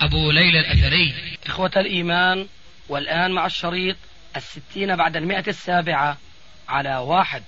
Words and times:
أبو 0.00 0.30
ليلى 0.30 0.60
الأثري. 0.60 1.14
إخوة 1.46 1.70
الإيمان 1.76 2.46
والآن 2.88 3.32
مع 3.32 3.46
الشريط 3.46 3.96
الستين 4.36 4.96
بعد 4.96 5.16
المئة 5.16 5.48
السابعة 5.48 6.16
على 6.68 6.96
واحد. 6.96 7.42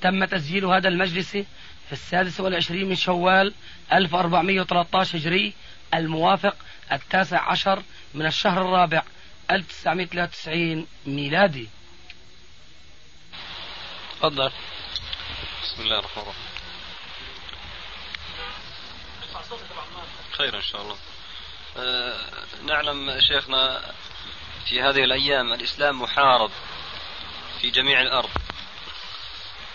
تم 0.00 0.24
تسجيل 0.24 0.64
هذا 0.64 0.88
المجلس 0.88 1.30
في 1.30 1.92
السادس 1.92 2.40
والعشرين 2.40 2.88
من 2.88 2.94
شوال 2.94 3.54
1413 3.92 5.18
هجري 5.18 5.52
الموافق 5.94 6.56
التاسع 6.92 7.50
عشر 7.50 7.82
من 8.14 8.26
الشهر 8.26 8.62
الرابع 8.62 9.02
1993 9.50 10.86
ميلادي. 11.06 11.68
تفضل. 14.18 14.50
بسم 15.62 15.82
الله 15.82 15.98
الرحمن 15.98 16.22
الرحيم. 16.22 16.50
خير 20.32 20.56
إن 20.56 20.62
شاء 20.62 20.82
الله. 20.82 20.96
نعلم 22.66 23.20
شيخنا 23.20 23.80
في 24.66 24.82
هذه 24.82 25.04
الأيام 25.04 25.52
الإسلام 25.52 26.02
محارب 26.02 26.50
في 27.60 27.70
جميع 27.70 28.00
الأرض 28.00 28.30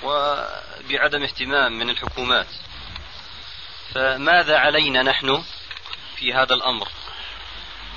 وبعدم 0.04 1.24
اهتمام 1.24 1.80
من 1.80 1.90
الحكومات. 1.90 2.48
فماذا 3.94 4.58
علينا 4.58 5.04
نحن 5.04 5.44
في 6.16 6.34
هذا 6.34 6.54
الأمر؟ 6.54 6.88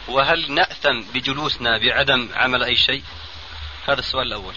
وهل 0.08 0.52
نأثم 0.52 1.00
بجلوسنا 1.00 1.78
بعدم 1.78 2.28
عمل 2.34 2.64
أي 2.64 2.76
شيء؟ 2.76 3.02
هذا 3.88 4.00
السؤال 4.00 4.26
الأول. 4.26 4.54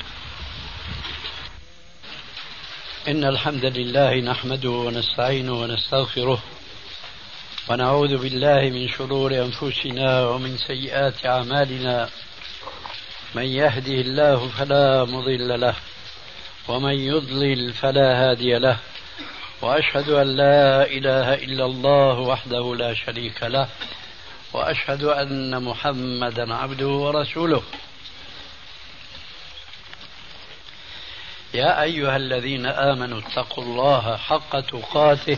إن 3.08 3.24
الحمد 3.24 3.66
لله 3.66 4.16
نحمده 4.16 4.70
ونستعينه 4.70 5.54
ونستغفره 5.54 6.44
ونعوذ 7.70 8.18
بالله 8.18 8.70
من 8.70 8.88
شرور 8.90 9.32
أنفسنا 9.34 10.26
ومن 10.28 10.58
سيئات 10.58 11.26
أعمالنا. 11.26 12.10
من 13.36 13.46
يهده 13.46 13.94
الله 13.94 14.48
فلا 14.48 15.06
مضل 15.06 15.60
له 15.60 15.76
ومن 16.68 16.94
يضلل 16.94 17.74
فلا 17.74 18.10
هادي 18.24 18.58
له. 18.58 18.78
وأشهد 19.62 20.10
أن 20.10 20.28
لا 20.28 20.86
إله 20.86 21.34
إلا 21.34 21.66
الله 21.66 22.20
وحده 22.20 22.76
لا 22.76 22.94
شريك 22.94 23.44
له 23.44 23.68
وأشهد 24.54 25.04
أن 25.04 25.64
محمدا 25.64 26.54
عبده 26.54 26.88
ورسوله. 26.88 27.64
يا 31.54 31.82
أيها 31.82 32.16
الذين 32.18 32.66
آمنوا 32.66 33.20
اتقوا 33.20 33.64
الله 33.64 34.18
حق 34.18 34.60
تقاته 34.60 35.38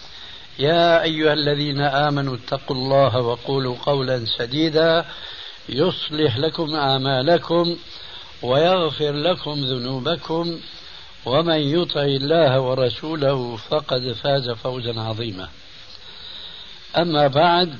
يا 0.61 1.03
أيها 1.03 1.33
الذين 1.33 1.81
آمنوا 1.81 2.35
اتقوا 2.35 2.75
الله 2.75 3.17
وقولوا 3.17 3.75
قولا 3.85 4.25
سديدا 4.37 5.05
يصلح 5.69 6.37
لكم 6.37 6.75
أعمالكم 6.75 7.77
ويغفر 8.41 9.11
لكم 9.11 9.51
ذنوبكم 9.51 10.59
ومن 11.25 11.59
يطع 11.59 12.01
الله 12.01 12.59
ورسوله 12.59 13.55
فقد 13.55 14.11
فاز 14.11 14.49
فوزا 14.49 15.01
عظيما. 15.01 15.49
أما 16.97 17.27
بعد 17.27 17.77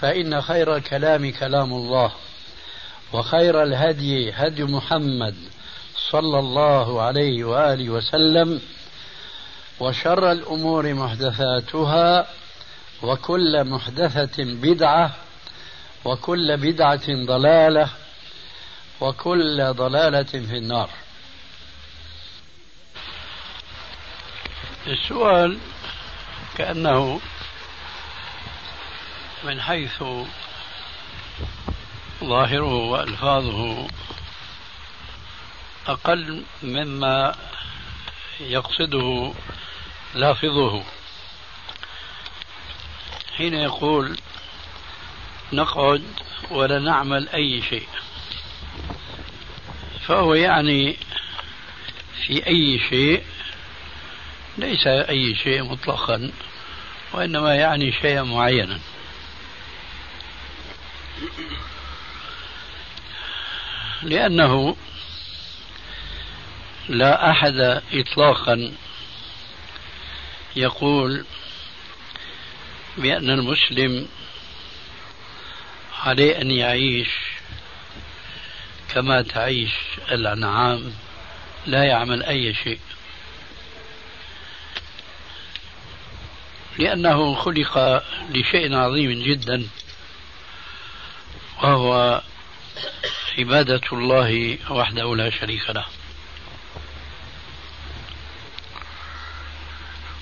فإن 0.00 0.42
خير 0.42 0.76
الكلام 0.76 1.30
كلام 1.32 1.72
الله 1.72 2.12
وخير 3.12 3.62
الهدي 3.62 4.32
هدي 4.32 4.64
محمد 4.64 5.34
صلى 6.10 6.38
الله 6.38 7.02
عليه 7.02 7.44
وآله 7.44 7.90
وسلم 7.90 8.60
وشر 9.80 10.32
الأمور 10.32 10.94
محدثاتها 10.94 12.26
وكل 13.02 13.64
محدثة 13.64 14.44
بدعة 14.44 15.14
وكل 16.04 16.56
بدعة 16.56 17.26
ضلالة 17.26 17.90
وكل 19.00 19.72
ضلالة 19.72 20.22
في 20.22 20.56
النار. 20.56 20.90
السؤال 24.86 25.58
كأنه 26.56 27.20
من 29.44 29.60
حيث 29.60 30.02
ظاهره 32.24 32.74
وألفاظه 32.74 33.88
أقل 35.86 36.44
مما 36.62 37.34
يقصده 38.40 39.32
لافظه. 40.16 40.84
حين 43.36 43.54
يقول 43.54 44.18
نقعد 45.52 46.02
ولا 46.50 46.78
نعمل 46.78 47.28
أي 47.28 47.62
شيء. 47.62 47.88
فهو 50.06 50.34
يعني 50.34 50.96
في 52.26 52.46
أي 52.46 52.80
شيء 52.88 53.22
ليس 54.58 54.86
أي 54.86 55.34
شيء 55.34 55.62
مطلقا 55.62 56.30
وإنما 57.12 57.54
يعني 57.54 57.92
شيئا 57.92 58.22
معينا. 58.22 58.80
لأنه 64.02 64.76
لا 66.88 67.30
أحد 67.30 67.82
إطلاقا 67.92 68.72
يقول 70.56 71.24
بأن 72.98 73.30
المسلم 73.30 74.08
عليه 76.02 76.40
أن 76.40 76.50
يعيش 76.50 77.08
كما 78.88 79.22
تعيش 79.22 79.72
الأنعام 80.10 80.92
لا 81.66 81.84
يعمل 81.84 82.22
أي 82.22 82.54
شيء. 82.54 82.80
لأنه 86.78 87.34
خلق 87.34 88.02
لشيء 88.30 88.74
عظيم 88.74 89.22
جدا 89.22 89.68
وهو 91.62 92.22
عبادة 93.38 93.80
الله 93.92 94.58
وحده 94.70 95.16
لا 95.16 95.30
شريك 95.30 95.70
له. 95.70 95.86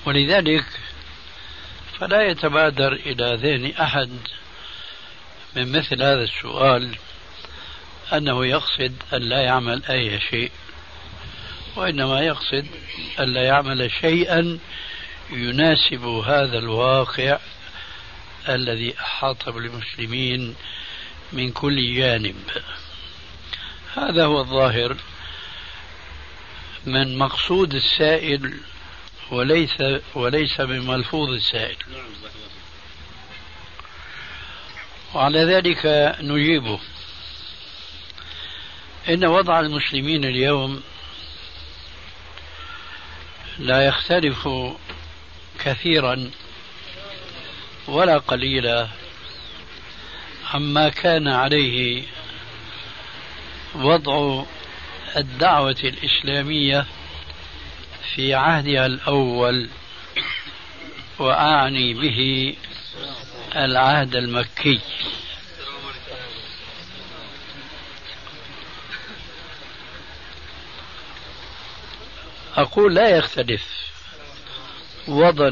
ولذلك 0.05 0.65
فلا 1.99 2.21
يتبادر 2.21 2.93
إلى 2.93 3.39
ذهن 3.41 3.73
أحد 3.81 4.09
من 5.55 5.71
مثل 5.71 6.03
هذا 6.03 6.23
السؤال 6.23 6.95
أنه 8.13 8.45
يقصد 8.45 8.93
أن 9.13 9.21
لا 9.21 9.41
يعمل 9.41 9.85
أي 9.85 10.19
شيء 10.19 10.51
وإنما 11.75 12.21
يقصد 12.21 12.67
أن 13.19 13.33
لا 13.33 13.43
يعمل 13.43 13.91
شيئا 14.01 14.59
يناسب 15.31 16.03
هذا 16.03 16.57
الواقع 16.57 17.39
الذي 18.49 18.99
أحاط 18.99 19.49
بالمسلمين 19.49 20.55
من 21.33 21.51
كل 21.51 21.95
جانب. 21.95 22.35
هذا 23.95 24.25
هو 24.25 24.39
الظاهر 24.39 24.97
من 26.85 27.17
مقصود 27.17 27.75
السائل 27.75 28.53
وليس 29.31 29.83
وليس 30.15 30.61
بملفوظ 30.61 31.29
السائل. 31.29 31.77
وعلى 35.13 35.43
ذلك 35.43 36.15
نجيبه 36.21 36.79
إن 39.09 39.25
وضع 39.25 39.59
المسلمين 39.59 40.25
اليوم 40.25 40.83
لا 43.59 43.85
يختلف 43.85 44.49
كثيرا 45.59 46.31
ولا 47.87 48.17
قليلا 48.17 48.87
عما 50.53 50.89
كان 50.89 51.27
عليه 51.27 52.03
وضع 53.75 54.43
الدعوة 55.17 55.77
الإسلامية 55.83 56.85
في 58.13 58.33
عهدها 58.33 58.85
الأول 58.85 59.69
وأعني 61.19 61.93
به 61.93 62.55
العهد 63.55 64.15
المكي. 64.15 64.79
أقول 72.55 72.95
لا 72.95 73.17
يختلف 73.17 73.63
وضع 75.07 75.51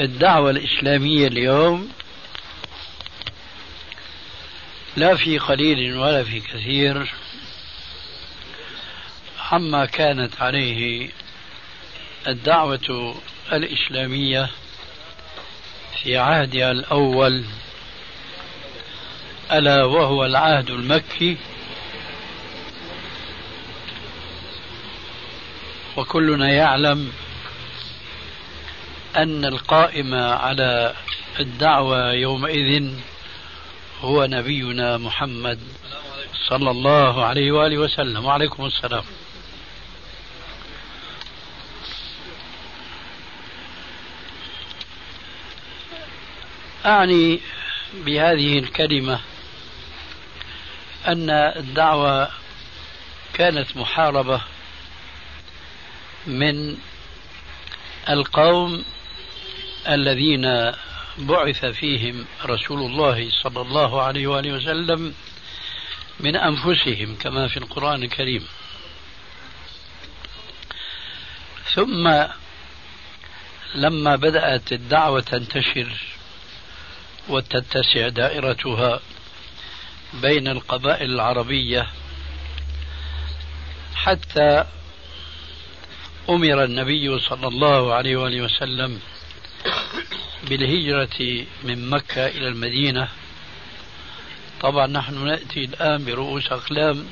الدعوة 0.00 0.50
الإسلامية 0.50 1.26
اليوم 1.26 1.92
لا 4.96 5.16
في 5.16 5.38
قليل 5.38 5.96
ولا 5.96 6.24
في 6.24 6.40
كثير. 6.40 7.14
عما 9.52 9.84
كانت 9.86 10.40
عليه 10.40 11.10
الدعوة 12.26 13.14
الإسلامية 13.52 14.50
في 16.02 16.18
عهدها 16.18 16.70
الأول 16.70 17.44
ألا 19.52 19.84
وهو 19.84 20.26
العهد 20.26 20.70
المكي 20.70 21.36
وكلنا 25.96 26.50
يعلم 26.50 27.12
أن 29.16 29.44
القائم 29.44 30.14
على 30.14 30.94
الدعوة 31.40 32.12
يومئذ 32.12 32.92
هو 34.00 34.26
نبينا 34.26 34.96
محمد 34.96 35.58
صلى 36.48 36.70
الله 36.70 37.24
عليه 37.24 37.52
وآله 37.52 37.78
وسلم. 37.78 38.24
وعليكم 38.24 38.66
السلام. 38.66 39.04
أعني 46.88 47.40
بهذه 47.94 48.58
الكلمة 48.58 49.20
أن 51.06 51.30
الدعوة 51.30 52.30
كانت 53.34 53.76
محاربة 53.76 54.40
من 56.26 56.76
القوم 58.08 58.84
الذين 59.88 60.72
بعث 61.18 61.64
فيهم 61.64 62.26
رسول 62.44 62.80
الله 62.80 63.30
صلى 63.42 63.60
الله 63.60 64.02
عليه 64.02 64.26
وآله 64.26 64.52
وسلم 64.52 65.14
من 66.20 66.36
أنفسهم 66.36 67.16
كما 67.16 67.48
في 67.48 67.56
القرآن 67.56 68.02
الكريم. 68.02 68.46
ثم 71.74 72.24
لما 73.74 74.16
بدأت 74.16 74.72
الدعوة 74.72 75.20
تنتشر 75.20 76.17
وتتسع 77.28 78.08
دائرتها 78.08 79.00
بين 80.22 80.48
القبائل 80.48 81.10
العربية 81.10 81.86
حتى 83.94 84.64
أمر 86.28 86.64
النبي 86.64 87.18
صلى 87.18 87.48
الله 87.48 87.94
عليه 87.94 88.16
وآله 88.16 88.42
وسلم 88.42 89.00
بالهجرة 90.48 91.46
من 91.64 91.90
مكة 91.90 92.26
إلى 92.26 92.48
المدينة. 92.48 93.08
طبعا 94.60 94.86
نحن 94.86 95.26
نأتي 95.26 95.64
الآن 95.64 96.04
برؤوس 96.04 96.52
أقلام 96.52 97.06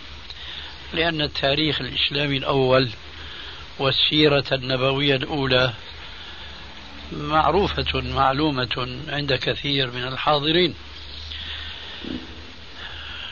لأن 0.93 1.21
التاريخ 1.23 1.81
الإسلامي 1.81 2.37
الأول 2.37 2.91
والسيرة 3.79 4.45
النبوية 4.53 5.17
الأولى 5.17 5.73
معروفة 7.13 8.01
معلومة 8.01 8.99
عند 9.09 9.33
كثير 9.33 9.91
من 9.91 10.05
الحاضرين. 10.05 10.75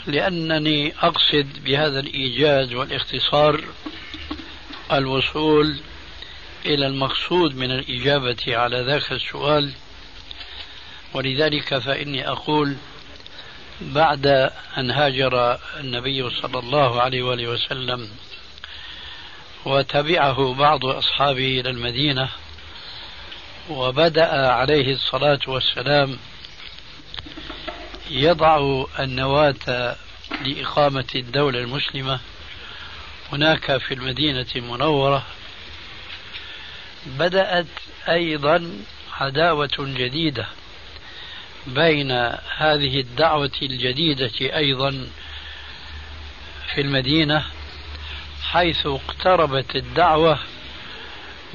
لأنني 0.06 0.94
أقصد 1.02 1.64
بهذا 1.64 2.00
الإيجاز 2.00 2.74
والاختصار 2.74 3.64
الوصول 4.92 5.80
إلى 6.66 6.86
المقصود 6.86 7.56
من 7.56 7.70
الإجابة 7.70 8.56
على 8.56 8.80
ذاك 8.80 9.12
السؤال. 9.12 9.72
ولذلك 11.14 11.78
فإني 11.78 12.28
أقول 12.28 12.76
بعد 13.80 14.26
أن 14.78 14.90
هاجر 14.90 15.58
النبي 15.80 16.30
صلى 16.30 16.58
الله 16.58 17.02
عليه 17.02 17.22
وآله 17.22 17.48
وسلم 17.48 18.08
وتبعه 19.64 20.54
بعض 20.54 20.86
أصحابه 20.86 21.60
إلى 21.60 21.70
المدينة 21.70 22.28
وبدأ 23.70 24.52
عليه 24.52 24.92
الصلاة 24.92 25.38
والسلام 25.46 26.18
يضع 28.10 28.84
النواة 28.98 29.96
لإقامة 30.44 31.06
الدولة 31.14 31.58
المسلمة. 31.58 32.20
هناك 33.32 33.76
في 33.76 33.94
المدينة 33.94 34.46
المنورة 34.56 35.22
بدأت 37.06 37.66
أيضا 38.08 38.70
عداوة 39.20 39.76
جديدة 39.78 40.46
بين 41.66 42.10
هذه 42.56 43.00
الدعوة 43.00 43.52
الجديدة 43.62 44.56
أيضا 44.56 45.08
في 46.74 46.80
المدينة 46.80 47.44
حيث 48.42 48.86
اقتربت 48.86 49.76
الدعوة 49.76 50.38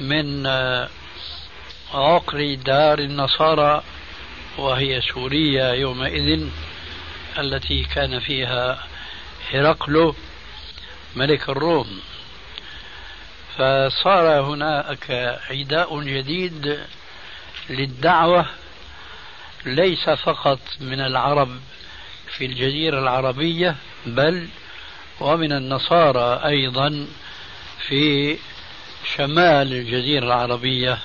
من 0.00 0.46
عقر 1.94 2.54
دار 2.54 2.98
النصارى 2.98 3.82
وهي 4.58 5.00
سوريا 5.00 5.72
يومئذ 5.72 6.48
التي 7.38 7.84
كان 7.84 8.20
فيها 8.20 8.86
هرقل 9.52 10.14
ملك 11.16 11.48
الروم. 11.48 12.00
فصار 13.56 14.40
هناك 14.40 15.38
عداء 15.50 16.02
جديد 16.02 16.80
للدعوة 17.70 18.46
ليس 19.66 20.10
فقط 20.10 20.60
من 20.80 21.00
العرب 21.00 21.60
في 22.28 22.46
الجزيرة 22.46 22.98
العربية 22.98 23.76
بل 24.06 24.48
ومن 25.20 25.52
النصارى 25.52 26.40
أيضا 26.44 27.06
في 27.88 28.36
شمال 29.16 29.72
الجزيرة 29.72 30.24
العربية. 30.26 30.98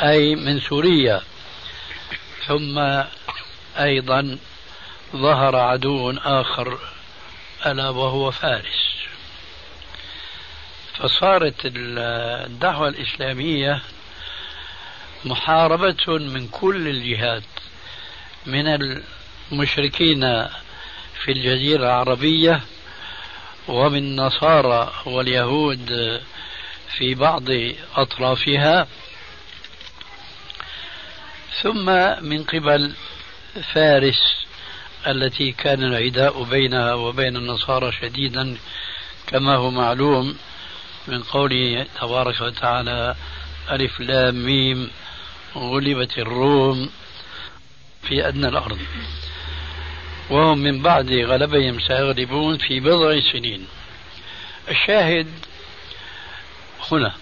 أي 0.00 0.34
من 0.34 0.60
سوريا. 0.60 1.22
ثم 2.46 2.78
أيضا 3.78 4.38
ظهر 5.16 5.56
عدو 5.56 6.10
آخر 6.10 6.78
ألا 7.66 7.88
وهو 7.88 8.30
فارس. 8.30 8.92
فصارت 10.94 11.54
الدعوة 11.64 12.88
الإسلامية 12.88 13.82
محاربة 15.24 16.06
من 16.08 16.48
كل 16.48 16.88
الجهات 16.88 17.42
من 18.46 18.66
المشركين 19.52 20.20
في 21.24 21.32
الجزيرة 21.32 21.84
العربية 21.84 22.60
ومن 23.68 23.98
النصارى 23.98 24.92
واليهود 25.06 26.20
في 26.96 27.14
بعض 27.14 27.42
أطرافها. 27.96 28.86
ثم 31.60 31.86
من 32.24 32.44
قبل 32.44 32.92
فارس 33.74 34.46
التي 35.06 35.52
كان 35.52 35.82
العداء 35.84 36.42
بينها 36.42 36.94
وبين 36.94 37.36
النصارى 37.36 37.92
شديدا 37.92 38.56
كما 39.26 39.56
هو 39.56 39.70
معلوم 39.70 40.36
من 41.08 41.22
قوله 41.22 41.86
تبارك 42.00 42.40
وتعالى 42.40 43.14
ألف 43.70 44.00
لام 44.00 44.44
ميم 44.44 44.90
غلبت 45.56 46.18
الروم 46.18 46.90
في 48.02 48.28
أدنى 48.28 48.48
الأرض. 48.48 48.78
وهم 50.30 50.58
من 50.58 50.82
بعد 50.82 51.12
غلبهم 51.12 51.80
سيغلبون 51.80 52.58
في 52.58 52.80
بضع 52.80 53.20
سنين. 53.32 53.66
الشاهد 54.68 55.26
هنا 56.92 57.14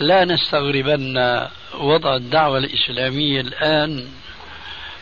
لا 0.00 0.24
نستغربن 0.24 1.48
وضع 1.74 2.16
الدعوة 2.16 2.58
الإسلامية 2.58 3.40
الآن 3.40 4.08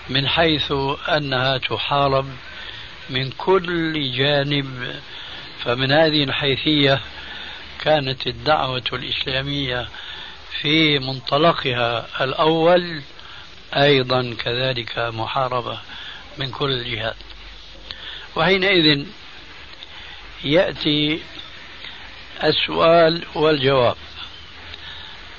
من 0.09 0.29
حيث 0.29 0.73
أنها 1.09 1.59
تحارب 1.59 2.27
من 3.11 3.31
كل 3.31 4.13
جانب. 4.13 4.95
فمن 5.65 5.93
هذه 5.93 6.25
الحيثية 6.25 7.01
كانت 7.81 8.27
الدعوة 8.27 8.83
الإسلامية 8.93 9.89
في 10.61 10.99
منطلقها 10.99 12.07
الأول 12.21 13.03
أيضا 13.75 14.35
كذلك 14.39 14.99
محاربة 14.99 15.79
من 16.39 16.51
كل 16.51 16.71
الجهات. 16.71 17.17
وحينئذ 18.37 19.07
يأتي 20.45 21.21
السؤال 22.45 23.25
والجواب. 23.35 23.97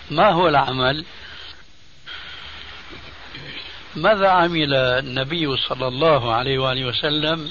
ما 0.09 0.29
هو 0.31 0.47
العمل؟ 0.47 1.05
ماذا 3.95 4.29
عمل 4.29 4.73
النبي 4.73 5.57
صلى 5.57 5.87
الله 5.87 6.33
عليه 6.33 6.59
وآله 6.59 6.85
وسلم 6.85 7.49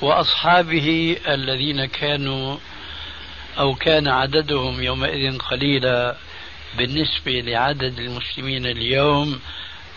وأصحابه 0.00 1.16
الذين 1.28 1.84
كانوا 1.84 2.56
أو 3.58 3.74
كان 3.74 4.08
عددهم 4.08 4.82
يومئذ 4.82 5.38
قليلا 5.38 6.16
بالنسبة 6.78 7.32
لعدد 7.32 7.98
المسلمين 7.98 8.66
اليوم 8.66 9.40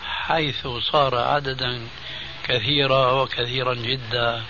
حيث 0.04 0.66
صار 0.66 1.16
عددا 1.16 1.80
كثيرا 2.44 3.22
وكثيرا 3.22 3.74
جدا؟ 3.74 4.42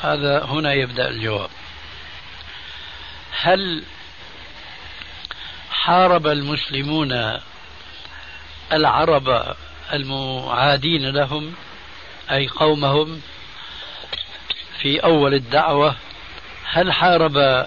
هذا 0.00 0.44
هنا 0.44 0.72
يبدأ 0.72 1.08
الجواب. 1.08 1.50
هل 3.40 3.84
حارب 5.84 6.26
المسلمون 6.26 7.40
العرب 8.72 9.54
المعادين 9.92 11.10
لهم 11.10 11.54
أي 12.30 12.48
قومهم 12.48 13.20
في 14.80 15.04
أول 15.04 15.34
الدعوة. 15.34 15.96
هل 16.64 16.92
حارب 16.92 17.66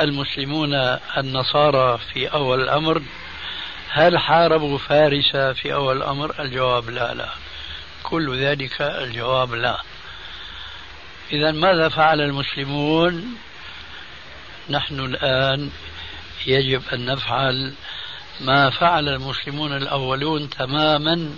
المسلمون 0.00 0.74
النصارى 1.16 1.98
في 2.12 2.26
أول 2.26 2.60
الأمر؟ 2.60 3.02
هل 3.90 4.18
حاربوا 4.18 4.78
فارس 4.78 5.36
في 5.36 5.74
أول 5.74 5.96
الأمر؟ 5.96 6.34
الجواب 6.40 6.90
لا 6.90 7.14
لا. 7.14 7.28
كل 8.02 8.38
ذلك 8.38 8.82
الجواب 8.82 9.54
لا. 9.54 9.80
إذا 11.32 11.52
ماذا 11.52 11.88
فعل 11.88 12.20
المسلمون؟ 12.20 13.36
نحن 14.70 15.00
الآن 15.00 15.70
يجب 16.46 16.82
أن 16.92 17.06
نفعل 17.06 17.74
ما 18.40 18.70
فعل 18.70 19.08
المسلمون 19.08 19.76
الأولون 19.76 20.50
تماما 20.50 21.30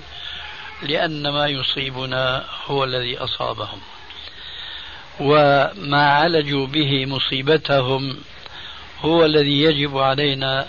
لأن 0.83 1.29
ما 1.29 1.47
يصيبنا 1.47 2.45
هو 2.67 2.85
الذي 2.85 3.19
أصابهم. 3.19 3.81
وما 5.21 6.13
عالجوا 6.13 6.67
به 6.67 7.07
مصيبتهم 7.07 8.17
هو 9.01 9.25
الذي 9.25 9.63
يجب 9.63 9.99
علينا 9.99 10.69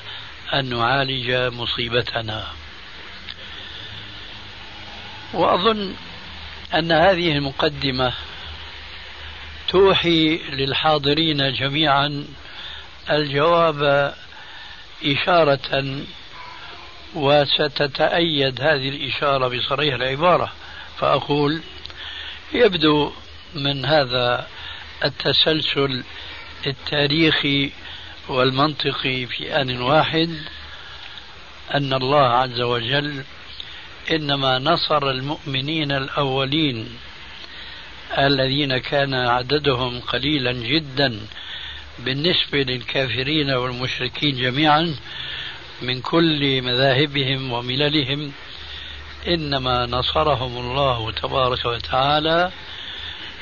أن 0.53 0.65
نعالج 0.65 1.31
مصيبتنا. 1.31 2.47
وأظن 5.33 5.93
أن 6.73 6.91
هذه 6.91 7.31
المقدمة 7.31 8.13
توحي 9.67 10.37
للحاضرين 10.37 11.53
جميعا 11.53 12.25
الجواب 13.09 14.13
إشارة 15.05 16.01
وستتأيد 17.15 18.61
هذه 18.61 18.89
الإشارة 18.89 19.47
بصريح 19.47 19.95
العبارة 19.95 20.51
فأقول 20.97 21.61
يبدو 22.53 23.11
من 23.55 23.85
هذا 23.85 24.47
التسلسل 25.03 26.03
التاريخي 26.67 27.71
والمنطقي 28.27 29.25
في 29.25 29.61
آن 29.61 29.81
واحد 29.81 30.37
أن 31.73 31.93
الله 31.93 32.27
عز 32.27 32.61
وجل 32.61 33.23
إنما 34.11 34.59
نصر 34.59 35.09
المؤمنين 35.09 35.91
الأولين 35.91 36.89
الذين 38.17 38.77
كان 38.77 39.13
عددهم 39.13 39.99
قليلا 39.99 40.51
جدا 40.51 41.19
بالنسبة 42.05 42.57
للكافرين 42.57 43.49
والمشركين 43.51 44.35
جميعا 44.35 44.95
من 45.81 46.01
كل 46.01 46.61
مذاهبهم 46.61 47.51
ومللهم 47.51 48.31
إنما 49.27 49.85
نصرهم 49.85 50.57
الله 50.57 51.11
تبارك 51.11 51.65
وتعالى 51.65 52.51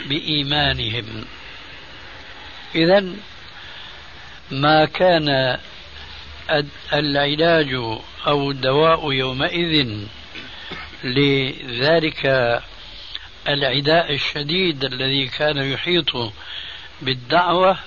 بإيمانهم. 0.06 1.26
إذا 2.76 3.06
ما 4.52 4.86
كان 4.86 5.58
العلاج 6.94 7.74
أو 8.28 8.52
الدواء 8.52 9.12
يومئذ 9.12 9.88
لذلك 11.04 12.26
العداء 13.48 14.14
الشديد 14.14 14.84
الذي 14.84 15.28
كان 15.28 15.58
يحيط 15.58 16.34
بالدعوة 17.02 17.78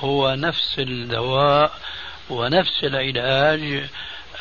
هو 0.00 0.34
نفس 0.34 0.78
الدواء 0.78 1.72
ونفس 2.30 2.84
العلاج 2.84 3.88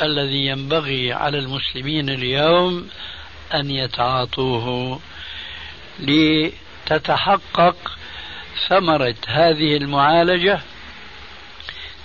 الذي 0.02 0.46
ينبغي 0.46 1.14
على 1.14 1.40
المسلمين 1.40 2.10
اليوم 2.10 2.90
أن 3.54 3.72
يتعاطوه 3.72 5.00
لتتحقق 6.00 7.76
ثمرة 8.68 9.16
هذه 9.28 9.78
المعالجة 9.78 10.60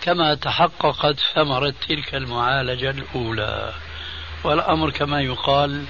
كما 0.01 0.35
تحققت 0.35 1.21
ثمرة 1.35 1.75
تلك 1.89 2.15
المعالجة 2.15 2.91
الأولى. 2.91 3.73
والأمر 4.45 4.91
كما 4.91 5.21
يقال 5.21 5.85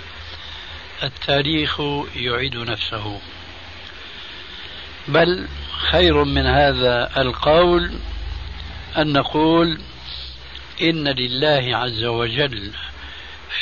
التاريخ 1.02 1.80
يعيد 2.16 2.56
نفسه. 2.56 3.21
بل 5.09 5.49
خير 5.78 6.24
من 6.24 6.46
هذا 6.46 7.10
القول 7.16 7.90
أن 8.98 9.12
نقول 9.12 9.80
إن 10.82 11.08
لله 11.08 11.76
عز 11.76 12.04
وجل 12.04 12.72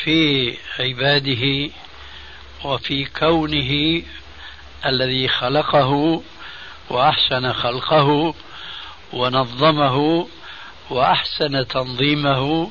في 0.02 0.56
عباده 0.78 1.70
وفي 2.64 3.04
كونه 3.04 4.02
الذي 4.86 5.28
خلقه 5.28 6.22
وأحسن 6.90 7.52
خلقه 7.52 8.34
ونظمه 9.12 10.28
وأحسن 10.90 11.66
تنظيمه 11.68 12.70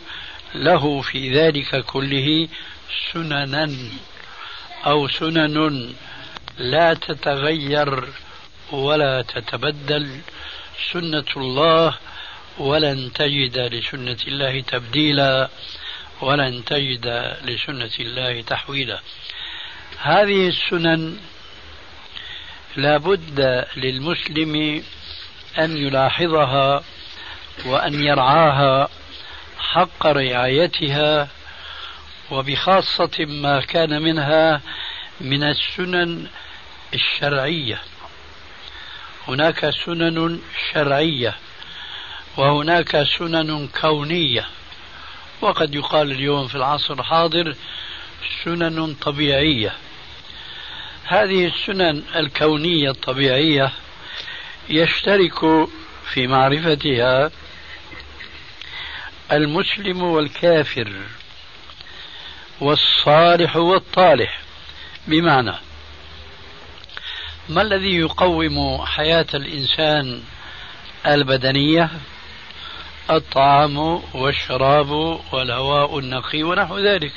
له 0.55 1.01
في 1.01 1.39
ذلك 1.39 1.85
كله 1.85 2.47
سننا 3.13 3.75
أو 4.85 5.07
سنن 5.07 5.93
لا 6.57 6.93
تتغير 6.93 8.07
ولا 8.71 9.21
تتبدل 9.21 10.21
سنة 10.91 11.25
الله 11.37 11.97
ولن 12.57 13.13
تجد 13.13 13.57
لسنة 13.57 14.17
الله 14.27 14.61
تبديلا 14.61 15.49
ولن 16.21 16.65
تجد 16.65 17.35
لسنة 17.43 17.91
الله 17.99 18.41
تحويلا. 18.41 18.99
هذه 19.97 20.47
السنن 20.47 21.17
لا 22.75 22.97
بد 22.97 23.65
للمسلم 23.77 24.83
أن 25.59 25.77
يلاحظها 25.77 26.83
وأن 27.65 28.03
يرعاها 28.03 28.89
حق 29.59 30.07
رعايتها 30.07 31.27
وبخاصة 32.31 33.25
ما 33.25 33.61
كان 33.61 34.01
منها 34.01 34.61
من 35.21 35.43
السنن 35.43 36.27
الشرعية. 36.93 37.81
هناك 39.31 39.69
سنن 39.85 40.39
شرعية 40.73 41.35
وهناك 42.37 43.03
سنن 43.17 43.67
كونية. 43.81 44.47
وقد 45.41 45.75
يقال 45.75 46.11
اليوم 46.11 46.47
في 46.47 46.55
العصر 46.55 46.93
الحاضر 46.93 47.55
سنن 48.43 48.93
طبيعية. 48.93 49.73
هذه 51.03 51.45
السنن 51.45 52.03
الكونية 52.15 52.89
الطبيعية 52.89 53.71
يشترك 54.69 55.39
في 56.13 56.27
معرفتها 56.27 57.31
المسلم 59.31 60.03
والكافر 60.03 60.93
والصالح 62.61 63.55
والطالح. 63.55 64.39
بمعنى 65.07 65.70
ما 67.49 67.61
الذي 67.61 67.95
يقوم 67.95 68.85
حياة 68.85 69.25
الإنسان 69.33 70.21
البدنية؟ 71.07 71.89
الطعام 73.09 73.77
والشراب 74.13 74.89
والهواء 75.31 75.99
النقي 75.99 76.43
ونحو 76.43 76.79
ذلك. 76.79 77.11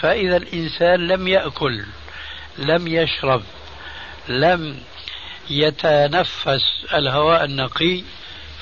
فإذا 0.00 0.36
الإنسان 0.36 1.08
لم 1.08 1.28
يأكل 1.28 1.84
لم 2.58 2.88
يشرب 2.88 3.42
لم 4.28 4.78
يتنفس 5.50 6.86
الهواء 6.94 7.44
النقي 7.44 8.02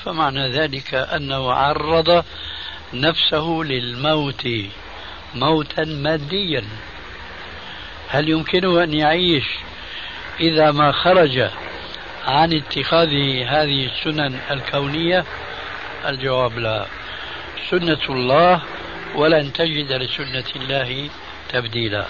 فمعنى 0.03 0.49
ذلك 0.51 0.93
أنه 0.93 1.53
عرض 1.53 2.25
نفسه 2.93 3.61
للموت 3.65 4.47
موتا 5.35 5.83
ماديا. 5.85 6.63
هل 8.09 8.29
يمكنه 8.29 8.83
أن 8.83 8.93
يعيش؟ 8.93 9.45
إذا 10.41 10.71
ما 10.71 10.91
خرج 10.91 11.49
عن 12.25 12.53
اتخاذ 12.53 13.09
هذه 13.47 13.85
السنن 13.85 14.39
الكونية 14.51 15.25
الجواب 16.05 16.59
لا. 16.59 16.85
سنة 17.69 17.99
الله 18.09 18.61
ولن 19.15 19.53
تجد 19.53 19.91
لسنة 19.91 20.43
الله 20.55 21.09
تبديلا. 21.49 22.05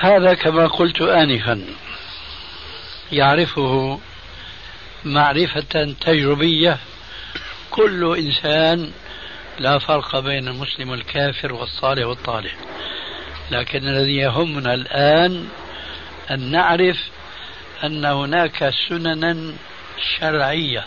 هذا 0.00 0.34
كما 0.34 0.66
قلت 0.66 1.00
آنفا. 1.02 1.64
يعرفه 3.12 4.00
معرفة 5.04 5.94
تجربية. 6.00 6.78
كل 7.70 8.16
إنسان 8.18 8.90
لا 9.58 9.78
فرق 9.78 10.18
بين 10.18 10.48
المسلم 10.48 10.90
والكافر 10.90 11.52
والصالح 11.52 12.06
والطالح. 12.06 12.54
لكن 13.50 13.88
الذي 13.88 14.16
يهمنا 14.16 14.74
الآن 14.74 15.48
أن 16.30 16.50
نعرف 16.50 16.98
أن 17.84 18.04
هناك 18.04 18.72
سننا 18.88 19.52
شرعية. 20.18 20.84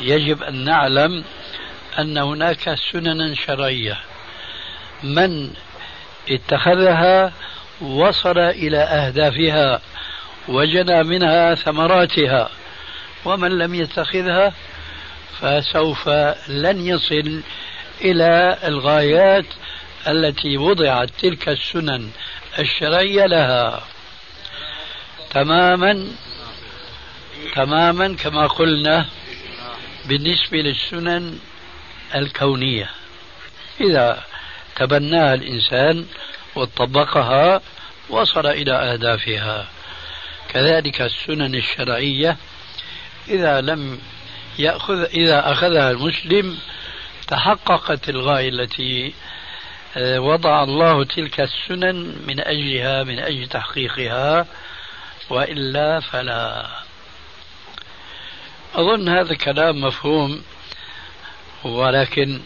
يجب 0.00 0.42
أن 0.42 0.64
نعلم 0.64 1.24
أن 1.98 2.18
هناك 2.18 2.74
سننا 2.92 3.34
شرعية. 3.34 3.98
من 5.02 5.50
اتخذها 6.30 7.32
وصل 7.80 8.38
إلى 8.38 8.78
أهدافها 8.78 9.80
وجنى 10.48 11.02
منها 11.02 11.54
ثمراتها 11.54 12.50
ومن 13.24 13.58
لم 13.58 13.74
يتخذها 13.74 14.52
فسوف 15.40 16.08
لن 16.48 16.86
يصل 16.86 17.42
إلى 18.00 18.58
الغايات 18.64 19.46
التي 20.08 20.56
وضعت 20.56 21.10
تلك 21.22 21.48
السنن. 21.48 22.10
الشرعية 22.58 23.26
لها 23.26 23.84
تماما 25.30 26.06
تماما 27.54 28.16
كما 28.16 28.46
قلنا 28.46 29.06
بالنسبة 30.04 30.58
للسنن 30.58 31.38
الكونية. 32.14 32.90
إذا 33.80 34.24
تبناها 34.76 35.34
الإنسان 35.34 36.06
وطبقها 36.54 37.60
وصل 38.10 38.46
إلى 38.46 38.72
أهدافها 38.72 39.68
كذلك 40.48 41.00
السنن 41.00 41.54
الشرعية 41.54 42.36
إذا 43.28 43.60
لم 43.60 44.00
يأخذ 44.58 45.04
إذا 45.04 45.52
أخذها 45.52 45.90
المسلم 45.90 46.58
تحققت 47.28 48.08
الغاية 48.08 48.48
التي 48.48 49.14
وضع 49.96 50.62
الله 50.62 51.04
تلك 51.04 51.40
السنن 51.40 52.18
من 52.26 52.40
أجلها 52.40 53.04
من 53.04 53.18
أجل 53.18 53.48
تحقيقها 53.48 54.46
وإلا 55.30 56.00
فلا. 56.00 56.66
أظن 58.74 59.08
هذا 59.08 59.34
كلام 59.34 59.80
مفهوم 59.80 60.42
ولكن 61.64 62.40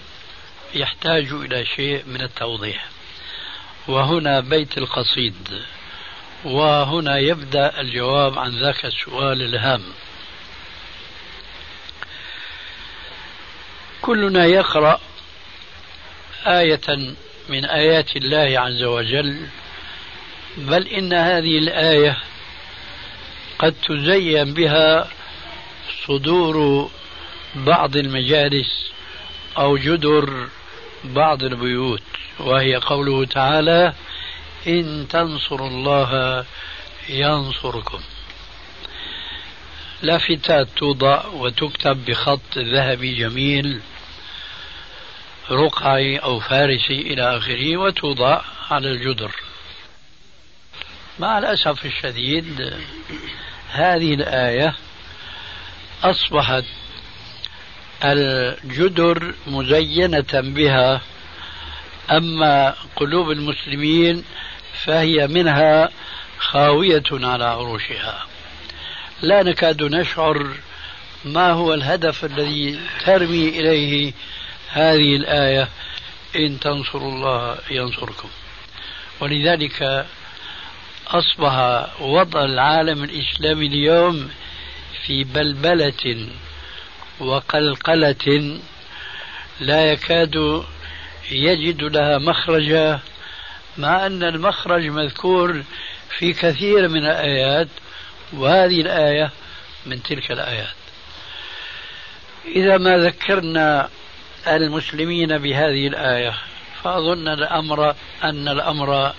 يحتاج 0.74 1.32
إلى 1.32 1.66
شيء 1.66 2.04
من 2.06 2.22
التوضيح. 2.22 2.86
وهنا 3.88 4.40
بيت 4.40 4.78
القصيد 4.78 5.62
وهنا 6.44 7.18
يبدأ 7.18 7.80
الجواب 7.80 8.38
عن 8.38 8.58
ذاك 8.58 8.84
السؤال 8.84 9.42
الهام. 9.42 9.82
كلنا 14.02 14.44
يقرأ 14.44 15.00
آية 16.46 17.16
من 17.48 17.64
آيات 17.64 18.16
الله 18.16 18.60
عز 18.60 18.82
وجل 18.82 19.46
بل 20.56 20.86
إن 20.88 21.12
هذه 21.12 21.58
الآية 21.58 22.18
قد 23.58 23.74
تزين 23.88 24.54
بها 24.54 25.08
صدور 26.06 26.90
بعض 27.54 27.96
المجالس 27.96 28.90
أو 29.58 29.76
جدر 29.76 30.48
بعض 31.04 31.42
البيوت 31.42 32.02
وهي 32.38 32.76
قوله 32.76 33.24
تعالى 33.24 33.92
إن 34.66 35.06
تنصروا 35.10 35.68
الله 35.68 36.44
ينصركم. 37.08 38.00
لافتات 40.02 40.68
توضع 40.76 41.26
وتكتب 41.26 42.04
بخط 42.04 42.58
ذهبي 42.58 43.14
جميل 43.14 43.80
رقعي 45.50 46.16
أو 46.16 46.40
فارسي 46.40 47.00
إلى 47.00 47.36
آخره 47.36 47.76
وتوضع 47.76 48.40
على 48.70 48.88
الجدر. 48.92 49.30
مع 51.18 51.38
الأسف 51.38 51.86
الشديد 51.86 52.74
هذه 53.70 54.14
الآية 54.14 54.74
أصبحت 56.02 56.64
الجدر 58.04 59.34
مزينة 59.46 60.32
بها 60.32 61.00
أما 62.10 62.74
قلوب 62.96 63.30
المسلمين 63.30 64.24
فهي 64.84 65.26
منها 65.26 65.88
خاوية 66.38 67.02
على 67.12 67.44
عروشها. 67.44 68.26
لا 69.22 69.42
نكاد 69.42 69.82
نشعر 69.82 70.46
ما 71.24 71.50
هو 71.52 71.74
الهدف 71.74 72.24
الذي 72.24 72.80
ترمي 73.04 73.48
إليه 73.48 74.12
هذه 74.70 75.16
الآية 75.16 75.68
إن 76.36 76.60
تنصروا 76.60 77.12
الله 77.12 77.58
ينصركم. 77.70 78.28
ولذلك 79.20 80.06
أصبح 81.06 81.86
وضع 82.00 82.44
العالم 82.44 83.04
الإسلامي 83.04 83.66
اليوم 83.66 84.30
في 85.06 85.24
بلبلة 85.24 86.28
وقلقلة 87.20 88.60
لا 89.60 89.92
يكاد 89.92 90.64
يجد 91.30 91.82
لها 91.82 92.18
مخرجا 92.18 93.00
مع 93.78 94.06
أن 94.06 94.22
المخرج 94.22 94.86
مذكور 94.86 95.62
في 96.18 96.32
كثير 96.32 96.88
من 96.88 97.04
الآيات 97.04 97.68
وهذه 98.32 98.80
الآية 98.80 99.30
من 99.86 100.02
تلك 100.02 100.32
الآيات. 100.32 100.74
إذا 102.46 102.78
ما 102.78 102.98
ذكرنا 102.98 103.88
المسلمين 104.56 105.38
بهذه 105.38 105.86
الآية 105.86 106.34
فأظن 106.84 107.28
الأمر 107.28 107.94
أن 108.24 108.48
الأمر 108.48 109.12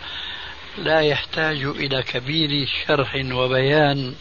لا 0.77 1.01
يحتاج 1.01 1.63
إلى 1.63 2.03
كبير 2.03 2.67
شرح 2.87 3.15
وبيان 3.31 4.15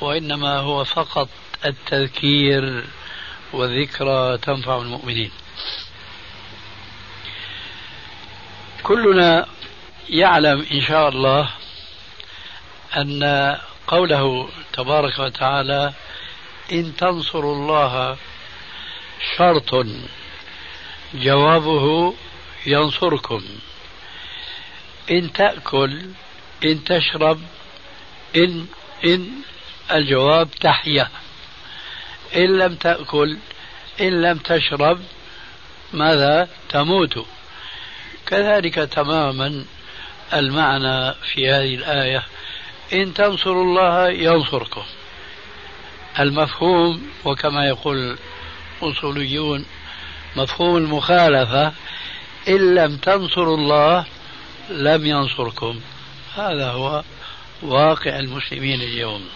وإنما 0.00 0.58
هو 0.58 0.84
فقط 0.84 1.28
التذكير 1.64 2.84
والذكرى 3.52 4.38
تنفع 4.38 4.76
المؤمنين. 4.76 5.30
كلنا 8.82 9.46
يعلم 10.08 10.66
إن 10.72 10.80
شاء 10.80 11.08
الله 11.08 11.50
أن 12.96 13.56
قوله 13.86 14.48
تبارك 14.72 15.18
وتعالى 15.18 15.92
إن 16.72 16.96
تنصروا 16.96 17.54
الله 17.54 18.16
شرط 19.36 19.86
جوابه 21.14 22.14
ينصركم. 22.66 23.42
إن 25.10 25.32
تأكل 25.32 26.02
إن 26.64 26.84
تشرب 26.84 27.40
إن 28.36 28.66
إن 29.04 29.30
الجواب 29.92 30.50
تحيا 30.50 31.08
إن 32.36 32.58
لم 32.58 32.74
تأكل 32.74 33.38
إن 34.00 34.22
لم 34.22 34.38
تشرب 34.38 35.00
ماذا؟ 35.92 36.48
تموت. 36.68 37.26
كذلك 38.26 38.74
تماما 38.74 39.64
المعنى 40.32 41.14
في 41.14 41.50
هذه 41.50 41.74
الآية. 41.74 42.22
إن 42.92 43.14
تنصروا 43.14 43.64
الله 43.64 44.08
ينصركم. 44.10 44.84
المفهوم 46.18 47.10
وكما 47.24 47.66
يقول 47.66 48.18
الأصوليون 48.88 49.66
مفهوم 50.36 50.76
المخالفة 50.76 51.72
إن 52.48 52.74
لم 52.74 52.96
تنصروا 52.96 53.56
الله 53.56 54.04
لم 54.70 55.06
ينصركم. 55.06 55.80
هذا 56.36 56.70
هو 56.70 57.02
واقع 57.62 58.18
المسلمين 58.18 58.80
اليوم. 58.82 59.28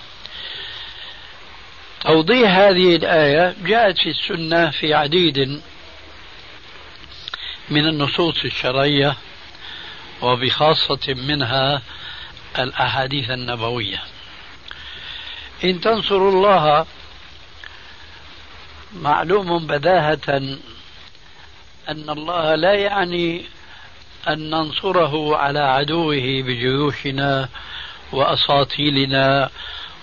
توضيح 2.00 2.50
هذه 2.50 2.96
الآية 2.96 3.54
جاءت 3.64 3.98
في 3.98 4.10
السنة 4.10 4.70
في 4.70 4.94
عديد 4.94 5.60
من 7.70 7.86
النصوص 7.88 8.44
الشرعية 8.44 9.16
وبخاصة 10.22 11.14
منها 11.14 11.82
الأحاديث 12.58 13.30
النبوية. 13.30 14.02
إن 15.64 15.80
تنصروا 15.80 16.32
الله 16.32 16.86
معلوم 18.92 19.66
بداهة 19.66 20.28
أن 21.88 22.10
الله 22.10 22.54
لا 22.54 22.74
يعني 22.74 23.44
أن 24.28 24.50
ننصره 24.50 25.36
على 25.36 25.58
عدوه 25.58 26.42
بجيوشنا 26.42 27.48
وأساطيلنا 28.12 29.50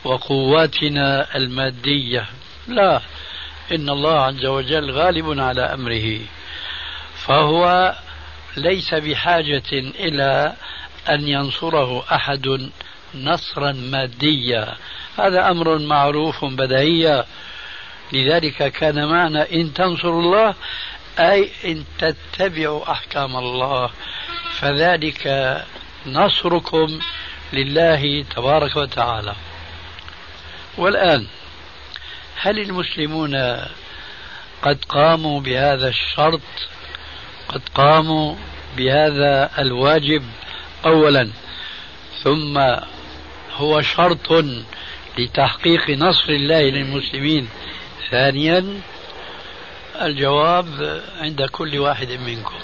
وقواتنا 0.03 1.35
المادية. 1.35 2.25
لا 2.67 3.01
إن 3.71 3.89
الله 3.89 4.19
عز 4.19 4.45
وجل 4.45 4.91
غالب 4.91 5.39
على 5.39 5.61
أمره. 5.61 6.19
فهو 7.15 7.95
ليس 8.57 8.93
بحاجة 8.93 9.71
إلى 9.73 10.53
أن 11.09 11.27
ينصره 11.27 12.05
أحد 12.15 12.69
نصرا 13.15 13.71
ماديا. 13.71 14.75
هذا 15.17 15.51
أمر 15.51 15.77
معروف 15.79 16.45
بديهيا 16.45 17.25
لذلك 18.13 18.71
كان 18.71 19.07
معنى 19.07 19.61
إن 19.61 19.73
تنصروا 19.73 20.21
الله 20.21 20.55
أي 21.19 21.49
إن 21.65 21.83
تتبعوا 21.99 22.91
أحكام 22.91 23.35
الله. 23.35 23.89
فذلك 24.51 25.27
نصركم 26.07 26.99
لله 27.53 28.25
تبارك 28.35 28.75
وتعالى. 28.75 29.35
والآن 30.77 31.27
هل 32.41 32.59
المسلمون 32.59 33.35
قد 34.61 34.85
قاموا 34.89 35.39
بهذا 35.41 35.87
الشرط؟ 35.87 36.41
قد 37.47 37.61
قاموا 37.75 38.35
بهذا 38.77 39.51
الواجب 39.57 40.23
اولا 40.85 41.29
ثم 42.23 42.57
هو 43.55 43.81
شرط 43.81 44.45
لتحقيق 45.17 45.89
نصر 45.89 46.29
الله 46.29 46.61
للمسلمين. 46.61 47.49
ثانيا 48.11 48.81
الجواب 50.01 51.01
عند 51.21 51.41
كل 51.41 51.79
واحد 51.79 52.11
منكم. 52.11 52.59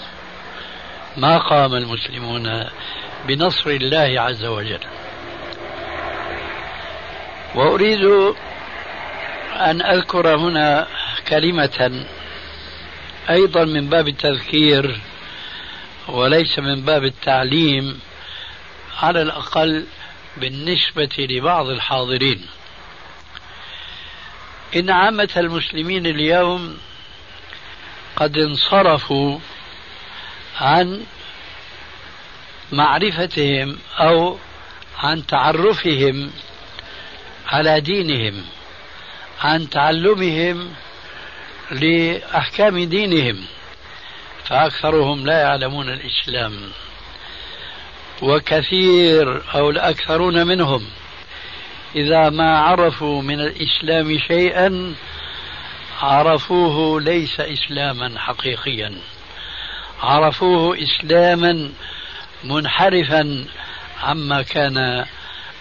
ما 1.16 1.38
قام 1.38 1.74
المسلمون 1.74 2.64
بنصر 3.26 3.70
الله 3.70 4.20
عز 4.20 4.44
وجل؟ 4.44 4.80
وأريد 7.54 8.34
أن 9.52 9.82
أذكر 9.82 10.36
هنا 10.36 10.86
كلمة 11.28 12.06
أيضا 13.30 13.64
من 13.64 13.88
باب 13.88 14.08
التذكير 14.08 15.00
وليس 16.08 16.58
من 16.58 16.80
باب 16.80 17.04
التعليم 17.04 18.00
على 19.02 19.22
الأقل 19.22 19.86
بالنسبة 20.36 21.10
لبعض 21.18 21.66
الحاضرين. 21.66 22.46
إن 24.76 24.90
عامة 24.90 25.28
المسلمين 25.36 26.06
اليوم 26.06 26.78
قد 28.16 28.38
انصرفوا 28.38 29.38
عن 30.60 31.04
معرفتهم 32.72 33.78
أو 33.98 34.38
عن 34.98 35.26
تعرفهم 35.26 36.30
على 37.46 37.80
دينهم 37.80 38.44
عن 39.40 39.70
تعلمهم 39.70 40.74
لأحكام 41.70 42.84
دينهم 42.84 43.44
فأكثرهم 44.44 45.26
لا 45.26 45.40
يعلمون 45.40 45.88
الإسلام 45.88 46.52
وكثير 48.22 49.42
أو 49.54 49.70
الأكثرون 49.70 50.46
منهم. 50.46 50.86
إذا 51.96 52.30
ما 52.30 52.58
عرفوا 52.58 53.22
من 53.22 53.40
الإسلام 53.40 54.18
شيئا 54.18 54.94
عرفوه 56.00 57.00
ليس 57.00 57.40
اسلاما 57.40 58.18
حقيقيا. 58.18 58.94
عرفوه 60.00 60.78
اسلاما 60.82 61.72
منحرفا 62.44 63.44
عما 64.02 64.42
كان 64.42 65.06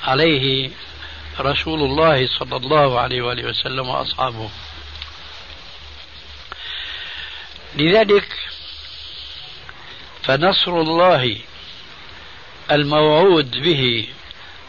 عليه 0.03 0.69
رسول 1.39 1.81
الله 1.81 2.27
صلى 2.39 2.55
الله 2.55 2.99
عليه 2.99 3.21
وآله 3.21 3.49
وسلم 3.49 3.89
وأصحابه. 3.89 4.49
لذلك 7.75 8.27
فنصر 10.23 10.81
الله 10.81 11.37
الموعود 12.71 13.51
به 13.57 14.07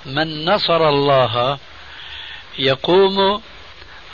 من 0.07 0.45
نصر 0.45 0.89
الله 0.89 1.59
يقوم 2.59 3.43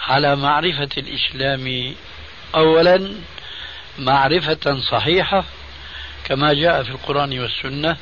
على 0.07 0.37
معرفة 0.37 0.89
الإسلام 0.99 1.95
أولا 2.55 3.15
معرفة 3.99 4.81
صحيحة 4.91 5.45
كما 6.25 6.53
جاء 6.53 6.83
في 6.83 6.91
القرآن 6.91 7.39
والسنة 7.39 7.97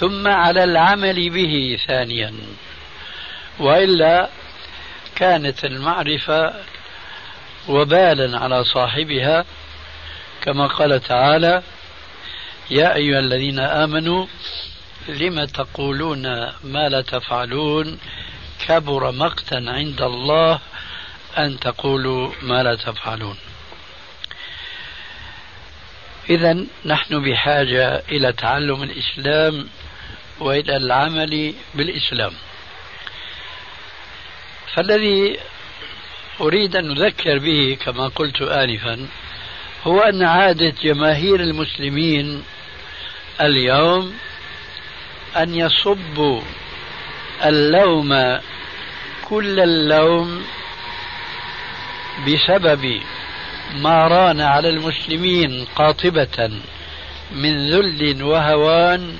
ثم 0.00 0.28
على 0.28 0.64
العمل 0.64 1.30
به 1.30 1.78
ثانيا. 1.86 2.34
وإلا 3.58 4.28
كانت 5.16 5.64
المعرفة 5.64 6.54
وبالا 7.68 8.38
على 8.38 8.64
صاحبها 8.64 9.44
كما 10.42 10.66
قال 10.66 11.00
تعالى 11.00 11.62
يا 12.70 12.94
أيها 12.94 13.18
الذين 13.18 13.58
آمنوا 13.58 14.26
لم 15.08 15.44
تقولون 15.44 16.22
ما 16.64 16.88
لا 16.88 17.00
تفعلون؟ 17.00 17.98
كبر 18.68 19.12
مقتا 19.12 19.54
عند 19.54 20.02
الله 20.02 20.60
أن 21.38 21.60
تقولوا 21.60 22.32
ما 22.42 22.62
لا 22.62 22.74
تفعلون. 22.74 23.36
إذا 26.30 26.66
نحن 26.84 27.22
بحاجة 27.24 28.02
إلى 28.08 28.32
تعلم 28.32 28.82
الإسلام 28.82 29.68
وإلى 30.40 30.76
العمل 30.76 31.54
بالإسلام. 31.74 32.32
فالذي 34.74 35.38
أريد 36.40 36.76
أن 36.76 36.88
نذكر 36.88 37.38
به 37.38 37.78
كما 37.80 38.08
قلت 38.08 38.42
آنفا 38.42 39.06
هو 39.84 40.00
أن 40.00 40.22
عادة 40.22 40.74
جماهير 40.82 41.40
المسلمين 41.40 42.44
اليوم 43.40 44.14
أن 45.36 45.54
يصبوا 45.54 46.42
اللوم 47.44 48.38
كل 49.24 49.60
اللوم 49.60 50.44
بسبب 52.26 53.00
ما 53.74 54.06
ران 54.08 54.40
على 54.40 54.68
المسلمين 54.68 55.64
قاطبة 55.76 56.50
من 57.32 57.70
ذل 57.70 58.22
وهوان 58.22 59.16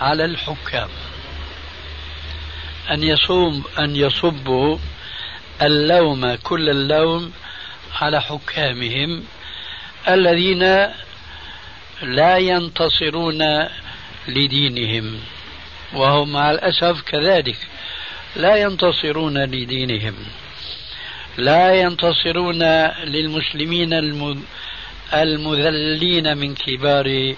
على 0.00 0.24
الحكام. 0.24 0.88
أن 2.90 3.02
يصوم 3.02 3.64
أن 3.78 3.96
يصبوا 3.96 4.78
اللوم 5.62 6.34
كل 6.34 6.70
اللوم 6.70 7.32
على 8.00 8.20
حكامهم 8.20 9.24
الذين 10.08 10.62
لا 12.02 12.36
ينتصرون 12.36 13.42
لدينهم 14.28 15.20
وهم 15.94 16.32
مع 16.32 16.50
الأسف 16.50 17.02
كذلك 17.02 17.56
لا 18.36 18.56
ينتصرون 18.56 19.38
لدينهم. 19.38 20.14
لا 21.38 21.74
ينتصرون 21.74 22.62
للمسلمين 23.04 23.92
المذلين 25.14 26.38
من 26.38 26.54
كبار 26.54 27.34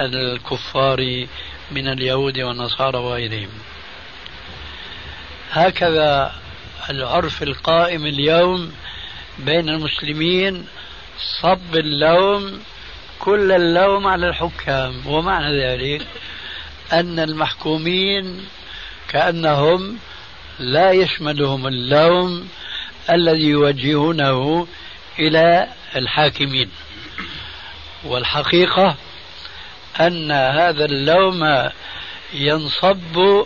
الكفار 0.00 1.26
من 1.70 1.88
اليهود 1.88 2.38
والنصارى 2.38 2.98
وغيرهم. 2.98 3.48
هكذا 5.52 6.34
العرف 6.90 7.42
القائم 7.42 8.06
اليوم 8.06 8.72
بين 9.38 9.68
المسلمين 9.68 10.66
صب 11.42 11.76
اللوم 11.76 12.60
كل 13.18 13.52
اللوم 13.52 14.06
على 14.06 14.28
الحكام. 14.28 15.06
ومعنى 15.06 15.60
ذلك 15.64 16.06
أن 16.92 17.18
المحكومين 17.18 18.46
كأنهم 19.08 19.98
لا 20.58 20.90
يشملهم 20.90 21.66
اللوم 21.66 22.48
الذي 23.10 23.46
يوجهونه 23.46 24.66
إلى 25.18 25.68
الحاكمين. 25.96 26.70
والحقيقة 28.04 28.96
أن 30.00 30.32
هذا 30.32 30.84
اللوم 30.84 31.70
ينصب 32.32 33.44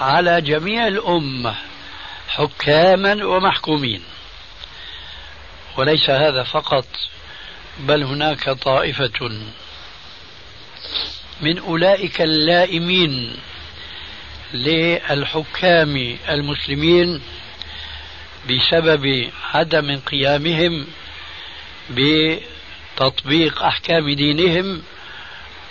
على 0.00 0.40
جميع 0.40 0.86
الأمة 0.86 1.54
حكاما 2.28 3.24
ومحكومين. 3.24 4.02
وليس 5.76 6.10
هذا 6.10 6.42
فقط 6.42 6.86
بل 7.78 8.02
هناك 8.02 8.50
طائفة 8.50 9.30
من 11.42 11.58
أولئك 11.58 12.20
اللائمين 12.20 13.36
للحكام 14.54 16.16
المسلمين 16.28 17.20
بسبب 18.50 19.30
عدم 19.54 19.98
قيامهم 19.98 20.86
بتطبيق 21.90 23.62
أحكام 23.62 24.10
دينهم 24.10 24.82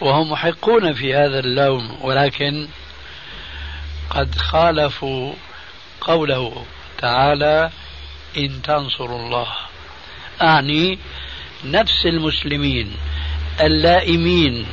وهم 0.01 0.31
محقون 0.31 0.93
في 0.93 1.13
هذا 1.13 1.39
اللوم 1.39 1.97
ولكن 2.01 2.67
قد 4.09 4.35
خالفوا 4.35 5.33
قوله 6.01 6.65
تعالى 6.97 7.71
إن 8.37 8.61
تنصروا 8.61 9.25
الله 9.25 9.47
أعني 10.41 10.99
نفس 11.65 12.05
المسلمين 12.05 12.91
اللائمين 13.61 14.65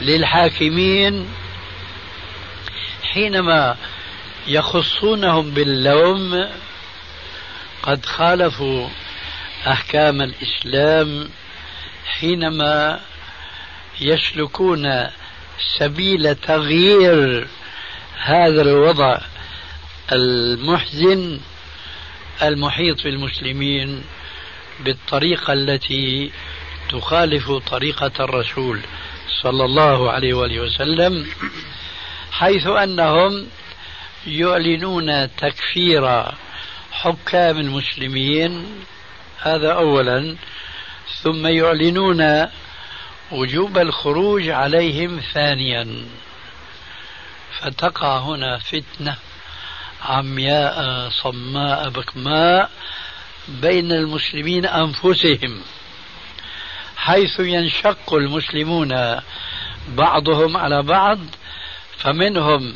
للحاكمين 0.00 1.28
حينما 3.02 3.76
يخصونهم 4.46 5.50
باللوم 5.50 6.48
قد 7.82 8.06
خالفوا 8.06 8.88
أحكام 9.66 10.22
الإسلام 10.22 11.28
حينما 12.06 13.00
يسلكون 14.00 15.06
سبيل 15.78 16.34
تغيير 16.34 17.48
هذا 18.22 18.62
الوضع 18.62 19.18
المحزن 20.12 21.40
المحيط 22.42 23.04
بالمسلمين 23.04 24.04
بالطريقة 24.80 25.52
التي 25.52 26.30
تخالف 26.90 27.50
طريقة 27.52 28.12
الرسول 28.20 28.80
صلى 29.42 29.64
الله 29.64 30.10
عليه 30.10 30.34
وآله 30.34 30.60
وسلم 30.60 31.26
حيث 32.32 32.66
أنهم 32.66 33.46
يعلنون 34.26 35.36
تكفير 35.36 36.32
حكام 36.92 37.58
المسلمين. 37.58 38.66
هذا 39.38 39.72
اولا. 39.72 40.36
ثم 41.22 41.46
يعلنون 41.46 42.46
وجوب 43.32 43.78
الخروج 43.78 44.48
عليهم 44.48 45.20
ثانيا. 45.34 46.06
فتقع 47.60 48.18
هنا 48.18 48.58
فتنة 48.58 49.16
عمياء 50.02 51.08
صماء 51.08 51.88
بكماء 51.88 52.70
بين 53.48 53.92
المسلمين 53.92 54.66
أنفسهم. 54.66 55.60
حيث 56.98 57.40
ينشق 57.40 58.14
المسلمون 58.14 59.20
بعضهم 59.88 60.56
على 60.56 60.82
بعض 60.82 61.18
فمنهم 61.98 62.74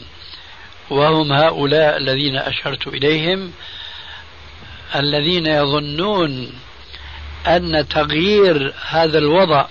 وهم 0.90 1.32
هؤلاء 1.32 1.96
الذين 1.96 2.36
أشرت 2.36 2.86
إليهم 2.86 3.52
الذين 4.94 5.46
يظنون 5.46 6.52
أن 7.46 7.88
تغيير 7.88 8.74
هذا 8.88 9.18
الوضع 9.18 9.66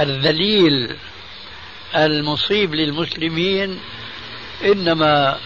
الذليل 0.00 0.96
المصيب 1.96 2.74
للمسلمين 2.74 3.80
إنما 4.64 5.38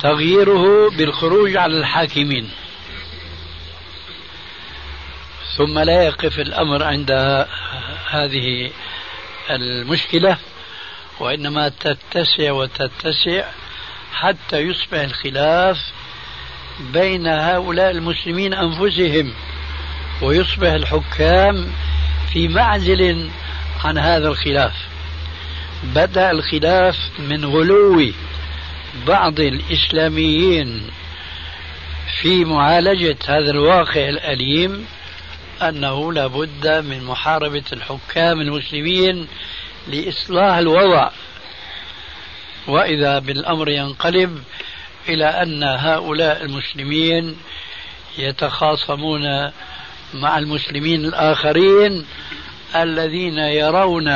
تغييره 0.00 0.90
بالخروج 0.90 1.56
على 1.56 1.78
الحاكمين. 1.78 2.50
ثم 5.58 5.78
لا 5.78 6.02
يقف 6.02 6.38
الأمر 6.38 6.82
عند 6.82 7.10
هذه 8.10 8.70
المشكلة 9.50 10.38
وإنما 11.20 11.68
تتسع 11.68 12.52
وتتسع 12.52 13.44
حتى 14.12 14.58
يصبح 14.58 14.98
الخلاف 14.98 15.78
بين 16.80 17.26
هؤلاء 17.26 17.90
المسلمين 17.90 18.54
أنفسهم 18.54 19.32
ويصبح 20.22 20.68
الحكام 20.68 21.72
في 22.32 22.48
معزل 22.48 23.30
عن 23.84 23.98
هذا 23.98 24.28
الخلاف. 24.28 24.74
بدأ 25.82 26.30
الخلاف 26.30 26.96
من 27.18 27.44
غلو 27.44 28.12
بعض 29.06 29.40
الإسلاميين 29.40 30.82
في 32.20 32.44
معالجة 32.44 33.16
هذا 33.28 33.50
الواقع 33.50 34.08
الأليم 34.08 34.86
أنه 35.62 36.12
لابد 36.12 36.68
من 36.68 37.04
محاربة 37.04 37.64
الحكام 37.72 38.40
المسلمين 38.40 39.28
لإصلاح 39.88 40.56
الوضع. 40.56 41.10
وإذا 42.66 43.18
بالأمر 43.18 43.68
ينقلب 43.68 44.42
إلى 45.08 45.24
أن 45.24 45.62
هؤلاء 45.62 46.44
المسلمين 46.44 47.36
يتخاصمون 48.18 49.50
مع 50.14 50.38
المسلمين 50.38 51.04
الآخرين 51.04 52.06
الذين 52.76 53.38
يرون 53.38 54.08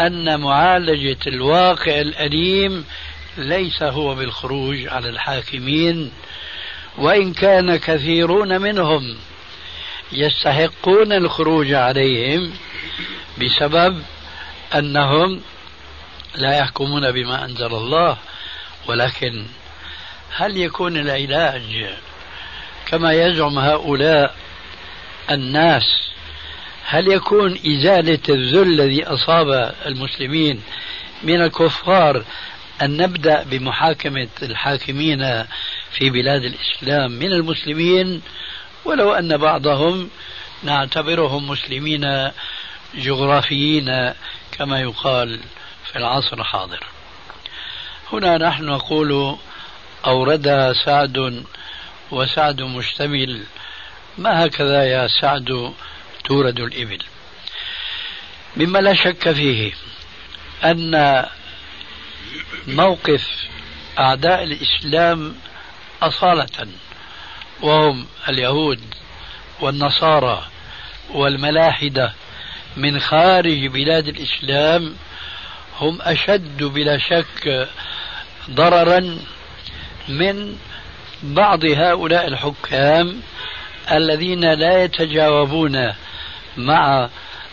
أن 0.00 0.40
معالجة 0.40 1.18
الواقع 1.26 2.00
الأليم 2.00 2.84
ليس 3.38 3.82
هو 3.82 4.14
بالخروج 4.14 4.86
على 4.88 5.08
الحاكمين. 5.08 6.12
وإن 6.98 7.32
كان 7.32 7.76
كثيرون 7.76 8.60
منهم 8.60 9.16
يستحقون 10.12 11.12
الخروج 11.12 11.72
عليهم 11.72 12.52
بسبب 13.38 14.02
أنهم 14.74 15.40
لا 16.34 16.58
يحكمون 16.58 17.12
بما 17.12 17.44
أنزل 17.44 17.74
الله. 17.74 18.16
ولكن 18.86 19.46
هل 20.36 20.56
يكون 20.56 20.96
العلاج 20.96 21.86
كما 22.86 23.12
يزعم 23.12 23.58
هؤلاء 23.58 24.34
الناس؟ 25.30 25.82
هل 26.84 27.08
يكون 27.08 27.58
إزالة 27.66 28.18
الذل 28.28 28.80
الذي 28.80 29.04
أصاب 29.04 29.74
المسلمين 29.86 30.62
من 31.22 31.42
الكفار 31.42 32.24
أن 32.82 32.96
نبدأ 32.96 33.42
بمحاكمة 33.42 34.28
الحاكمين 34.42 35.44
في 35.90 36.10
بلاد 36.10 36.44
الإسلام 36.44 37.12
من 37.12 37.32
المسلمين؟ 37.32 38.22
ولو 38.86 39.12
أن 39.12 39.36
بعضهم 39.36 40.10
نعتبرهم 40.62 41.48
مسلمين 41.48 42.30
جغرافيين 42.94 44.12
كما 44.52 44.80
يقال 44.80 45.40
في 45.84 45.96
العصر 45.96 46.38
الحاضر. 46.38 46.86
هنا 48.12 48.38
نحن 48.38 48.64
نقول 48.64 49.36
أورد 50.06 50.72
سعد 50.84 51.44
وسعد 52.10 52.62
مشتمل. 52.62 53.44
ما 54.18 54.46
هكذا 54.46 54.84
يا 54.84 55.06
سعد 55.20 55.72
تورد 56.24 56.60
الإبل؟ 56.60 57.02
مما 58.56 58.78
لا 58.78 58.94
شك 58.94 59.32
فيه 59.32 59.72
أن 60.64 61.24
موقف 62.66 63.48
أعداء 63.98 64.42
الإسلام 64.44 65.34
أصالة. 66.02 66.68
وهم 67.62 68.06
اليهود 68.28 68.80
والنصارى 69.60 70.44
والملاحدة 71.14 72.12
من 72.76 73.00
خارج 73.00 73.66
بلاد 73.66 74.08
الإسلام 74.08 74.94
هم 75.80 75.98
أشد 76.02 76.62
بلا 76.62 76.98
شك 76.98 77.68
ضررا 78.50 79.18
من 80.08 80.56
بعض 81.22 81.64
هؤلاء 81.64 82.26
الحكام 82.28 83.20
الذين 83.92 84.52
لا 84.52 84.84
يتجاوبون 84.84 85.92
مع 86.56 87.08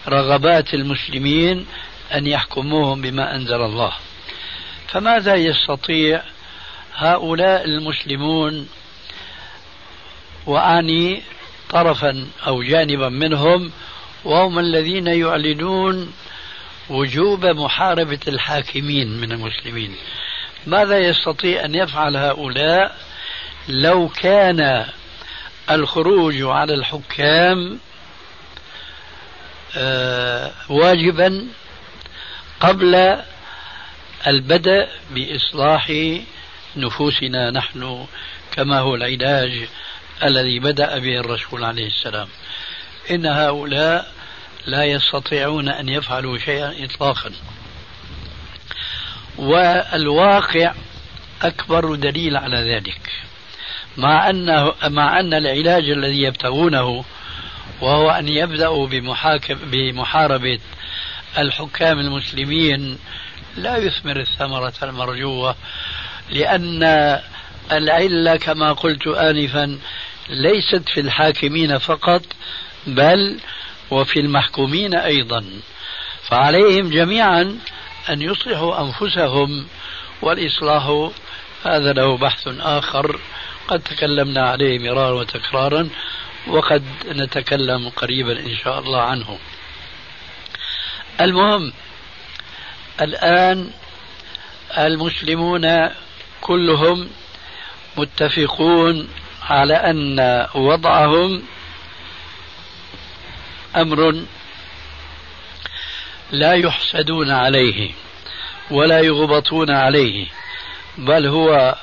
رغبات 0.08 0.74
المسلمين 0.74 1.66
أن 2.14 2.28
يحكموهم 2.28 3.02
بما 3.02 3.36
أنزل 3.36 3.62
الله. 3.62 3.94
فماذا 4.88 5.36
يستطيع 5.36 6.22
هؤلاء 6.96 7.66
المسلمون 7.66 8.68
واعني 10.46 11.22
طرفا 11.70 12.28
أو 12.48 12.64
جانبا 12.64 13.10
منهم 13.10 13.72
وهم 14.26 14.60
الذين 14.60 15.08
يعلنون 15.08 16.14
وجوب 16.90 17.46
محاربة 17.46 18.20
الحاكمين 18.28 19.08
من 19.22 19.32
المسلمين. 19.32 19.96
ماذا 20.68 20.98
يستطيع 21.00 21.66
أن 21.66 21.76
يفعل 21.76 22.18
هؤلاء؟ 22.18 22.98
لو 23.70 24.08
كان 24.08 24.86
الخروج 25.72 26.42
على 26.42 26.74
الحكام 26.74 27.80
آه، 29.78 30.52
واجبا 30.70 31.48
قبل 32.60 33.18
البدء 34.28 34.88
بإصلاح 35.12 35.92
نفوسنا 36.76 37.52
نحن 37.52 38.06
كما 38.52 38.80
هو 38.80 38.96
العلاج 38.96 39.68
الذي 40.24 40.60
بدأ 40.60 41.00
به 41.00 41.20
الرسول 41.20 41.64
عليه 41.64 41.88
السلام. 41.88 42.28
إن 43.12 43.26
هؤلاء 43.26 44.12
لا 44.66 44.84
يستطيعون 44.84 45.70
أن 45.70 45.90
يفعلوا 45.90 46.38
شيئا 46.38 46.86
اطلاقا. 46.86 47.32
والواقع 49.38 50.74
أكبر 51.42 51.96
دليل 51.96 52.38
على 52.38 52.58
ذلك. 52.58 53.12
مع 53.98 54.30
أنه 54.30 54.74
مع 54.88 55.20
أن 55.20 55.34
العلاج 55.34 55.90
الذي 55.90 56.22
يبتغونه 56.22 57.06
وهو 57.82 58.12
أن 58.12 58.28
يبدأوا 58.28 58.88
بمحاكم 58.88 59.56
بمحاربة 59.56 60.60
الحكام 61.38 62.00
المسلمين 62.00 62.98
لا 63.58 63.78
يثمر 63.78 64.20
الثمرة 64.20 64.74
المرجوة 64.84 65.56
لأن 66.30 66.84
العلة 67.72 68.36
كما 68.36 68.74
قلت 68.74 69.08
آنفا 69.08 69.80
ليست 70.30 70.90
في 70.90 71.00
الحاكمين 71.00 71.78
فقط 71.78 72.22
بل 72.88 73.40
وفي 73.92 74.20
المحكومين 74.20 74.96
أيضا. 74.96 75.46
فعليهم 76.24 76.90
جميعا 76.90 77.58
أن 78.10 78.22
يصلحوا 78.22 78.82
أنفسهم 78.82 79.66
والإصلاح 80.22 81.10
هذا 81.64 81.94
له 81.94 82.18
بحث 82.18 82.48
آخر. 82.60 83.20
قد 83.68 83.80
تكلمنا 83.80 84.50
عليه 84.50 84.80
مرارا 84.80 85.12
وتكرارا 85.12 85.90
وقد 86.48 86.84
نتكلم 87.08 87.90
قريبا 87.90 88.40
إن 88.40 88.56
شاء 88.64 88.80
الله 88.80 89.02
عنه. 89.02 89.40
المهم 91.22 91.74
الآن 93.02 93.72
المسلمون 94.78 95.90
كلهم 96.42 97.10
متفقون 97.98 99.10
على 99.50 99.74
أن 99.74 100.48
وضعهم 100.56 101.44
أمر 103.76 104.24
لا 106.32 106.54
يحسدون 106.54 107.32
عليه 107.32 107.92
ولا 108.72 109.00
يغبطون 109.00 109.72
عليه 109.72 110.28
بل 110.98 111.28
هو 111.28 111.76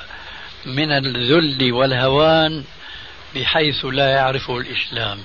من 0.65 0.91
الذل 0.91 1.71
والهوان 1.73 2.63
بحيث 3.35 3.85
لا 3.85 4.09
يعرفه 4.09 4.57
الإسلام. 4.57 5.19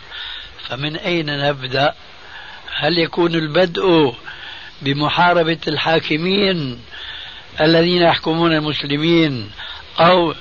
فمن 0.68 0.96
أين 0.96 1.49
نبدأ؟ 1.49 1.94
هل 2.77 2.99
يكون 2.99 3.35
البدء 3.35 4.14
بمحاربة 4.83 5.59
الحاكمين 5.68 6.81
الذين 7.61 8.03
يحكمون 8.03 8.53
المسلمين 8.53 9.51
أو 9.99 10.35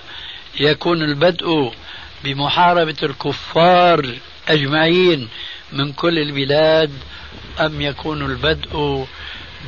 يكون 0.60 1.02
البدء 1.02 1.74
بمحاربة 2.24 2.96
الكفار 3.04 4.16
أجمعين 4.48 5.30
من 5.72 5.94
كل 5.94 6.20
البلاد 6.20 6.92
أم 7.60 7.82
يكون 7.82 8.22
البدء 8.26 9.06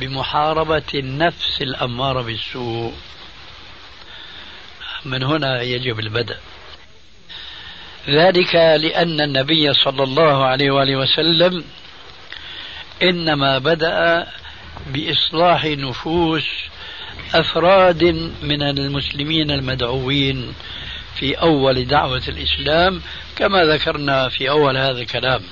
بمحاربة 0.00 0.82
النفس 0.94 1.62
الأمارة 1.62 2.22
بالسوء؟ 2.22 2.92
من 5.04 5.22
هنا 5.22 5.62
يجب 5.62 5.98
البدء. 6.00 6.36
ذلك 8.08 8.54
لأن 8.54 9.20
النبي 9.20 9.72
صلى 9.74 10.02
الله 10.02 10.44
عليه 10.44 10.70
وآله 10.70 10.96
وسلم 10.96 11.64
إنما 13.02 13.58
بدأ 13.58 14.26
بإصلاح 14.86 15.64
نفوس 15.64 16.46
أفراد 17.34 18.04
من 18.42 18.62
المسلمين 18.62 19.50
المدعوين 19.50 20.54
في 21.18 21.34
أول 21.34 21.84
دعوة 21.84 22.22
الإسلام 22.28 23.02
كما 23.36 23.64
ذكرنا 23.64 24.28
في 24.28 24.50
أول 24.50 24.76
هذا 24.76 25.00
الكلام. 25.00 25.42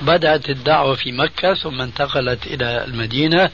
بدأت 0.00 0.50
الدعوة 0.50 0.94
في 0.94 1.12
مكة 1.12 1.54
ثم 1.54 1.80
انتقلت 1.80 2.46
إلى 2.46 2.84
المدينة 2.84 3.50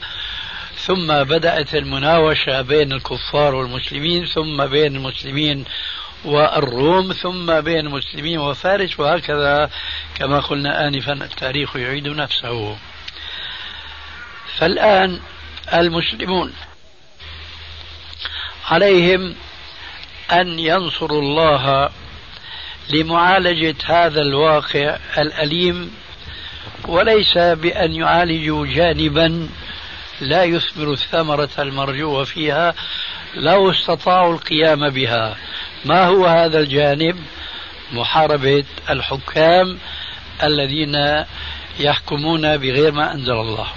ثم 0.75 1.07
بدأت 1.07 1.75
المناوشة 1.75 2.61
بين 2.61 2.91
الكفار 2.91 3.55
والمسلمين 3.55 4.25
ثم 4.25 4.65
بين 4.65 4.95
المسلمين 4.95 5.65
والروم 6.25 7.13
ثم 7.13 7.61
بين 7.61 7.87
المسلمين 7.87 8.39
وفارس 8.39 8.99
وهكذا 8.99 9.69
كما 10.15 10.39
قلنا 10.39 10.87
آنفا 10.87 11.13
التاريخ 11.13 11.75
يعيد 11.75 12.07
نفسه. 12.07 12.77
فالآن 14.57 15.19
المسلمون 15.73 16.53
عليهم 18.69 19.35
أن 20.31 20.59
ينصروا 20.59 21.21
الله 21.21 21.89
لمعالجة 22.89 23.75
هذا 23.85 24.21
الواقع 24.21 24.97
الأليم 25.17 25.91
وليس 26.87 27.37
بأن 27.37 27.93
يعالجوا 27.93 28.67
جانبا 28.67 29.49
لا 30.21 30.43
يثمر 30.43 30.93
الثمرة 30.93 31.49
المرجوة 31.59 32.23
فيها 32.23 32.73
لو 33.35 33.71
استطاعوا 33.71 34.33
القيام 34.33 34.89
بها. 34.89 35.37
ما 35.85 36.05
هو 36.05 36.25
هذا 36.25 36.59
الجانب؟ 36.59 37.19
محاربة 37.91 38.65
الحكام 38.89 39.77
الذين 40.43 41.25
يحكمون 41.79 42.57
بغير 42.57 42.91
ما 42.91 43.13
أنزل 43.13 43.33
الله. 43.33 43.67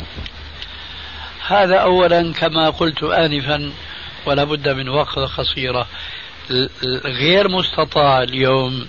هذا 1.46 1.76
أولا 1.76 2.32
كما 2.32 2.70
قلت 2.70 3.02
آنفا 3.02 3.72
ولا 4.26 4.44
بد 4.44 4.68
من 4.68 4.88
وقفة 4.88 5.26
قصيرة. 5.26 5.86
غير 7.04 7.48
مستطاع 7.48 8.22
اليوم 8.22 8.88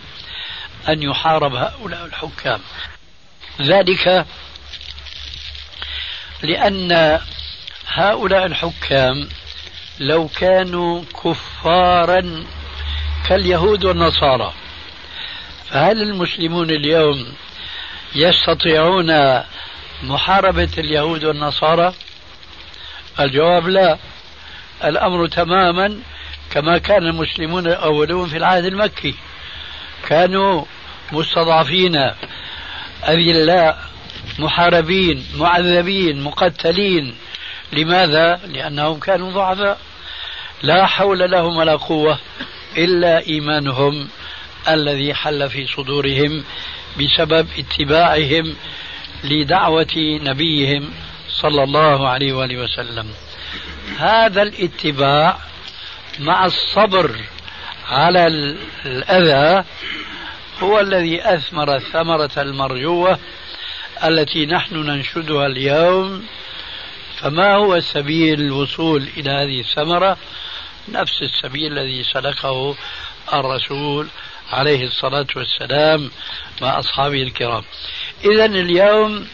أن 0.90 1.04
يحارب 1.04 1.56
هؤلاء 1.56 2.06
الحكام. 2.06 2.60
ذلك 3.62 4.26
لأن 6.44 7.20
هؤلاء 7.88 8.46
الحكام 8.46 9.30
لو 10.00 10.28
كانوا 10.28 11.04
كفارا 11.24 12.46
كاليهود 13.28 13.86
والنصارى 13.86 14.54
فهل 15.70 16.02
المسلمون 16.02 16.70
اليوم 16.70 17.34
يستطيعون 18.16 19.42
محاربة 20.04 20.70
اليهود 20.78 21.24
والنصارى؟ 21.24 21.94
الجواب 23.20 23.68
لا. 23.68 23.98
الأمر 24.84 25.28
تماما 25.28 26.00
كما 26.52 26.78
كان 26.78 27.04
المسلمون 27.04 27.68
الأولون 27.68 28.30
في 28.30 28.38
العهد 28.38 28.66
المكي. 28.66 29.16
كانوا 30.08 30.66
مستضعفين 31.12 31.96
أذلاء 33.08 33.84
محاربين 34.40 35.26
معذبين 35.38 36.22
مقتلين. 36.22 37.16
لماذا؟ 37.74 38.40
لأنهم 38.48 39.00
كانوا 39.00 39.32
ضعفاء. 39.32 39.80
لا 40.64 40.86
حول 40.86 41.32
لهم 41.32 41.58
ولا 41.58 41.76
قوة 41.76 42.20
إلا 42.78 43.28
إيمانهم 43.28 44.08
الذي 44.68 45.14
حل 45.14 45.50
في 45.50 45.68
صدورهم 45.68 46.44
بسبب 47.00 47.48
اتباعهم 47.58 48.56
لدعوة 49.24 50.20
نبيهم 50.24 50.92
صلى 51.30 51.64
الله 51.64 52.10
عليه 52.10 52.34
وآله 52.34 52.58
وسلم. 52.58 53.08
هذا 53.98 54.42
الاتباع 54.42 55.38
مع 56.20 56.46
الصبر 56.46 57.16
على 57.90 58.28
الأذى 58.86 59.64
هو 60.60 60.80
الذي 60.80 61.34
أثمر 61.34 61.76
الثمرة 61.76 62.32
المرجوة 62.38 63.20
التي 64.04 64.46
نحن 64.46 64.76
ننشدها 64.76 65.48
اليوم. 65.48 66.26
فما 67.18 67.56
هو 67.56 67.80
سبيل 67.80 68.42
الوصول 68.42 69.10
إلى 69.18 69.32
هذه 69.32 69.60
الثمرة؟ 69.60 70.18
نفس 70.90 71.22
السبيل 71.22 71.78
الذي 71.78 72.04
سلكه 72.04 72.76
الرسول 73.34 74.08
عليه 74.52 74.84
الصلاة 74.84 75.28
والسلام 75.36 76.12
مع 76.62 76.80
أصحابه 76.80 77.24
الكرام. 77.24 77.64
إذا 78.26 78.46
اليوم 78.46 79.28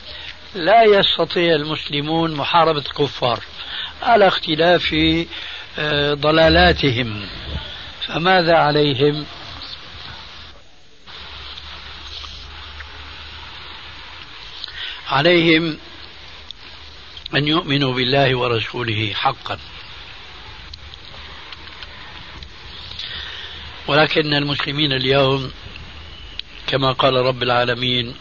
لا 0.56 0.84
يستطيع 0.84 1.56
المسلمون 1.56 2.36
محاربة 2.36 2.80
الكفار 2.80 3.40
على 4.02 4.28
اختلاف 4.28 4.96
ضلالاتهم 6.14 7.28
فماذا 8.08 8.56
عليهم؟ 8.58 9.26
عليهم 15.08 15.78
أن 17.36 17.48
يؤمنوا 17.48 17.94
بالله 17.94 18.36
ورسوله 18.36 19.14
حقا. 19.14 19.60
ولكن 23.88 24.34
المسلمين 24.34 24.94
اليوم 24.94 25.52
كما 26.68 26.92
قال 26.92 27.14
رب 27.14 27.44
العالمين 27.44 28.16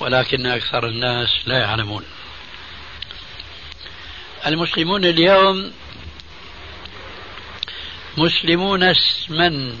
ولكن 0.00 0.46
أكثر 0.46 0.86
الناس 0.86 1.28
لا 1.46 1.58
يعلمون. 1.58 2.04
المسلمون 4.46 5.04
اليوم 5.04 5.72
مسلمون 8.16 8.82
اسما. 8.82 9.76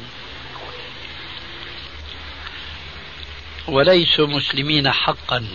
وليسوا 3.68 4.26
مسلمين 4.26 4.92
حقا. 4.92 5.46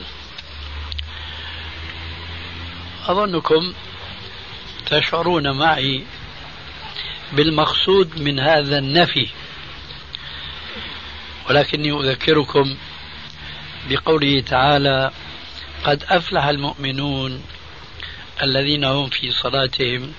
أظنكم 3.05 3.73
تشعرون 4.85 5.51
معي 5.57 6.03
بالمقصود 7.33 8.21
من 8.21 8.39
هذا 8.39 8.77
النفي. 8.77 9.27
ولكني 11.49 11.91
أذكركم 11.91 12.77
بقوله 13.89 14.41
تعالى 14.41 15.11
قد 15.83 16.03
أفلح 16.03 16.45
المؤمنون 16.45 17.43
الذين 18.43 18.83
هم 18.83 19.09
في 19.09 19.31
صلاتهم 19.31 20.13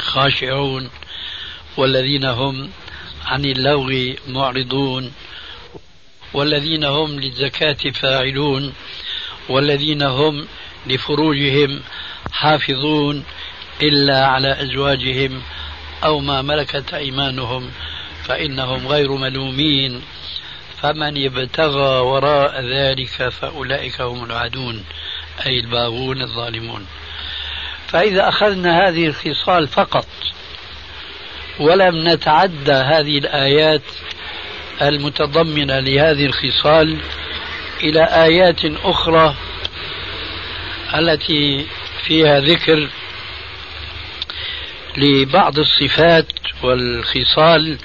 خاشعون. 0.00 0.90
والذين 1.78 2.24
هم 2.24 2.70
عن 3.26 3.44
اللغو 3.44 4.14
معرضون 4.28 5.12
والذين 6.34 6.84
هم 6.84 7.20
للزكاة 7.20 7.90
فاعلون 7.94 8.72
والذين 9.48 10.02
هم 10.02 10.46
لفروجهم 10.86 11.80
حافظون 12.32 13.24
إلا 13.82 14.26
على 14.26 14.62
أزواجهم 14.62 15.42
أو 16.04 16.20
ما 16.20 16.42
ملكت 16.42 16.94
أيمانهم 16.94 17.70
فإنهم 18.24 18.88
غير 18.88 19.12
ملومين. 19.12 20.02
فمن 20.82 21.24
ابتغى 21.26 22.00
وراء 22.00 22.60
ذلك 22.60 23.28
فأولئك 23.28 24.00
هم 24.00 24.24
العادون 24.24 24.84
أي 25.46 25.60
الباغون 25.60 26.22
الظالمون. 26.22 26.86
فإذا 27.86 28.28
أخذنا 28.28 28.88
هذه 28.88 29.06
الخصال 29.06 29.68
فقط 29.68 30.06
ولم 31.60 32.08
نتعدى 32.08 32.72
هذه 32.72 33.18
الآيات 33.18 33.82
المتضمنة 34.82 35.78
لهذه 35.78 36.26
الخصال 36.26 36.98
إلى 37.82 38.04
آيات 38.04 38.64
أخرى 38.64 39.34
التي 40.94 41.66
فيها 42.02 42.40
ذكر 42.40 42.88
لبعض 44.96 45.58
الصفات 45.58 46.26
والخصال 46.62 47.78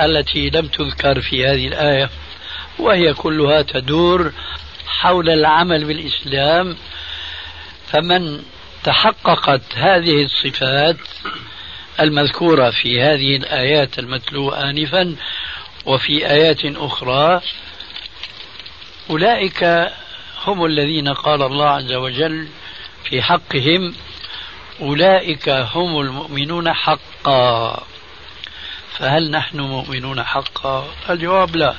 التي 0.00 0.50
لم 0.50 0.66
تذكر 0.66 1.20
في 1.20 1.46
هذه 1.46 1.68
الآية 1.68 2.10
وهي 2.78 3.14
كلها 3.14 3.62
تدور 3.62 4.32
حول 4.86 5.30
العمل 5.30 5.84
بالإسلام 5.84 6.76
فمن 7.86 8.42
تحققت 8.84 9.62
هذه 9.74 10.24
الصفات 10.24 10.96
المذكورة 12.00 12.70
في 12.70 13.02
هذه 13.02 13.36
الآيات 13.36 13.98
المتلوة 13.98 14.70
آنفا 14.70 15.16
وفي 15.86 16.30
آيات 16.30 16.60
أخرى 16.64 17.40
أولئك 19.10 19.90
هم 20.46 20.64
الذين 20.64 21.08
قال 21.08 21.42
الله 21.42 21.68
عز 21.70 21.92
وجل 21.92 22.48
في 23.04 23.22
حقهم 23.22 23.94
أولئك 24.80 25.48
هم 25.48 26.00
المؤمنون 26.00 26.72
حقا. 26.72 27.82
فهل 28.98 29.30
نحن 29.30 29.60
مؤمنون 29.60 30.22
حقا؟ 30.22 30.88
الجواب 31.10 31.56
لا. 31.56 31.74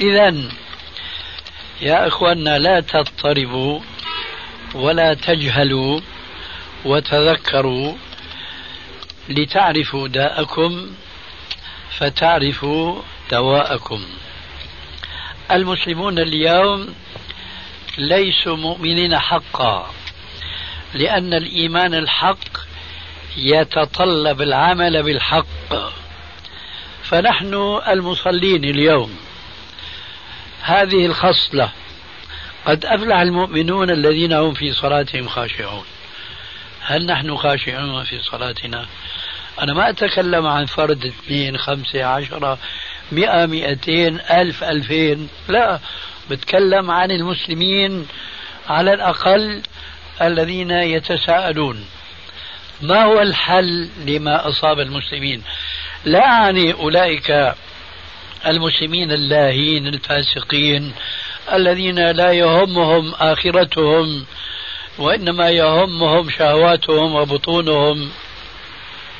إذا 0.00 0.34
يا 1.80 2.06
إخواننا 2.06 2.58
لا 2.58 2.80
تضطربوا 2.80 3.80
ولا 4.74 5.14
تجهلوا 5.14 6.00
وتذكروا 6.84 7.94
لتعرفوا 9.28 10.08
داءكم 10.08 10.90
فتعرفوا 11.98 13.02
دواءكم. 13.30 14.04
المسلمون 15.50 16.18
اليوم 16.18 16.94
ليسوا 17.98 18.56
مؤمنين 18.56 19.18
حقا 19.18 19.90
لأن 20.94 21.34
الإيمان 21.34 21.94
الحق 21.94 22.58
يتطلب 23.36 24.42
العمل 24.42 25.02
بالحق. 25.02 25.92
فنحن 27.02 27.80
المصلين 27.88 28.64
اليوم 28.64 29.16
هذه 30.62 31.06
الخصلة 31.06 31.70
قد 32.66 32.84
أفلح 32.84 33.16
المؤمنون 33.16 33.90
الذين 33.90 34.32
هم 34.32 34.54
في 34.54 34.72
صلاتهم 34.72 35.28
خاشعون. 35.28 35.84
هل 36.80 37.06
نحن 37.06 37.36
خاشعون 37.36 38.04
في 38.04 38.22
صلاتنا؟ 38.22 38.86
أنا 39.60 39.74
ما 39.74 39.88
أتكلم 39.90 40.46
عن 40.46 40.66
فرد 40.66 41.04
اثنين 41.04 41.58
خمسة 41.58 42.04
عشرة 42.04 42.58
مئة 43.12 43.46
مئتين 43.46 44.20
ألف 44.20 44.64
ألفين. 44.64 45.28
لا 45.48 45.78
بتكلم 46.30 46.90
عن 46.90 47.10
المسلمين 47.10 48.06
على 48.68 48.94
الأقل 48.94 49.62
الذين 50.22 50.70
يتساءلون. 50.70 51.84
ما 52.82 53.04
هو 53.04 53.20
الحل 53.20 53.88
لما 54.06 54.48
أصاب 54.48 54.80
المسلمين؟ 54.80 55.42
لا 56.04 56.26
أعني 56.26 56.72
أولئك 56.72 57.54
المسلمين 58.46 59.12
اللاهين 59.12 59.86
الفاسقين 59.86 60.92
الذين 61.52 62.10
لا 62.10 62.32
يهمهم 62.32 63.14
آخرتهم 63.14 64.24
وإنما 64.98 65.50
يهمهم 65.50 66.30
شهواتهم 66.30 67.14
وبطونهم. 67.14 68.10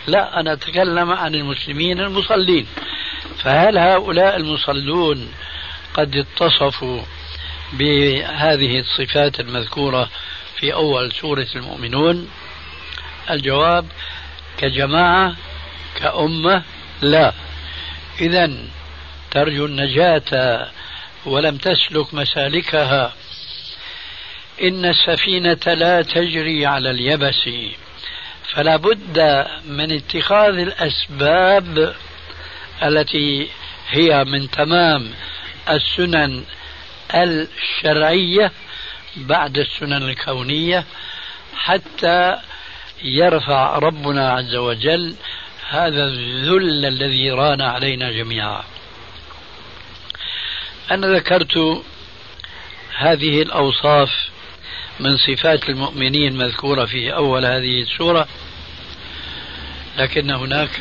لا 0.07 0.41
أنا 0.41 0.53
أتكلم 0.53 1.11
عن 1.11 1.35
المسلمين 1.35 2.01
المصلين. 2.01 2.67
فهل 3.39 3.79
هؤلاء 3.79 4.37
المصلون 4.37 5.33
قد 5.95 6.17
اتصفوا 6.17 7.03
بهذه 7.73 8.79
الصفات 8.79 9.41
المذكورة 9.41 10.11
في 10.57 10.75
أول 10.75 11.13
سورة 11.13 11.47
المؤمنون؟ 11.57 12.31
الجواب 13.31 13.87
كجماعة 14.59 15.37
كأمة 15.97 16.63
لا. 17.03 17.33
إذا 18.21 18.51
ترجو 19.31 19.67
النجاة 19.67 20.71
ولم 21.27 21.57
تسلك 21.57 22.15
مسالكها. 22.15 23.13
إن 24.63 24.85
السفينة 24.85 25.61
لا 25.67 26.03
تجري 26.03 26.67
على 26.67 26.91
اليبس. 26.91 27.49
فلا 28.49 28.77
بد 28.77 29.47
من 29.67 29.93
اتخاذ 29.93 30.59
الأسباب 30.59 31.95
التي 32.83 33.49
هي 33.91 34.25
من 34.25 34.51
تمام 34.51 35.11
السنن 35.69 36.45
الشرعية 37.15 38.53
بعد 39.17 39.59
السنن 39.59 40.03
الكونية 40.03 40.85
حتى 41.57 42.37
يرفع 43.03 43.79
ربنا 43.79 44.33
عز 44.33 44.55
وجل 44.55 45.15
هذا 45.69 46.05
الذل 46.05 46.87
الذي 46.87 47.31
ران 47.31 47.61
علينا 47.61 48.13
جميعا. 48.13 48.65
أنا 50.91 51.07
ذكرت 51.07 51.83
هذه 52.97 53.43
الأوصاف 53.43 54.32
من 55.03 55.17
صفات 55.17 55.69
المؤمنين 55.69 56.37
مذكورة 56.37 56.85
في 56.85 57.15
أول 57.15 57.45
هذه 57.45 57.83
السورة 57.83 58.29
لكن 59.99 60.31
هناك 60.31 60.77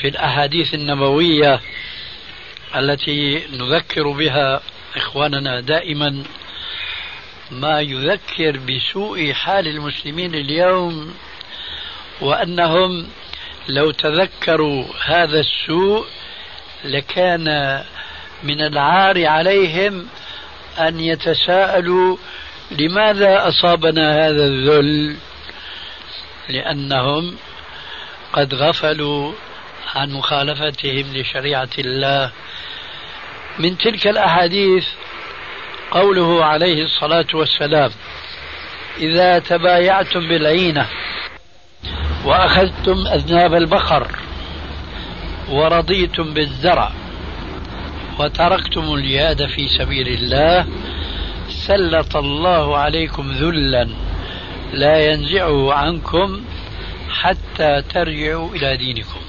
في 0.00 0.08
الأحاديث 0.08 0.74
النبوية 0.74 1.60
التي 2.76 3.42
نذكر 3.52 4.10
بها 4.10 4.60
إخواننا 4.96 5.60
دائما 5.60 6.22
ما 7.50 7.80
يذكر 7.80 8.58
بسوء 8.58 9.32
حال 9.32 9.68
المسلمين 9.68 10.34
اليوم 10.34 11.14
وأنهم 12.20 13.08
لو 13.68 13.90
تذكروا 13.90 14.84
هذا 15.04 15.40
السوء 15.40 16.06
لكان 16.84 17.78
من 18.42 18.60
العار 18.60 19.26
عليهم 19.26 20.06
أن 20.78 21.00
يتساءلوا 21.00 22.16
لماذا 22.78 23.48
أصابنا 23.48 24.28
هذا 24.28 24.46
الذل؟ 24.46 25.16
لأنهم 26.48 27.36
قد 28.32 28.54
غفلوا 28.54 29.32
عن 29.94 30.10
مخالفتهم 30.10 31.04
لشريعة 31.14 31.68
الله. 31.78 32.30
من 33.58 33.78
تلك 33.78 34.06
الأحاديث 34.06 34.86
قوله 35.90 36.44
عليه 36.44 36.84
الصلاة 36.84 37.26
والسلام 37.34 37.90
إذا 38.98 39.38
تبايعتم 39.38 40.28
بالعينة 40.28 40.86
وأخذتم 42.24 43.06
أذناب 43.06 43.54
البقر 43.54 44.08
ورضيتم 45.48 46.34
بالزرع 46.34 46.92
وتركتم 48.18 48.94
الجهاد 48.94 49.46
في 49.46 49.68
سبيل 49.68 50.08
الله 50.08 50.66
سلط 51.66 52.16
الله 52.16 52.76
عليكم 52.76 53.32
ذلا. 53.32 53.88
لا 54.72 55.12
ينزعه 55.12 55.72
عنكم 55.72 56.42
حتى 57.10 57.82
ترجعوا 57.82 58.54
إلى 58.54 58.76
دينكم. 58.76 59.20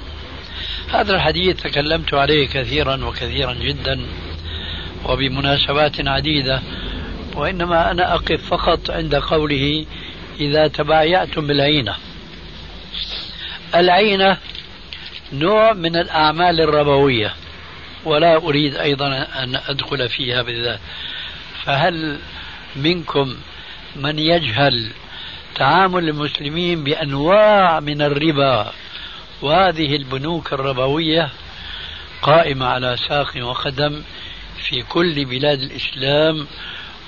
هذا 0.92 1.14
الحديث 1.14 1.62
تكلمت 1.62 2.14
عليه 2.14 2.48
كثيرا 2.48 3.04
وكثيرا 3.04 3.54
جدا 3.54 4.00
وبمناسبات 5.04 6.08
عديدة 6.08 6.62
وإنما 7.36 7.90
أنا 7.90 8.14
أقف 8.14 8.46
فقط 8.50 8.90
عند 8.90 9.14
قوله 9.14 9.86
إذا 10.40 10.66
تبايعتم 10.66 11.46
بالعينة 11.46 11.94
العينة 13.74 14.36
نوع 15.32 15.72
من 15.72 15.96
الأعمال 15.96 16.60
الربوية 16.60 17.34
ولا 18.04 18.36
أريد 18.36 18.76
أيضا 18.76 19.06
أن 19.42 19.60
أدخل 19.68 20.08
فيها 20.08 20.42
بالذات 20.42 20.80
فهل 21.64 22.18
منكم 22.76 23.36
من 23.96 24.18
يجهل 24.18 24.90
تعامل 25.54 26.08
المسلمين 26.08 26.84
بأنواع 26.84 27.80
من 27.80 28.02
الربا؟ 28.02 28.72
وهذه 29.42 29.96
البنوك 29.96 30.52
الربوية 30.52 31.30
قائمة 32.22 32.66
على 32.66 32.96
ساق 33.08 33.32
وقدم 33.42 34.02
في 34.56 34.82
كل 34.82 35.24
بلاد 35.24 35.60
الإسلام 35.60 36.46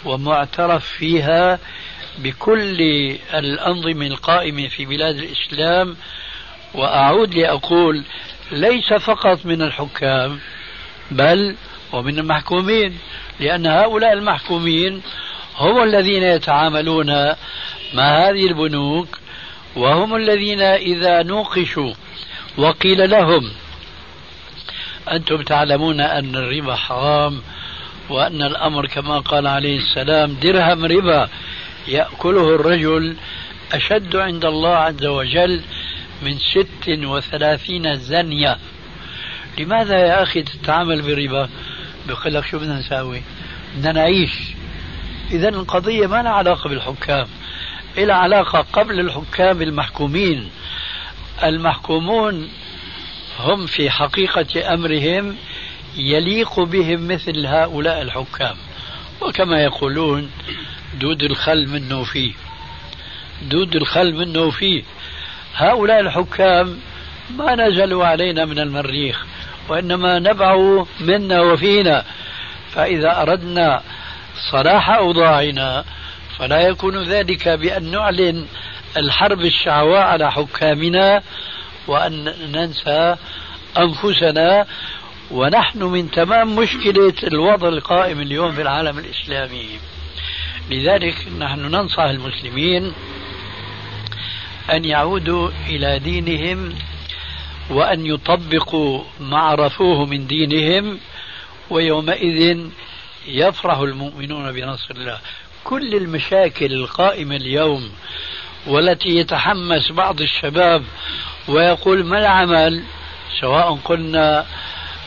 ومعترف 0.05 0.87
فيها 0.87 1.59
بكل 2.19 2.81
الأنظمة 3.35 4.07
القائمة 4.07 4.69
في 4.69 4.87
بلاد 4.87 5.17
الإسلام. 5.17 5.97
وأعود 6.75 7.35
لأقول 7.35 8.03
ليس 8.53 8.93
فقط 8.93 9.47
من 9.47 9.63
الحكام 9.63 10.39
بل 11.11 11.57
ومن 11.93 12.19
المحكومين. 12.19 12.99
لأن 13.41 13.67
هؤلاء 13.67 14.13
المحكومين 14.13 15.03
هم 15.57 15.83
الذين 15.83 16.23
يتعاملون 16.23 17.07
مع 17.95 18.29
هذه 18.29 18.47
البنوك 18.47 19.19
وهم 19.77 20.17
الذين 20.17 20.61
إذا 20.61 21.23
نوقشوا 21.23 21.93
وقيل 22.59 23.11
لهم 23.11 23.51
أنتم 25.13 25.43
تعلمون 25.43 26.01
أن 26.01 26.37
الربا 26.37 26.75
حرام 26.77 27.43
وأن 28.11 28.43
الأمر 28.43 28.87
كما 28.87 29.19
قال 29.19 29.47
عليه 29.47 29.79
السلام 29.79 30.33
درهم 30.43 30.85
ربا 30.85 31.29
يأكله 31.89 32.55
الرجل 32.55 33.17
أشد 33.73 34.17
عند 34.17 34.45
الله 34.45 34.77
عز 34.77 35.05
وجل 35.05 35.63
من 36.23 36.39
ست 36.39 36.89
وثلاثين 36.89 37.97
زنية. 37.97 38.57
لماذا 39.59 39.99
يا 39.99 40.23
أخي 40.23 40.43
تتعامل 40.43 41.03
بالربا 41.03 41.49
بيقول 42.07 42.35
لك 42.35 42.47
شو 42.47 42.59
بدنا 42.59 42.79
نساوي؟ 42.79 43.23
بدنا 43.77 43.93
نعيش. 43.93 44.33
إذا 45.31 45.49
القضية 45.49 46.07
ما 46.07 46.23
لها 46.23 46.33
علاقة 46.33 46.69
بالحكام 46.69 47.27
إلى 47.99 48.13
علاقة 48.13 48.67
قبل 48.73 49.01
الحكام 49.01 49.59
بالمحكومين 49.59 50.51
المحكومون 51.45 52.49
هم 53.39 53.67
في 53.67 53.91
حقيقة 53.91 54.75
أمرهم 54.75 55.37
يليق 55.97 56.61
بهم 56.61 57.09
مثل 57.09 57.47
هؤلاء 57.47 58.03
الحكام. 58.03 58.57
وكما 59.21 59.63
يقولون 59.63 60.31
دود 61.01 61.23
الخل 61.23 61.69
منه 61.69 62.05
فيه. 62.05 62.33
دود 63.43 63.77
الخل 63.77 64.15
منه 64.15 64.51
فيه. 64.51 64.83
هؤلاء 65.55 66.01
الحكام 66.01 66.79
ما 67.39 67.55
نزلوا 67.55 68.07
علينا 68.07 68.45
من 68.45 68.59
المريخ. 68.59 69.27
وإنما 69.69 70.19
نبعوا 70.19 70.85
منا 71.01 71.41
وفينا 71.41 72.05
فإذا 72.71 73.23
أردنا 73.23 73.83
صلاح 74.53 74.91
أوضاعنا 74.91 75.85
فلا 76.39 76.61
يكون 76.61 77.03
ذلك 77.03 77.49
بأن 77.49 77.91
نعلن 77.91 78.47
الحرب 78.97 79.41
الشعواء 79.41 80.03
على 80.03 80.33
حكامنا 80.33 81.23
وأن 81.87 82.35
ننسى 82.53 83.17
أنفسنا 83.79 84.67
ونحن 85.31 85.83
من 85.83 86.11
تمام 86.11 86.57
مشكلة 86.57 87.15
الوضع 87.25 87.69
القائم 87.69 88.21
اليوم 88.21 88.53
في 88.53 88.63
العالم 88.63 88.99
الإسلامي. 88.99 89.69
لذلك 90.71 91.29
نحن 91.39 91.61
ننصح 91.61 92.03
المسلمين 92.03 92.93
أن 94.73 94.85
يعودوا 94.85 95.51
إلى 95.69 95.99
دينهم 95.99 96.75
وأن 97.71 98.07
يطبقوا 98.07 99.05
ما 99.21 99.39
عرفوه 99.39 100.07
من 100.07 100.27
دينهم 100.27 100.99
ويومئذ 101.71 102.67
يفرح 103.27 103.79
المؤمنون 103.79 104.53
بنصر 104.53 104.91
الله. 104.91 105.19
كل 105.65 105.95
المشاكل 105.95 106.73
القائمة 106.73 107.37
اليوم 107.37 107.91
والتي 108.67 109.09
يتحمس 109.09 109.93
بعض 109.93 110.21
الشباب 110.21 110.85
ويقول 111.49 112.05
ما 112.05 112.19
العمل؟ 112.19 112.83
سواء 113.41 113.75
قلنا 113.85 114.47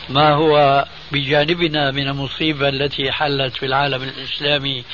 ما 0.08 0.32
هو 0.32 0.84
بجانبنا 1.12 1.90
من 1.90 2.08
المصيبة 2.08 2.68
التي 2.68 3.12
حلت 3.12 3.56
في 3.56 3.66
العالم 3.66 4.02
الإسلامي 4.02 4.84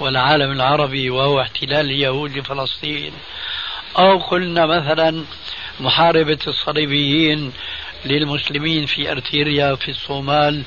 والعالم 0.00 0.52
العربي 0.52 1.10
وهو 1.10 1.40
احتلال 1.40 1.86
اليهود 1.90 2.38
لفلسطين. 2.38 3.12
أو 3.98 4.18
قلنا 4.18 4.66
مثلا 4.66 5.24
محاربة 5.80 6.38
الصليبيين 6.46 7.52
للمسلمين 8.04 8.86
في 8.86 9.10
أرتيريا 9.10 9.74
في 9.74 9.90
الصومال 9.90 10.62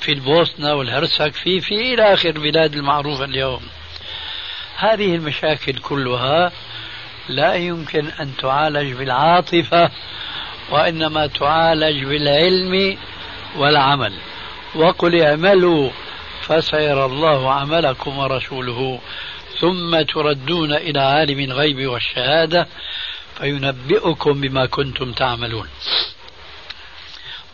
في 0.00 0.12
البوسنة 0.12 0.74
والهرسك 0.74 1.34
في 1.34 1.60
في 1.60 1.74
إلى 1.94 2.14
آخر 2.14 2.28
البلاد 2.28 2.74
المعروفة 2.74 3.24
اليوم. 3.24 3.60
هذه 4.76 5.14
المشاكل 5.14 5.72
كلها 5.72 6.52
لا 7.28 7.54
يمكن 7.54 8.06
أن 8.06 8.36
تعالج 8.36 8.92
بالعاطفة 8.92 9.90
وإنما 10.70 11.26
تعالج 11.26 12.04
بالعلم 12.04 12.98
والعمل. 13.56 14.12
وقل 14.74 15.22
اعملوا 15.22 15.90
فسيرى 16.42 17.04
الله 17.04 17.52
عملكم 17.52 18.18
ورسوله 18.18 19.00
ثم 19.60 20.02
تردون 20.02 20.72
إلى 20.72 21.00
عالم 21.00 21.40
الغيب 21.40 21.86
والشهادة. 21.86 22.68
فينبئكم 23.38 24.40
بما 24.40 24.66
كنتم 24.66 25.12
تعملون. 25.12 25.68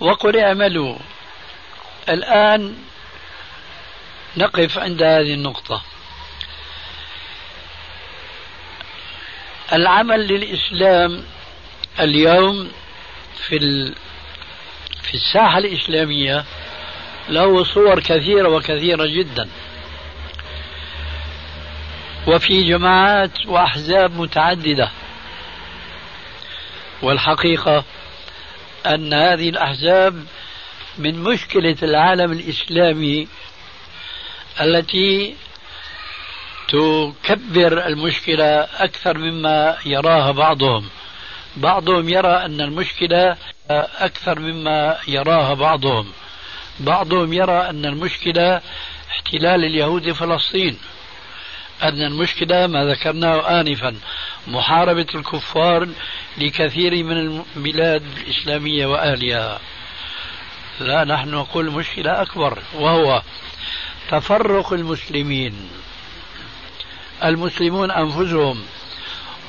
وقل 0.00 0.36
اعملوا. 0.36 0.96
الآن 2.08 2.76
نقف 4.36 4.78
عند 4.78 5.02
هذه 5.02 5.34
النقطة. 5.34 5.82
العمل 9.72 10.26
للإسلام 10.26 11.24
اليوم 12.00 12.72
في 13.36 13.58
في 15.02 15.14
الساحة 15.14 15.58
الإسلامية 15.58 16.44
له 17.28 17.64
صور 17.64 18.00
كثيرة 18.00 18.48
وكثيرة 18.48 19.06
جدا. 19.06 19.48
وفي 22.26 22.62
جماعات 22.62 23.46
وأحزاب 23.46 24.16
متعددة. 24.20 24.90
والحقيقة 27.02 27.84
أن 28.86 29.14
هذه 29.14 29.48
الأحزاب 29.48 30.26
من 30.98 31.22
مشكلة 31.22 31.76
العالم 31.82 32.32
الإسلامي 32.32 33.28
التي 34.60 35.34
تكبر 36.68 37.86
المشكلة 37.86 38.60
أكثر 38.60 39.18
مما 39.18 39.76
يراها 39.86 40.30
بعضهم. 40.32 40.88
بعضهم 41.56 42.08
يرى 42.08 42.44
أن 42.44 42.60
المشكلة 42.60 43.36
أكثر 43.98 44.38
مما 44.38 44.96
يراها 45.08 45.54
بعضهم. 45.54 46.12
بعضهم 46.80 47.32
يرى 47.32 47.70
أن 47.70 47.84
المشكلة 47.84 48.60
احتلال 49.10 49.64
اليهود 49.64 50.12
فلسطين. 50.12 50.78
أن 51.82 52.02
المشكلة 52.02 52.66
ما 52.66 52.84
ذكرناه 52.84 53.60
آنفا. 53.60 53.94
محاربة 54.46 55.06
الكفار 55.14 55.88
لكثير 56.38 57.04
من 57.04 57.16
البلاد 57.56 58.02
الإسلامية 58.16 58.86
وأهلها. 58.86 59.58
لا 60.80 61.04
نحن 61.04 61.30
نقول 61.30 61.70
مشكلة 61.70 62.22
أكبر 62.22 62.58
وهو 62.74 63.22
تفرق 64.10 64.72
المسلمين. 64.72 65.70
المسلمون 67.24 67.90
أنفسهم 67.90 68.62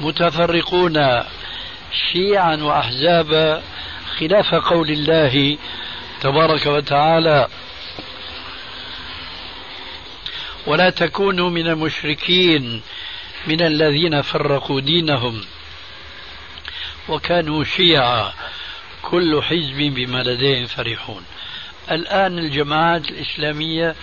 متفرقون 0.01 1.23
شيعا 2.11 2.55
وأحزابا 2.55 3.61
خلاف 4.19 4.55
قول 4.55 4.89
الله 4.89 5.57
تبارك 6.21 6.65
وتعالى. 6.65 7.47
ولا 10.66 10.89
تكونوا 10.89 11.49
من 11.49 11.68
المشركين 11.68 12.82
من 13.47 13.61
الذين 13.61 14.22
فرقوا 14.22 14.82
دينهم. 14.82 15.41
وكانوا 17.09 17.64
شيعا 17.64 18.34
كل 19.01 19.41
حزب 19.43 19.78
بما 19.78 20.24
لديهم 20.24 20.66
فرحون. 20.66 21.24
الآن 21.91 22.39
الجماعات 22.39 23.09
الإسلامية 23.11 23.95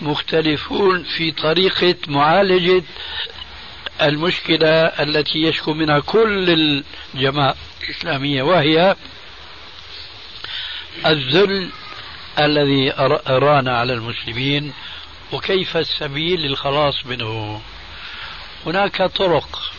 مختلفون 0.00 1.04
في 1.04 1.32
طريقة 1.32 1.94
معالجة 2.08 2.82
المشكلة 4.02 4.68
التي 4.86 5.38
يشكو 5.38 5.74
منها 5.74 6.00
كل 6.00 6.50
الجماعات 7.14 7.56
الإسلامية 7.84 8.42
وهي 8.42 8.96
الذل 11.06 11.70
الذي 12.38 12.92
أرانا 13.28 13.78
على 13.78 13.92
المسلمين 13.92 14.72
وكيف 15.32 15.76
السبيل 15.76 16.40
للخلاص 16.40 17.06
منه. 17.06 17.60
هناك 18.66 19.02
طرق. 19.02 19.72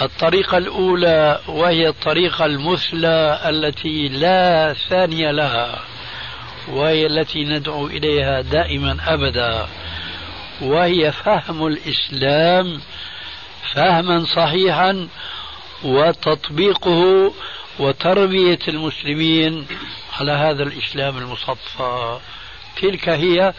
الطريقة 0.00 0.58
الأولى 0.58 1.40
وهي 1.48 1.88
الطريقة 1.88 2.46
المثلى 2.46 3.40
التي 3.48 4.08
لا 4.08 4.74
ثانية 4.88 5.30
لها 5.30 5.82
وهي 6.68 7.06
التي 7.06 7.44
ندعو 7.44 7.86
إليها 7.86 8.40
دائما 8.40 8.96
أبدا 9.06 9.66
وهي 10.60 11.12
فهم 11.12 11.66
الإسلام 11.66 12.80
فهما 13.74 14.24
صحيحا 14.24 15.08
وتطبيقه 15.84 17.32
وتربية 17.78 18.58
المسلمين 18.68 19.66
على 20.20 20.32
هذا 20.32 20.62
الإسلام 20.62 21.18
المصفى 21.18 22.18
تلك 22.76 23.08
هي 23.08 23.54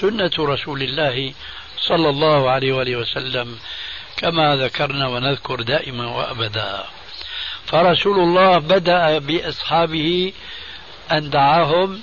سنة 0.00 0.30
رسول 0.38 0.82
الله 0.82 1.32
صلى 1.78 2.08
الله 2.08 2.50
عليه 2.50 2.72
وآله 2.72 2.96
وسلم 2.96 3.58
كما 4.16 4.56
ذكرنا 4.56 5.08
ونذكر 5.08 5.62
دائما 5.62 6.06
وأبدا. 6.06 6.84
فرسول 7.66 8.18
الله 8.18 8.58
بدأ 8.58 9.18
بأصحابه 9.18 10.32
أن 11.12 11.30
دعاهم 11.30 12.00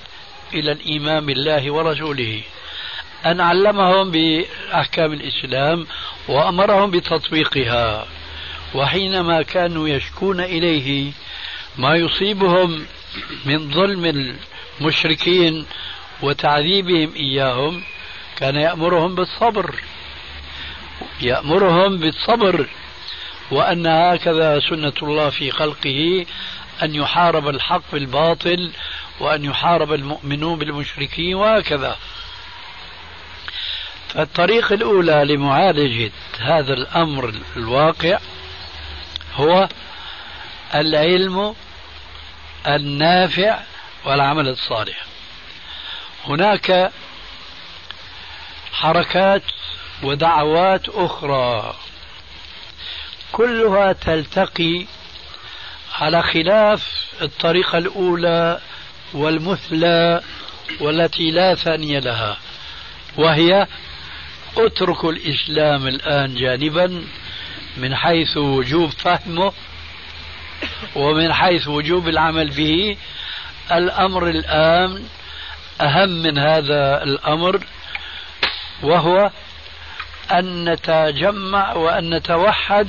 إلى 0.54 0.72
الإيمان 0.72 1.26
بالله 1.26 1.72
ورسوله 1.72 2.42
أن 3.26 3.42
علمهم 3.42 4.12
بأحكام 4.12 5.14
الإسلام 5.14 5.88
وأمرهم 6.28 6.92
بتطبيقها. 6.92 8.08
وحينما 8.76 9.42
كانوا 9.42 9.90
يشكون 9.90 10.40
إليه 10.42 11.12
ما 11.78 11.96
يصيبهم 11.96 12.86
من 13.46 13.72
ظلم 13.72 14.32
المشركين 14.82 15.66
وتعذيبهم 16.22 17.13
إياهم 17.15 17.84
كان 18.36 18.55
يأمرهم 18.55 19.15
بالصبر. 19.15 19.76
يأمرهم 21.22 21.97
بالصبر 21.97 22.67
وأن 23.51 23.88
هكذا 23.88 24.59
سنة 24.59 24.93
الله 25.03 25.30
في 25.30 25.51
خلقه 25.51 26.26
أن 26.84 26.95
يحارب 26.95 27.47
الحق 27.47 27.82
بالباطل 27.93 28.72
وأن 29.20 29.45
يحارب 29.45 29.93
المؤمنون 29.93 30.59
بالمشركين 30.59 31.36
وهكذا. 31.36 31.97
فالطريق 34.09 34.72
الأولى 34.72 35.26
لمعالجة 35.26 36.11
هذا 36.39 36.74
الأمر 36.74 37.34
الواقع 37.57 38.20
هو 39.36 39.70
العلم 40.76 41.55
النافع 42.67 43.59
والعمل 44.05 44.47
الصالح. 44.47 45.09
هناك 46.26 46.91
حركات 48.72 49.43
ودعوات 50.03 50.89
أخرى. 50.89 51.76
كلها 53.32 53.93
تلتقي 53.93 54.86
على 55.99 56.24
خلاف 56.24 57.09
الطريقة 57.22 57.78
الأولى 57.78 58.59
والمثلى 59.13 60.22
والتي 60.80 61.32
لا 61.32 61.55
ثانية 61.55 61.99
لها 61.99 62.38
وهي 63.17 63.67
اتركوا 64.57 65.11
الإسلام 65.11 65.88
الآن 65.88 66.36
جانبا 66.36 67.03
من 67.78 67.95
حيث 67.95 68.38
وجوب 68.38 68.89
فهمه 68.89 69.53
ومن 70.95 71.34
حيث 71.34 71.67
وجوب 71.67 72.07
العمل 72.07 72.49
به. 72.49 72.97
الأمر 73.72 74.30
الآن 74.30 75.03
أهم 75.82 76.10
من 76.10 76.38
هذا 76.38 77.04
الأمر 77.04 77.60
وهو 78.84 79.32
أن 80.32 80.70
نتجمع 80.70 81.74
وأن 81.74 82.14
نتوحد 82.14 82.88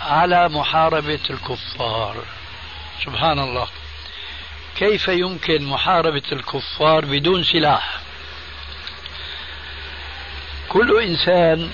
على 0.00 0.48
محاربة 0.48 1.20
الكفار. 1.30 2.16
سبحان 3.04 3.38
الله. 3.38 3.66
كيف 4.76 5.08
يمكن 5.08 5.64
محاربة 5.64 6.22
الكفار 6.32 7.04
بدون 7.04 7.44
سلاح؟ 7.44 8.00
كل 10.68 11.02
إنسان 11.02 11.70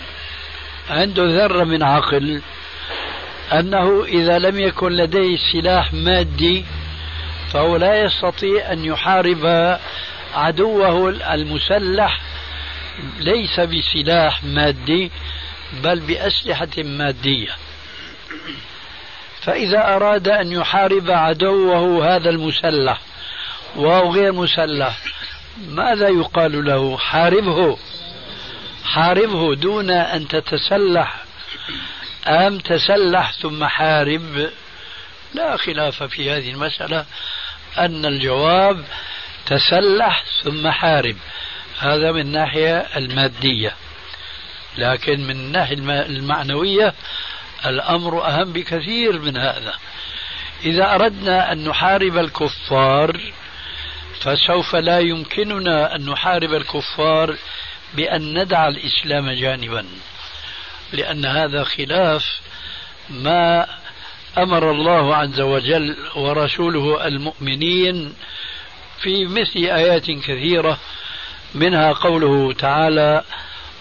عنده 0.90 1.22
ذرة 1.24 1.64
من 1.64 1.82
عقل 1.82 2.42
أنه 3.52 4.04
إذا 4.04 4.38
لم 4.38 4.60
يكن 4.60 4.92
لديه 4.92 5.36
سلاح 5.52 5.92
مادي 5.92 6.64
فهو 7.52 7.76
لا 7.76 8.04
يستطيع 8.04 8.72
أن 8.72 8.84
يحارب 8.84 9.78
عدوه 10.34 11.08
المسلح 11.34 12.20
ليس 13.18 13.60
بسلاح 13.60 14.44
مادي 14.44 15.10
بل 15.72 16.00
بأسلحة 16.00 16.68
مادية. 16.78 17.56
فإذا 19.40 19.96
أراد 19.96 20.28
أن 20.28 20.52
يحارب 20.52 21.10
عدوه 21.10 22.16
هذا 22.16 22.30
المسلح 22.30 23.00
وهو 23.76 24.12
غير 24.12 24.32
مسلح 24.32 24.98
ماذا 25.68 26.08
يقال 26.08 26.64
له؟ 26.64 26.96
حاربه. 26.98 27.78
حاربه 28.84 29.54
دون 29.54 29.90
أن 29.90 30.28
تتسلح. 30.28 31.24
أم 32.26 32.58
تسلح 32.58 33.32
ثم 33.32 33.64
حارب؟ 33.64 34.50
لا 35.34 35.56
خلاف 35.56 36.02
في 36.02 36.30
هذه 36.30 36.50
المسألة. 36.50 37.04
أن 37.78 38.06
الجواب 38.06 38.84
تسلح 39.46 40.24
ثم 40.42 40.68
حارب. 40.68 41.16
هذا 41.78 42.12
من 42.12 42.20
الناحية 42.20 42.78
المادية. 42.96 43.74
لكن 44.78 45.20
من 45.20 45.36
الناحية 45.36 45.74
المعنوية 46.06 46.94
الأمر 47.66 48.26
أهم 48.26 48.52
بكثير 48.52 49.18
من 49.18 49.36
هذا. 49.36 49.74
إذا 50.64 50.94
أردنا 50.94 51.52
أن 51.52 51.68
نحارب 51.68 52.18
الكفار 52.18 53.20
فسوف 54.20 54.76
لا 54.76 54.98
يمكننا 54.98 55.96
أن 55.96 56.10
نحارب 56.10 56.54
الكفار 56.54 57.36
بأن 57.94 58.38
ندع 58.38 58.68
الإسلام 58.68 59.30
جانبا. 59.30 59.86
لأن 60.92 61.26
هذا 61.26 61.64
خلاف 61.64 62.40
ما 63.10 63.66
أمر 64.38 64.70
الله 64.70 65.16
عز 65.16 65.40
وجل 65.40 65.96
ورسوله 66.16 67.06
المؤمنين 67.06 68.14
في 69.02 69.24
مثل 69.24 69.58
آيات 69.58 70.10
كثيرة 70.10 70.78
منها 71.54 71.92
قوله 71.92 72.52
تعالى 72.52 73.24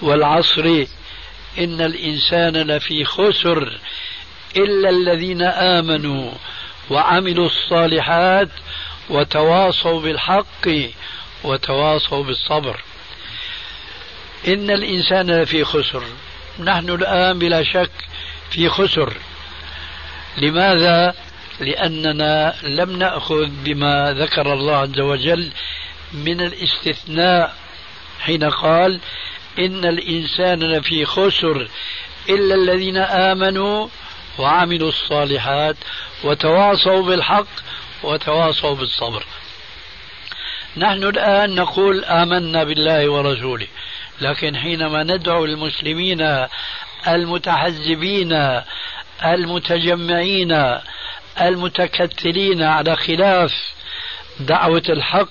والعصر 0.02 0.86
إن 1.60 1.82
الإنسان 1.82 2.58
لفي 2.58 3.06
خسر 3.06 3.80
إلا 4.58 4.90
الذين 4.90 5.42
آمنوا 5.42 6.32
وعملوا 6.90 7.46
الصالحات 7.46 8.50
وتواصوا 9.10 10.02
بالحق 10.02 10.68
وتواصوا 11.44 12.24
بالصبر. 12.24 12.82
إن 14.48 14.72
الإنسان 14.72 15.32
لفي 15.32 15.64
خسر. 15.64 16.04
نحن 16.60 16.90
الآن 16.90 17.40
بلا 17.40 17.64
شك 17.64 17.92
في 18.52 18.70
خسر. 18.70 19.14
لماذا؟ 20.38 21.14
لأننا 21.62 22.56
لم 22.64 22.98
نأخذ 22.98 23.46
بما 23.46 24.14
ذكر 24.14 24.54
الله 24.54 24.76
عز 24.76 25.00
وجل 25.00 25.52
من 26.14 26.42
الاستثناء 26.42 27.56
حين 28.20 28.44
قال 28.44 29.00
إن 29.60 29.86
الإنسان 29.86 30.60
لفي 30.60 31.06
خسر 31.06 31.68
إلا 32.30 32.56
الذين 32.56 32.98
آمنوا 32.98 33.88
وعملوا 34.40 34.90
الصالحات 34.90 35.76
وتواصوا 36.24 37.02
بالحق 37.02 37.48
وتواصوا 38.04 38.76
بالصبر. 38.76 39.26
نحن 40.78 41.04
الآن 41.04 41.56
نقول 41.56 42.06
آمنا 42.06 42.64
بالله 42.64 43.10
ورسوله 43.10 43.68
لكن 44.22 44.58
حينما 44.58 45.04
ندعو 45.04 45.46
المسلمين 45.46 46.48
المتحزبين 47.08 48.62
المتجمعين 49.26 50.52
المتكتلين 51.42 52.64
على 52.64 52.96
خلاف 52.96 53.52
دعوة 54.40 54.84
الحق 54.90 55.30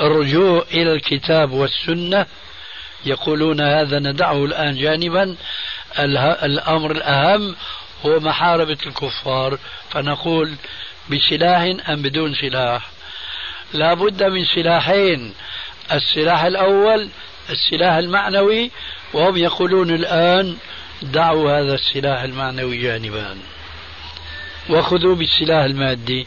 الرجوع 0.00 0.64
إلى 0.72 0.92
الكتاب 0.92 1.52
والسنة. 1.52 2.26
يقولون 3.06 3.60
هذا 3.60 3.98
ندعه 3.98 4.44
الآن 4.44 4.74
جانبا. 4.78 5.36
الأمر 5.98 6.90
الأهم 6.90 7.56
هو 8.06 8.20
محاربة 8.20 8.78
الكفار. 8.86 9.58
فنقول 9.90 10.54
بسلاح 11.10 11.90
أم 11.90 12.02
بدون 12.02 12.34
سلاح؟ 12.34 12.90
لا 13.72 13.94
بد 13.94 14.22
من 14.22 14.44
سلاحين. 14.44 15.34
السلاح 15.92 16.44
الأول 16.44 17.08
السلاح 17.50 17.94
المعنوي 17.94 18.70
وهم 19.12 19.36
يقولون 19.36 19.90
الآن 19.90 20.56
دعوا 21.02 21.58
هذا 21.58 21.74
السلاح 21.74 22.22
المعنوي 22.22 22.78
جانبا. 22.78 23.36
وخذوا 24.68 25.14
بالسلاح 25.14 25.64
المادي. 25.64 26.26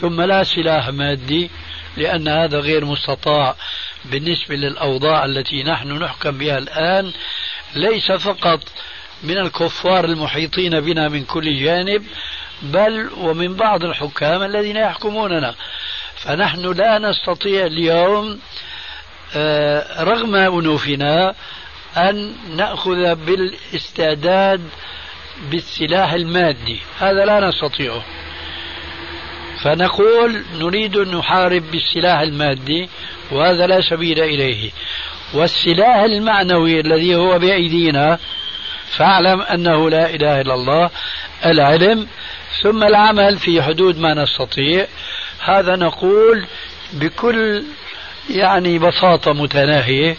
ثم 0.00 0.20
لا 0.20 0.42
سلاح 0.42 0.88
مادي 0.88 1.50
لأن 1.96 2.28
هذا 2.28 2.58
غير 2.58 2.84
مستطاع 2.84 3.56
بالنسبة 4.04 4.56
للأوضاع 4.56 5.24
التي 5.24 5.62
نحن 5.62 5.92
نحكم 5.92 6.38
بها 6.38 6.58
الآن. 6.58 7.12
ليس 7.74 8.12
فقط 8.12 8.60
من 9.22 9.38
الكفار 9.38 10.04
المحيطين 10.04 10.80
بنا 10.80 11.08
من 11.08 11.24
كل 11.24 11.60
جانب 11.64 12.04
بل 12.62 13.10
ومن 13.16 13.54
بعض 13.54 13.84
الحكام 13.84 14.42
الذين 14.42 14.76
يحكموننا. 14.76 15.54
فنحن 16.16 16.72
لا 16.72 16.98
نستطيع 16.98 17.66
اليوم 17.66 18.38
آه، 19.36 20.02
رغم 20.04 20.34
أنوفنا 20.34 21.34
أن 21.96 22.34
نأخذ 22.56 23.14
بالإستعداد 23.14 24.60
بالسلاح 25.50 26.12
المادي. 26.12 26.80
هذا 26.98 27.24
لا 27.24 27.48
نستطيعه. 27.48 28.02
فنقول 29.64 30.44
نريد 30.60 30.96
أن 30.96 31.16
نحارب 31.16 31.70
بالسلاح 31.70 32.20
المادي 32.20 32.88
وهذا 33.30 33.66
لا 33.66 33.80
سبيل 33.80 34.20
إليه. 34.20 34.70
والسلاح 35.34 35.96
المعنوي 35.96 36.80
الذي 36.80 37.14
هو 37.14 37.38
بأيدينا 37.38 38.18
فاعلم 38.86 39.40
أنه 39.40 39.90
لا 39.90 40.10
إله 40.10 40.40
إلا 40.40 40.54
الله 40.54 40.90
العلم. 41.46 42.06
ثم 42.62 42.82
العمل 42.82 43.38
في 43.38 43.62
حدود 43.62 43.98
ما 43.98 44.14
نستطيع. 44.14 44.86
هذا 45.44 45.76
نقول 45.76 46.46
بكل 46.92 47.64
يعني 48.30 48.78
بساطة 48.78 49.32
متناهية. 49.32 50.16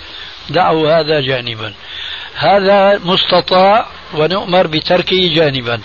دعوا 0.49 0.99
هذا 0.99 1.21
جانبا. 1.21 1.73
هذا 2.35 2.99
مستطاع 3.05 3.87
ونؤمر 4.13 4.67
بتركه 4.67 5.33
جانبا. 5.35 5.81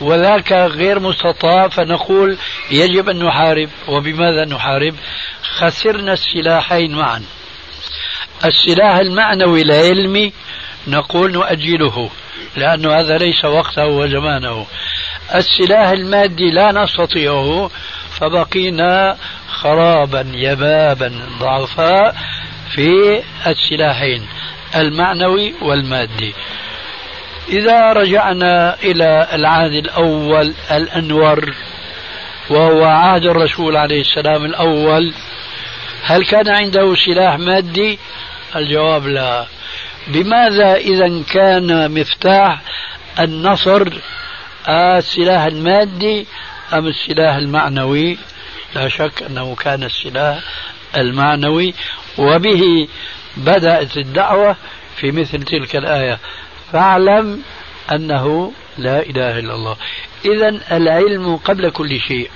وذاك 0.00 0.52
غير 0.52 1.00
مستطاع 1.00 1.68
فنقول 1.68 2.38
يجب 2.70 3.08
أن 3.08 3.24
نحارب. 3.24 3.68
وبماذا 3.88 4.44
نحارب؟ 4.44 4.94
خسرنا 5.58 6.12
السلاحين 6.12 6.94
معا. 6.94 7.22
السلاح 8.44 8.96
المعنوي 8.96 9.62
العلمي 9.62 10.32
نقول 10.88 11.32
نؤجله 11.32 12.10
لأن 12.56 12.86
هذا 12.86 13.18
ليس 13.18 13.44
وقته 13.44 13.86
وزمانه. 13.86 14.66
السلاح 15.34 15.88
المادي 15.88 16.50
لا 16.50 16.72
نستطيعه 16.72 17.70
فبقينا 18.10 19.16
خرابا 19.48 20.32
يبابا 20.34 21.12
ضعفاء 21.40 22.16
في 22.74 23.22
السلاحين 23.46 24.26
المعنوي 24.76 25.54
والمادي. 25.62 26.34
إذا 27.48 27.92
رجعنا 27.92 28.76
إلى 28.82 29.28
العهد 29.32 29.72
الأول 29.72 30.54
الأنور 30.70 31.54
وهو 32.50 32.84
عهد 32.84 33.26
الرسول 33.26 33.76
عليه 33.76 34.00
السلام 34.00 34.44
الأول. 34.44 35.14
هل 36.02 36.24
كان 36.26 36.48
عنده 36.48 36.94
سلاح 36.94 37.38
مادي؟ 37.38 37.98
الجواب 38.56 39.06
لا. 39.06 39.46
بماذا 40.08 40.74
إذا 40.74 41.22
كان 41.32 41.90
مفتاح 42.00 42.60
النصر؟ 43.20 43.88
السلاح 44.68 45.44
المادي 45.44 46.26
أم 46.72 46.86
السلاح 46.86 47.34
المعنوي؟ 47.34 48.18
لا 48.74 48.88
شك 48.88 49.22
أنه 49.22 49.54
كان 49.54 49.82
السلاح 49.82 50.38
المعنوي. 50.96 51.74
وبه 52.18 52.88
بدأت 53.36 53.96
الدعوة 53.96 54.56
في 54.96 55.10
مثل 55.10 55.42
تلك 55.42 55.76
الآية. 55.76 56.18
فاعلم 56.72 57.42
أنه 57.92 58.52
لا 58.78 59.02
إله 59.02 59.38
إلا 59.38 59.54
الله. 59.54 59.76
إذا 60.24 60.76
العلم 60.76 61.36
قبل 61.36 61.70
كل 61.70 62.00
شيء. 62.00 62.30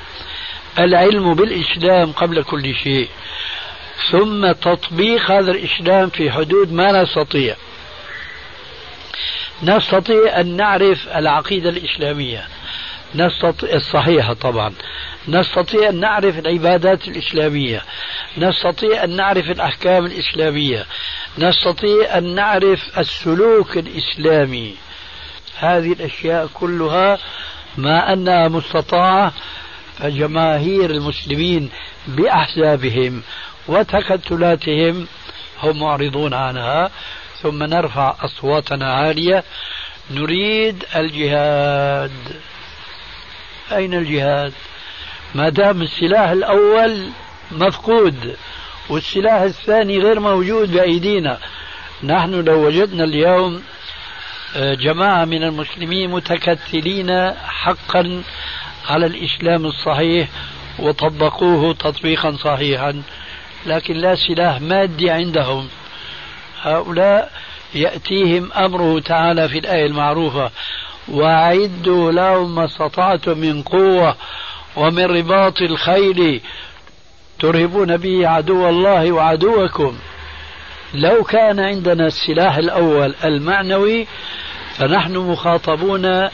العلم 0.79 1.35
بالإسلام 1.35 2.13
قبل 2.13 2.43
كل 2.43 2.75
شيء. 2.75 3.09
ثم 4.11 4.53
تطبيق 4.53 5.31
هذا 5.31 5.51
الإسلام 5.51 6.09
في 6.09 6.31
حدود 6.31 6.73
ما 6.73 7.03
نستطيع. 7.03 7.57
نستطيع 9.63 10.41
أن 10.41 10.57
نعرف 10.57 11.09
العقيدة 11.09 11.71
الإسلامية. 11.71 12.49
نستطيع 13.15 13.75
الصحيحة 13.75 14.35
طبعا. 14.35 14.75
نستطيع 15.29 15.89
أن 15.89 16.01
نعرف 16.01 16.39
العبادات 16.39 17.09
الإسلامية 17.09 17.83
نستطيع 18.39 19.05
أن 19.05 19.17
نعرف 19.17 19.51
الأحكام 19.51 20.07
الإسلامية 20.07 20.87
نستطيع 21.39 22.19
أن 22.19 22.35
نعرف 22.35 22.99
السلوك 22.99 23.77
الإسلامي. 23.77 24.75
هذه 25.59 25.93
الأشياء 25.93 26.47
كلها 26.55 27.19
ما 27.77 28.13
أنها 28.13 28.49
مستطاعة 28.49 29.33
فجماهير 29.99 30.91
المسلمين 30.91 31.71
بأحزابهم 32.07 33.23
وتكتلاتهم 33.69 35.07
هم 35.63 35.81
معرضون 35.81 36.35
عنها. 36.35 36.91
ثم 37.43 37.63
نرفع 37.63 38.17
أصواتنا 38.21 38.93
عالية. 38.93 39.45
نريد 40.11 40.85
الجهاد. 40.97 42.13
أين 43.73 43.95
الجهاد؟ 43.95 44.53
ما 45.35 45.49
دام 45.49 45.83
السلاح 45.83 46.31
الأول 46.31 47.09
مفقود 47.53 48.37
والسلاح 48.89 49.41
الثاني 49.41 49.99
غير 49.99 50.21
موجود 50.21 50.73
بأيدينا 50.73 51.39
نحن 52.03 52.31
لو 52.31 52.67
وجدنا 52.67 53.05
اليوم 53.05 53.63
آه، 54.57 54.75
جماعة 54.75 55.25
من 55.25 55.43
المسلمين 55.43 56.11
متكتلين 56.11 57.33
حقا 57.47 58.23
على 58.89 59.07
الإسلام 59.07 59.67
الصحيح 59.67 60.29
وطبقوه 60.79 61.75
تطبيقا 61.75 62.37
صحيحا 62.37 63.03
لكن 63.67 63.95
لا 63.95 64.15
سلاح 64.15 64.61
مادي 64.61 65.11
عندهم. 65.11 65.69
هؤلاء 66.63 67.33
يأتيهم 67.75 68.53
أمره 68.53 69.01
تعالى 69.01 69.49
في 69.49 69.59
الآية 69.59 69.87
المعروفة 69.87 70.51
وأعدوا 71.09 72.13
لهم 72.13 72.55
ما 72.55 72.65
استطعتم 72.65 73.39
من 73.39 73.63
قوة 73.63 74.17
ومن 74.77 75.05
رباط 75.05 75.63
الخيل 75.63 76.41
ترهبون 77.39 77.97
به 77.97 78.29
عدو 78.29 78.69
الله 78.69 79.13
وعدوكم. 79.13 79.97
لو 80.95 81.25
كان 81.25 81.61
عندنا 81.61 82.07
السلاح 82.07 82.57
الأول 82.57 83.15
المعنوي 83.25 84.07
فنحن 84.75 85.17
مخاطبون 85.17 86.29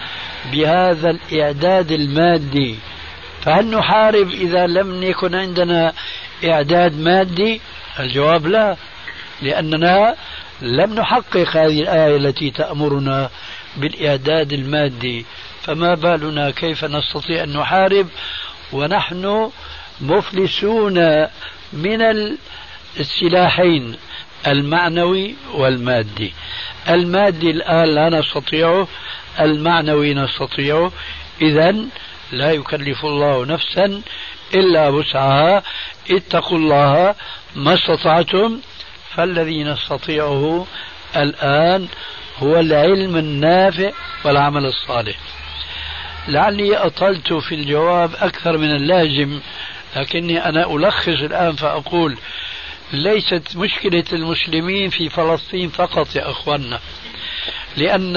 بهذا 0.52 1.10
الإعداد 1.10 1.92
المادي. 1.92 2.78
فهل 3.42 3.70
نحارب 3.70 4.30
إذا 4.30 4.66
لم 4.66 5.02
يكن 5.02 5.34
عندنا 5.34 5.92
إعداد 6.44 7.00
مادي؟ 7.00 7.60
الجواب 8.00 8.46
لا 8.46 8.76
لأننا 9.42 10.14
لم 10.62 10.94
نحقق 10.94 11.56
هذه 11.56 11.80
الآية 11.80 12.16
التي 12.16 12.50
تأمرنا 12.50 13.30
بالإعداد 13.76 14.52
المادي. 14.52 15.26
فما 15.62 15.94
بالنا 15.94 16.50
كيف 16.50 16.84
نستطيع 16.84 17.44
أن 17.44 17.52
نحارب 17.52 18.08
ونحن 18.72 19.50
مفلسون 20.00 21.26
من 21.72 22.02
السلاحين 23.00 23.96
المعنوي 24.46 25.34
والمادي. 25.54 26.32
المادي 26.88 27.50
الآن 27.50 27.84
لا 27.84 28.08
نستطيعه 28.08 28.88
المعنوي 29.40 30.14
نستطيعه 30.14 30.92
إذا 31.42 31.74
لا 32.32 32.52
يكلف 32.52 33.04
الله 33.04 33.46
نفسا 33.46 34.02
إلا 34.54 34.88
وسعها. 34.88 35.62
اتقوا 36.10 36.58
الله 36.58 37.14
ما 37.56 37.74
استطعتم 37.74 38.60
فالذي 39.14 39.64
نستطيعه 39.64 40.66
الآن 41.16 41.88
هو 42.38 42.60
العلم 42.60 43.16
النافع 43.16 43.90
والعمل 44.24 44.66
الصالح. 44.66 45.16
لعلي 46.28 46.76
أطلت 46.76 47.32
في 47.32 47.54
الجواب 47.54 48.14
أكثر 48.14 48.58
من 48.58 48.70
اللازم 48.76 49.40
لكني 49.96 50.48
أنا 50.48 50.74
ألخص 50.74 51.08
الآن 51.08 51.56
فأقول 51.56 52.18
ليست 52.92 53.56
مشكلة 53.56 54.04
المسلمين 54.12 54.90
في 54.90 55.08
فلسطين 55.08 55.68
فقط 55.68 56.16
يا 56.16 56.30
أخوانا 56.30 56.80
لأن 57.76 58.14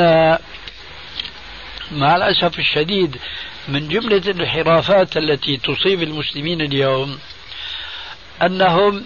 مع 1.91 2.15
الأسف 2.15 2.59
الشديد 2.59 3.17
من 3.67 3.87
جملة 3.87 4.21
الانحرافات 4.27 5.17
التي 5.17 5.57
تصيب 5.57 6.03
المسلمين 6.03 6.61
اليوم 6.61 7.19
أنهم 8.41 9.05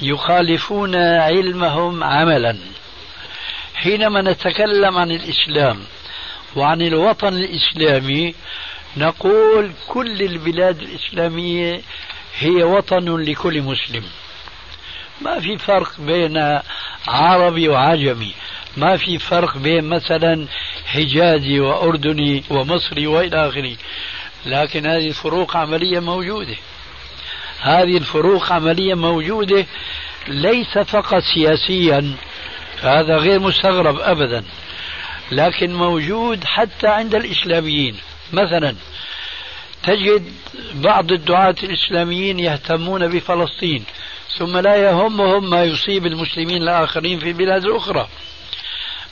يخالفون 0.00 0.96
علمهم 0.96 2.04
عملا. 2.04 2.56
حينما 3.74 4.22
نتكلم 4.22 4.98
عن 4.98 5.10
الإسلام 5.10 5.80
وعن 6.56 6.82
الوطن 6.82 7.28
الإسلامي 7.28 8.34
نقول 8.96 9.70
كل 9.88 10.22
البلاد 10.22 10.82
الإسلامية 10.82 11.80
هي 12.38 12.62
وطن 12.62 13.16
لكل 13.16 13.62
مسلم. 13.62 14.04
ما 15.20 15.40
في 15.40 15.58
فرق 15.58 16.00
بين 16.00 16.60
عربي 17.08 17.68
وعجمي. 17.68 18.34
ما 18.76 18.96
في 18.96 19.18
فرق 19.18 19.58
بين 19.58 19.84
مثلا 19.84 20.46
حجازي 20.86 21.60
وأردني 21.60 22.44
ومصري 22.50 23.06
وإلى 23.06 23.48
آخره. 23.48 23.76
لكن 24.46 24.86
هذه 24.86 25.08
الفروق 25.08 25.56
عملية 25.56 26.00
موجودة. 26.00 26.56
هذه 27.60 27.96
الفروق 27.96 28.52
عملية 28.52 28.94
موجودة 28.94 29.66
ليس 30.28 30.78
فقط 30.78 31.22
سياسيا 31.34 32.16
هذا 32.80 33.16
غير 33.16 33.40
مستغرب 33.40 33.98
أبدا. 34.00 34.44
لكن 35.32 35.74
موجود 35.74 36.44
حتى 36.44 36.86
عند 36.86 37.14
الإسلاميين. 37.14 37.96
مثلا 38.32 38.74
تجد 39.82 40.32
بعض 40.74 41.12
الدعاة 41.12 41.54
الإسلاميين 41.62 42.38
يهتمون 42.38 43.08
بفلسطين 43.08 43.84
ثم 44.38 44.58
لا 44.58 44.76
يهمهم 44.76 45.50
ما 45.50 45.64
يصيب 45.64 46.06
المسلمين 46.06 46.62
الآخرين 46.62 47.18
في 47.18 47.28
البلاد 47.28 47.64
الأخرى 47.64 48.08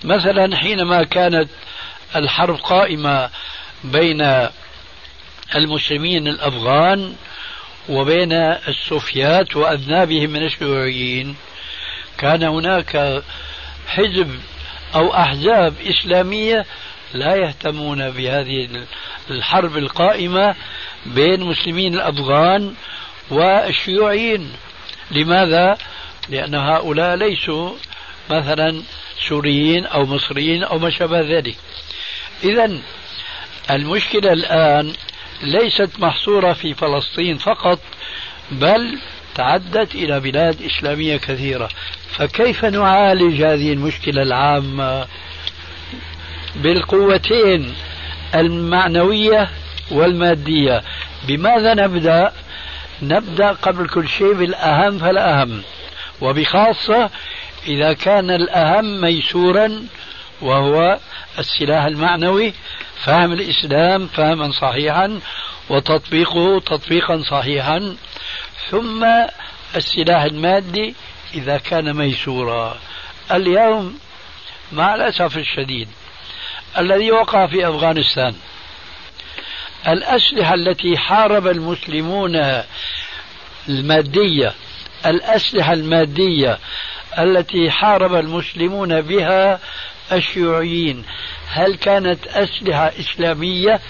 مثلا 0.04 0.56
حينما 0.56 1.04
كانت 1.04 1.48
الحرب 2.16 2.56
قائمة 2.56 3.30
بين 3.84 4.48
المسلمين 5.54 6.28
الأفغان 6.28 7.14
وبين 7.88 8.32
السوفيات 8.68 9.56
وأذنابهم 9.56 10.30
من 10.30 10.46
الشيوعيين 10.46 11.36
كان 12.18 12.42
هناك 12.42 13.22
حزب 13.86 14.40
أو 14.94 15.14
أحزاب 15.14 15.74
إسلامية 15.80 16.66
لا 17.14 17.36
يهتمون 17.36 18.10
بهذه 18.10 18.68
الحرب 19.30 19.76
القائمة 19.76 20.54
بين 21.06 21.40
مسلمين 21.40 21.94
الأفغان 21.94 22.74
والشيوعيين 23.30 24.52
لماذا؟ 25.10 25.78
لأن 26.28 26.54
هؤلاء 26.54 27.16
ليسوا 27.16 27.70
مثلا 28.30 28.82
سوريين 29.28 29.86
أو 29.86 30.06
مصريين 30.06 30.64
أو 30.64 30.78
ما 30.78 30.90
شابه 30.90 31.20
ذلك 31.20 31.56
إذا 32.44 32.78
المشكلة 33.70 34.32
الآن 34.32 34.92
ليست 35.42 35.90
محصورة 35.98 36.52
في 36.52 36.74
فلسطين 36.74 37.38
فقط 37.38 37.78
بل 38.50 38.98
تعدت 39.34 39.94
إلى 39.94 40.20
بلاد 40.20 40.62
إسلامية 40.62 41.16
كثيرة. 41.16 41.68
فكيف 42.10 42.64
نعالج 42.64 43.42
هذه 43.42 43.72
المشكلة 43.72 44.22
العامة؟ 44.22 45.06
بالقوتين 46.56 47.74
المعنوية 48.34 49.48
والمادية. 49.90 50.82
بماذا 51.28 51.74
نبدأ؟ 51.74 52.32
نبدأ 53.02 53.52
قبل 53.52 53.88
كل 53.88 54.08
شيء 54.08 54.32
بالأهم 54.32 54.98
فالأهم. 54.98 55.62
وبخاصة 56.20 57.10
إذا 57.68 57.92
كان 57.92 58.30
الأهم 58.30 59.00
ميسورا 59.00 59.86
وهو 60.42 60.98
السلاح 61.38 61.84
المعنوي 61.84 62.52
فهم 62.96 63.32
الإسلام 63.32 64.06
فهما 64.06 64.50
صحيحا 64.50 65.20
وتطبيقه 65.68 66.60
تطبيقا 66.60 67.22
صحيحا. 67.30 67.96
ثم 68.72 69.04
السلاح 69.76 70.22
المادي 70.22 70.94
إذا 71.34 71.58
كان 71.58 71.96
ميسورا. 71.96 72.78
اليوم 73.32 73.98
مع 74.72 74.94
الأسف 74.94 75.38
الشديد 75.38 75.88
الذي 76.78 77.12
وقع 77.12 77.46
في 77.46 77.68
أفغانستان 77.68 78.34
الأسلحة 79.88 80.54
التي 80.54 80.98
حارب 80.98 81.46
المسلمون 81.46 82.62
المادية 83.68 84.54
الأسلحة 85.06 85.72
المادية 85.72 86.58
التي 87.18 87.70
حارب 87.70 88.14
المسلمون 88.14 89.00
بها 89.00 89.60
الشيوعيين 90.12 91.04
هل 91.48 91.74
كانت 91.74 92.26
أسلحة 92.26 92.92
إسلامية؟ 93.00 93.80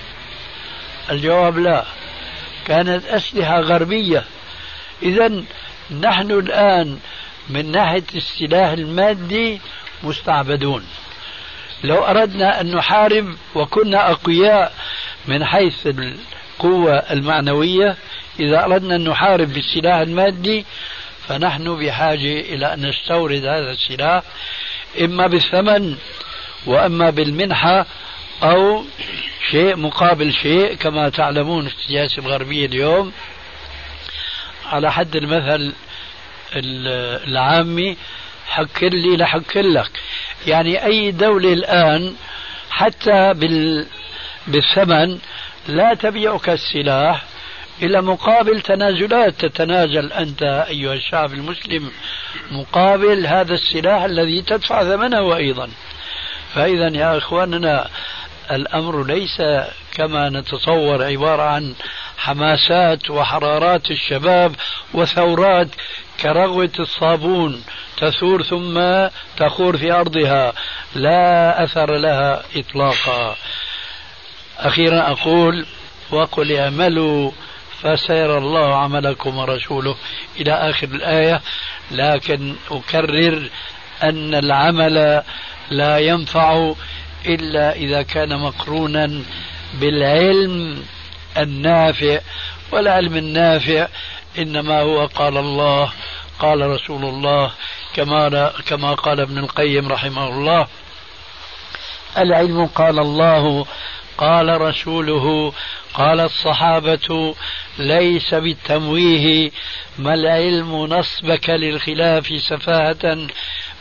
الجواب 1.11 1.59
لا. 1.59 1.85
كانت 2.67 3.05
أسلحة 3.07 3.61
غربية 3.61 4.25
إذا 5.03 5.43
نحن 6.01 6.31
الآن 6.31 6.99
من 7.51 7.71
ناحية 7.71 8.05
السلاح 8.15 8.71
المادي 8.71 9.61
مستعبدون. 10.03 10.85
لو 11.85 12.05
أردنا 12.05 12.61
أن 12.61 12.77
نحارب 12.77 13.35
وكنا 13.55 14.11
أقوياء 14.11 14.73
من 15.27 15.45
حيث 15.45 15.87
القوة 15.87 16.95
المعنوية 16.95 17.97
إذا 18.41 18.65
أردنا 18.65 18.97
أن 18.97 19.09
نحارب 19.09 19.53
بالسلاح 19.53 19.97
المادي 19.97 20.65
فنحن 21.29 21.77
بحاجة 21.79 22.41
إلى 22.41 22.75
أن 22.75 22.89
نستورد 22.89 23.45
هذا 23.45 23.71
السلاح 23.71 24.23
إما 25.01 25.27
بالثمن 25.27 25.97
وأما 26.67 27.11
بالمنحة 27.11 27.87
أو 28.43 28.85
شيء 29.51 29.77
مقابل 29.77 30.33
شيء 30.33 30.75
كما 30.75 31.09
تعلمون 31.09 31.69
في 31.69 31.75
السياسة 31.75 32.23
الغربية 32.23 32.67
اليوم. 32.67 33.13
على 34.73 34.93
حد 34.93 35.17
المثل 35.17 35.73
العامي 37.27 37.97
حكر 38.47 38.89
لي 38.89 39.17
لحكر 39.17 39.63
لك. 39.63 39.91
يعني 40.47 40.85
أي 40.85 41.11
دولة 41.11 41.53
الآن 41.53 42.15
حتى 42.71 43.35
بال 43.35 43.87
بالثمن 44.47 45.19
لا 45.69 45.95
تبيعك 45.95 46.49
السلاح 46.49 47.25
إلى 47.83 48.03
مقابل 48.03 48.61
تنازلات 48.61 49.35
تتنازل 49.47 50.13
أنت 50.13 50.43
أيها 50.69 50.95
الشعب 50.95 51.33
المسلم 51.33 51.91
مقابل 52.51 53.27
هذا 53.27 53.55
السلاح 53.55 54.03
الذي 54.03 54.43
تدفع 54.43 54.83
ثمنه 54.85 55.37
أيضا. 55.37 55.69
فإذا 56.55 56.89
يا 56.89 57.19
إخواننا 57.19 57.89
الأمر 58.51 59.05
ليس 59.05 59.43
كما 59.95 60.29
نتصور 60.29 61.05
عبارة 61.05 61.43
عن 61.43 61.75
حماسات 62.23 63.11
وحرارات 63.11 63.91
الشباب 63.91 64.55
وثورات 64.95 65.69
كرغوة 66.21 66.71
الصابون 66.81 67.65
تثور 67.97 68.43
ثم 68.43 68.81
تخور 69.37 69.77
في 69.77 69.93
أرضها. 69.93 70.53
لا 70.95 71.65
أثر 71.65 71.97
لها 71.97 72.43
إطلاقا. 72.57 73.37
أخيرا 74.59 75.11
أقول 75.11 75.67
وقل 76.11 76.53
اعملوا 76.53 77.31
فسيرى 77.83 78.39
الله 78.39 78.75
عملكم 78.75 79.39
ورسوله. 79.39 79.97
إلى 80.41 80.53
آخر 80.53 80.87
الآية 80.87 81.41
لكن 81.91 82.55
أكرر 82.71 83.51
أن 84.03 84.35
العمل 84.35 85.23
لا 85.71 85.99
ينفع 85.99 86.73
إلا 87.27 87.77
إذا 87.77 88.03
كان 88.03 88.39
مقرونا 88.39 89.23
بالعلم 89.81 90.85
النافع 91.37 92.21
والعلم 92.73 93.17
النافع 93.17 93.89
إنما 94.39 94.81
هو 94.81 95.07
قال 95.07 95.37
الله 95.37 95.93
قال 96.39 96.61
رسول 96.67 97.05
الله 97.05 97.53
كما 97.95 98.53
كما 98.67 98.95
قال 98.95 99.21
ابن 99.21 99.39
القيم 99.39 99.89
رحمه 99.89 100.29
الله. 100.29 100.67
العلم 102.19 102.67
قال 102.67 102.99
الله 102.99 103.67
قال 104.19 104.61
رسوله 104.61 105.53
قال 105.95 106.21
الصحابة 106.21 107.35
ليس 107.79 108.35
بالتمويه 108.35 109.51
ما 109.99 110.15
العلم 110.15 110.87
نصبك 110.87 111.51
للخلاف 111.51 112.27
سفاهة 112.27 113.27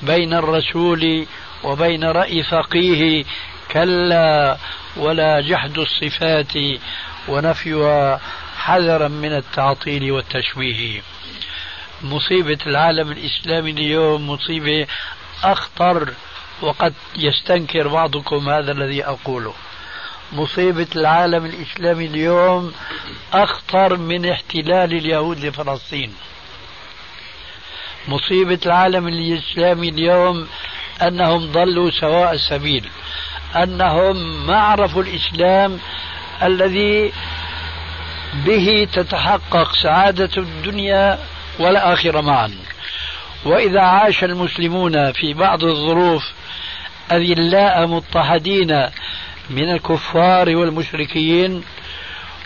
بين 0.01 0.33
الرسول 0.33 1.25
وبين 1.63 2.03
رأي 2.03 2.43
فقيه 2.43 3.25
كلا 3.71 4.57
ولا 4.97 5.41
جحد 5.41 5.77
الصفات. 5.77 6.53
ونفيها 7.27 8.21
حذرا 8.57 9.07
من 9.07 9.33
التعطيل 9.33 10.11
والتشويه. 10.11 11.01
مصيبة 12.03 12.57
العالم 12.67 13.11
الإسلامي 13.11 13.71
اليوم 13.71 14.29
مصيبة 14.29 14.87
أخطر 15.43 16.13
وقد 16.61 16.93
يستنكر 17.15 17.87
بعضكم 17.87 18.49
هذا 18.49 18.71
الذي 18.71 19.05
أقوله. 19.05 19.53
مصيبة 20.33 20.87
العالم 20.95 21.45
الإسلامي 21.45 22.05
اليوم 22.05 22.73
أخطر 23.33 23.97
من 23.97 24.25
احتلال 24.25 24.93
اليهود 24.93 25.45
لفلسطين. 25.45 26.13
مصيبة 28.07 28.59
العالم 28.65 29.07
الإسلامي 29.07 29.89
اليوم 29.89 30.47
أنهم 31.01 31.51
ضلوا 31.51 31.91
سواء 31.91 32.33
السبيل 32.33 32.89
أنهم 33.55 34.47
ما 34.47 34.57
عرفوا 34.57 35.03
الإسلام 35.03 35.79
الذي 36.43 37.11
به 38.33 38.87
تتحقق 38.93 39.75
سعادة 39.83 40.29
الدنيا 40.37 41.19
والآخرة 41.59 42.21
معا. 42.21 42.51
وإذا 43.45 43.81
عاش 43.81 44.23
المسلمون 44.23 45.11
في 45.11 45.33
بعض 45.33 45.63
الظروف 45.63 46.31
أذلاء 47.11 47.87
مضطهدين 47.87 48.87
من 49.49 49.71
الكفار 49.71 50.55
والمشركين 50.55 51.63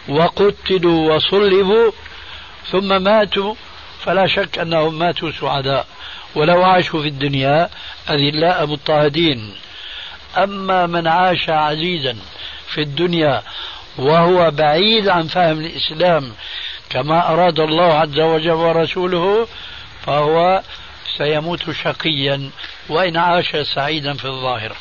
وقتلوا 0.10 1.14
وصلبوا 1.14 1.92
ثم 2.72 3.02
ماتوا 3.04 3.56
فلا 4.00 4.28
شك 4.28 4.60
أنهم 4.60 5.00
ماتوا 5.00 5.32
سعداء. 5.32 5.88
ولو 6.36 6.64
عاشوا 6.64 7.02
في 7.02 7.08
الدنيا 7.08 7.70
أذلاء 8.10 8.66
مضطهدين. 8.66 9.54
أما 10.38 10.86
من 10.86 11.08
عاش 11.08 11.50
عزيزا 11.50 12.18
في 12.68 12.82
الدنيا 12.82 13.42
وهو 13.98 14.52
بعيد 14.52 15.08
عن 15.08 15.28
فهم 15.28 15.60
الإسلام 15.60 16.34
كما 16.90 17.34
أراد 17.34 17.60
الله 17.60 17.94
عز 17.94 18.20
وجل 18.20 18.52
ورسوله 18.52 19.48
فهو 20.06 20.62
سيموت 21.18 21.72
شقيا 21.72 22.50
وإن 22.90 23.18
عاش 23.18 23.56
سعيدا 23.56 24.14
في 24.14 24.26
الظاهر. 24.26 24.76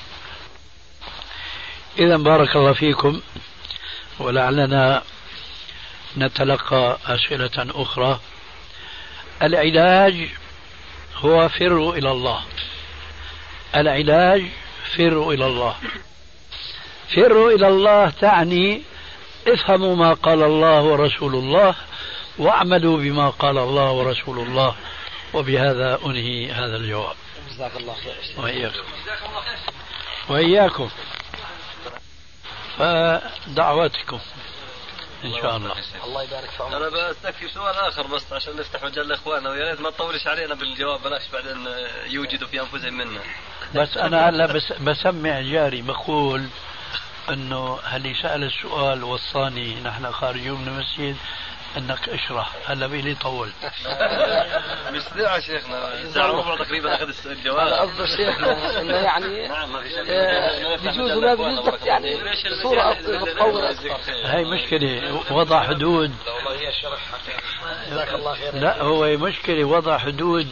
إذا 1.98 2.16
بارك 2.16 2.56
الله 2.56 2.72
فيكم 2.72 3.20
ولعلنا 4.18 5.02
نتلقى 6.16 6.98
أسئلة 7.06 7.50
أخرى. 7.56 8.20
العلاج 9.42 10.28
هو 11.16 11.48
فروا 11.48 11.96
إلى 11.96 12.10
الله. 12.10 12.40
العلاج 13.76 14.46
فروا 14.96 15.32
إلى 15.32 15.46
الله. 15.46 15.76
فروا 17.14 17.50
إلى 17.50 17.68
الله 17.68 18.10
تعني 18.10 18.82
افهموا 19.49 19.97
ما 19.97 20.12
قال 20.12 20.42
الله 20.42 20.82
ورسول 20.82 21.34
الله 21.34 21.74
واعملوا 22.38 22.99
بما 22.99 23.30
قال 23.30 23.59
الله 23.59 23.90
ورسول 23.90 24.38
الله. 24.38 24.74
وبهذا 25.34 25.99
أنهي 26.07 26.53
هذا 26.53 26.76
الجواب. 26.76 27.16
جزاك 27.51 27.76
الله 27.76 27.95
خير. 27.95 28.14
وإياكم. 28.38 28.84
وإياكم. 30.28 30.90
فدعواتكم. 32.78 34.20
إن 35.24 35.32
شاء 35.42 35.57
الله. 35.57 35.72
الله 36.05 36.22
يبارك 36.22 36.51
في 36.51 36.62
عمرك 36.62 36.74
أنا 36.74 36.88
بستكفي 37.11 37.49
سؤال 37.49 37.74
آخر 37.74 38.07
بس 38.07 38.32
عشان 38.32 38.57
نفتح 38.57 38.84
مجال 38.84 39.09
لاخواننا 39.09 39.51
ويا 39.51 39.70
ريت 39.70 39.80
ما 39.80 39.90
تطولش 39.90 40.26
علينا 40.26 40.55
بالجواب 40.55 41.03
بلاش 41.03 41.22
بعدين 41.32 41.66
يوجدوا 42.07 42.49
في 42.49 42.61
أنفسهم 42.61 42.95
منا. 42.95 43.20
بس 43.74 43.97
أنا 43.97 44.28
هلا 44.28 44.47
بس 44.47 44.72
بسمع 44.72 45.40
جاري 45.40 45.82
بقول 45.82 46.49
أنه 47.31 47.79
اللي 47.97 48.14
سال 48.14 48.45
السؤال 48.45 49.05
وصاني 49.05 49.81
نحن 49.81 50.12
خارجون 50.12 50.61
من 50.61 50.68
المسجد 50.68 51.16
أنك 51.77 52.09
إشرح. 52.09 52.53
هلا 52.66 52.87
بيلي 52.87 53.14
طول؟ 53.14 53.49
مش 54.93 55.03
ساعة 55.03 55.41
شيخنا. 55.41 56.12
ساعة 56.12 56.33
وربع 56.33 56.64
تقريبا 56.64 56.95
أخذ 56.95 57.31
الجواب. 57.31 57.66
هذا 57.66 57.77
قصد 57.77 58.05
شيخنا. 58.16 58.53
إنه 58.81 58.97
يعني 58.97 59.49
نعم 59.49 59.72
ما 59.72 59.81
في 59.81 59.91
شك. 59.91 60.09
آه، 60.09 60.77
بيجوز 60.77 61.12
ولا 61.12 61.35
بيجوز 61.35 61.68
بس 61.68 61.83
يعني 61.87 62.16
بصورة 62.61 62.91
متطورة 62.91 63.75
هاي 64.25 64.45
مشكلة 64.45 65.22
وضع 65.31 65.62
حدود. 65.62 66.12
جزاك 67.91 68.14
الله 68.14 68.35
خير. 68.35 68.55
لا 68.55 68.83
هو 68.83 69.16
مشكلة 69.16 69.64
وضع 69.64 69.99
حدود 69.99 70.49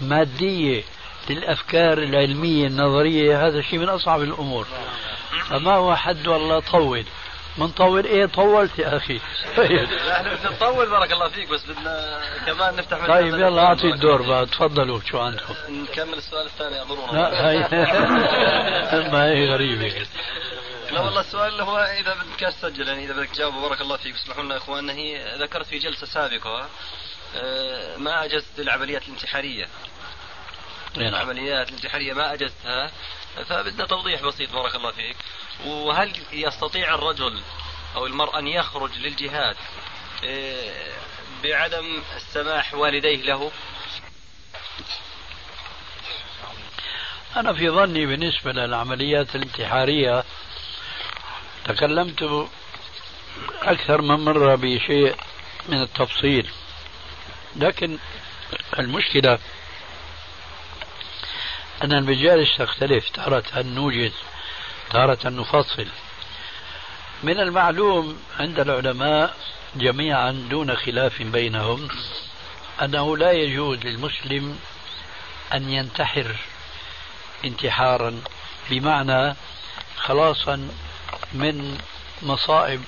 مادية 0.00 0.82
للأفكار 1.30 1.98
العلمية 1.98 2.66
النظرية 2.66 3.46
هذا 3.46 3.62
شيء 3.62 3.78
من 3.78 3.88
أصعب 3.88 4.22
الأمور. 4.22 4.66
فما 5.40 5.74
هو 5.74 5.96
حد 5.96 6.26
والله 6.26 6.60
طول. 6.60 7.04
من 7.58 7.68
طول 7.68 8.04
إيه؟ 8.06 8.26
طولت 8.26 8.78
يا 8.78 8.96
أخي. 8.96 9.20
طيب 9.56 9.88
إحنا 9.92 10.34
بدنا 10.34 10.50
نطول 10.50 10.90
بارك 10.90 11.12
الله 11.12 11.28
فيك 11.28 11.48
بس 11.48 11.64
بدنا 11.66 12.20
كمان 12.46 12.76
نفتح 12.76 13.06
طيب 13.06 13.34
يلا 13.34 13.62
أعطي 13.66 13.86
الدور 13.86 14.22
بقى 14.22 14.46
تفضلوا 14.46 15.00
شو 15.00 15.18
عندكم؟ 15.18 15.54
نكمل 15.68 16.14
السؤال 16.14 16.46
الثاني 16.46 16.82
اظن 16.82 17.16
لا 17.16 17.48
هاي. 17.48 17.58
ما 19.12 19.24
هي 19.24 19.48
غريبة. 19.48 20.06
لا 20.90 21.00
والله 21.00 21.20
السؤال 21.20 21.52
اللي 21.52 21.62
هو 21.62 21.78
إذا 21.78 22.14
بدك 22.14 22.50
تسجل 22.50 22.88
يعني 22.88 23.04
إذا 23.04 23.12
بدك 23.12 23.28
تجاوب 23.28 23.54
بارك 23.54 23.80
الله 23.80 23.96
فيك 23.96 24.14
اسمحوا 24.14 24.42
لنا 24.42 24.56
إخواننا. 24.56 24.92
هي 24.92 25.36
ذكرت 25.38 25.66
في 25.66 25.78
جلسة 25.78 26.06
سابقة 26.06 26.68
آه، 27.36 27.96
ما 27.96 28.24
اجزت 28.24 28.58
العمليات 28.58 29.02
الانتحارية. 29.08 29.64
إيه 30.96 31.02
نعم. 31.02 31.14
العمليات 31.14 31.68
الانتحارية 31.68 32.12
ما 32.12 32.32
اجزتها 32.32 32.90
فبدنا 33.44 33.86
توضيح 33.86 34.22
بسيط 34.22 34.52
بارك 34.52 34.74
الله 34.74 34.90
فيك. 34.90 35.16
وهل 35.66 36.12
يستطيع 36.32 36.94
الرجل 36.94 37.42
أو 37.96 38.06
المرء 38.06 38.38
أن 38.38 38.46
يخرج 38.46 38.98
للجهاد 38.98 39.56
آه، 40.24 40.92
بعدم 41.44 42.02
السماح 42.16 42.74
والديه 42.74 43.22
له؟ 43.22 43.50
أنا 47.36 47.52
في 47.52 47.70
ظني 47.70 48.06
بالنسبة 48.06 48.52
للعمليات 48.52 49.36
الانتحارية 49.36 50.24
تكلمت 51.64 52.48
أكثر 53.62 54.02
من 54.02 54.24
مرة 54.24 54.54
بشيء 54.54 55.16
من 55.68 55.82
التفصيل. 55.82 56.50
لكن 57.56 57.98
المشكلة 58.78 59.38
أن 61.84 61.92
المجالس 61.92 62.56
تختلف 62.56 63.08
تارة 63.08 63.62
نوجد 63.62 64.12
تارة 64.90 65.28
نفصل. 65.28 65.86
من 67.22 67.40
المعلوم 67.40 68.18
عند 68.38 68.60
العلماء 68.60 69.36
جميعا 69.76 70.30
دون 70.50 70.76
خلاف 70.76 71.22
بينهم 71.22 71.88
أنه 72.82 73.16
لا 73.16 73.32
يجوز 73.32 73.78
للمسلم 73.78 74.58
أن 75.54 75.70
ينتحر 75.70 76.36
انتحارا 77.44 78.20
بمعنى 78.70 79.34
خلاصا 79.96 80.68
من 81.32 81.78
مصائب 82.22 82.82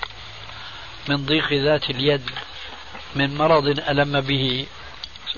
من 1.08 1.26
ضيق 1.26 1.52
ذات 1.52 1.90
اليد 1.90 2.30
من 3.14 3.38
مرض 3.38 3.66
ألم 3.66 4.20
به 4.20 4.66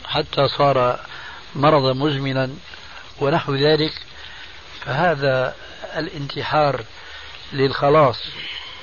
حتى 0.04 0.48
صار 0.48 1.00
مرضا 1.54 1.92
مزمنا. 1.92 2.50
ونحو 3.20 3.54
ذلك 3.54 3.92
فهذا 4.80 5.54
الانتحار 5.96 6.84
للخلاص 7.52 8.22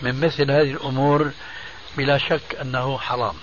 من 0.01 0.19
مثل 0.19 0.51
هذه 0.51 0.71
الأمور 0.71 1.31
بلا 1.97 2.17
شك 2.17 2.55
أنه 2.61 2.97
حرام 2.97 3.35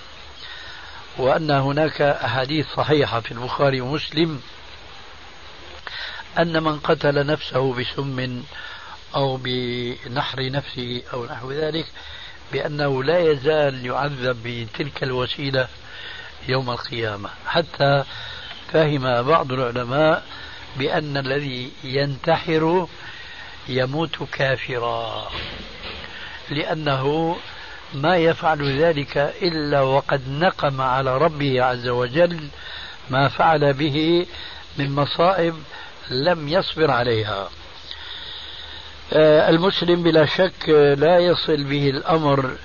وأن 1.18 1.50
هناك 1.50 2.02
أحاديث 2.02 2.66
صحيحة 2.76 3.20
في 3.20 3.32
البخاري 3.32 3.80
ومسلم 3.80 4.40
أن 6.38 6.62
من 6.62 6.78
قتل 6.78 7.26
نفسه 7.26 7.74
بسم 7.74 8.42
أو 9.14 9.36
بنحر 9.36 10.50
نفسه 10.50 11.02
أو 11.12 11.26
نحو 11.26 11.52
ذلك 11.52 11.86
بأنه 12.52 13.04
لا 13.04 13.18
يزال 13.18 13.86
يعذب 13.86 14.42
بتلك 14.44 15.02
الوسيلة 15.02 15.68
يوم 16.48 16.70
القيامة. 16.70 17.30
حتى 17.46 18.04
فهم 18.72 19.22
بعض 19.22 19.52
العلماء 19.52 20.24
بأن 20.76 21.16
الذي 21.16 21.70
ينتحر 21.84 22.88
يموت 23.68 24.22
كافرا. 24.32 25.30
لأنه 26.50 27.36
ما 27.94 28.16
يفعل 28.16 28.80
ذلك 28.80 29.16
إلا 29.42 29.80
وقد 29.80 30.28
نقم 30.28 30.80
على 30.80 31.18
ربه 31.18 31.62
عز 31.62 31.88
وجل 31.88 32.48
ما 33.10 33.28
فعل 33.28 33.72
به 33.72 34.26
من 34.78 34.94
مصائب 34.94 35.54
لم 36.10 36.48
يصبر 36.48 36.90
عليها. 36.90 37.50
المسلم 39.48 40.02
بلا 40.02 40.26
شك 40.26 40.68
لا 40.98 41.18
يصل 41.18 41.64
به 41.64 41.90
الأمر 41.90 42.56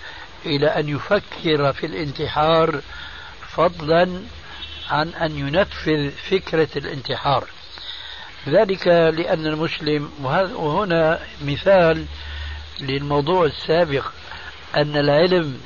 إلى 0.45 0.67
أن 0.67 0.89
يفكر 0.89 1.73
في 1.73 1.85
الانتحار 1.85 2.81
فضلا 3.49 4.21
عن 4.89 5.09
أن 5.09 5.37
ينفذ 5.37 6.11
فكرة 6.11 6.69
الانتحار. 6.75 7.47
ذلك 8.47 8.87
لأن 8.87 9.45
المسلم 9.45 10.11
وهنا 10.53 11.19
مثال 11.41 12.05
للموضوع 12.79 13.45
السابق 13.45 14.05
أن 14.75 14.97
العلم 14.97 15.61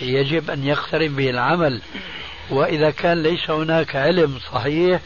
يجب 0.00 0.50
أن 0.50 0.64
يقترن 0.64 1.16
به 1.16 1.30
العمل. 1.30 1.82
وإذا 2.50 2.90
كان 2.90 3.22
ليس 3.22 3.50
هناك 3.50 3.96
علم 3.96 4.38
صحيح 4.52 5.00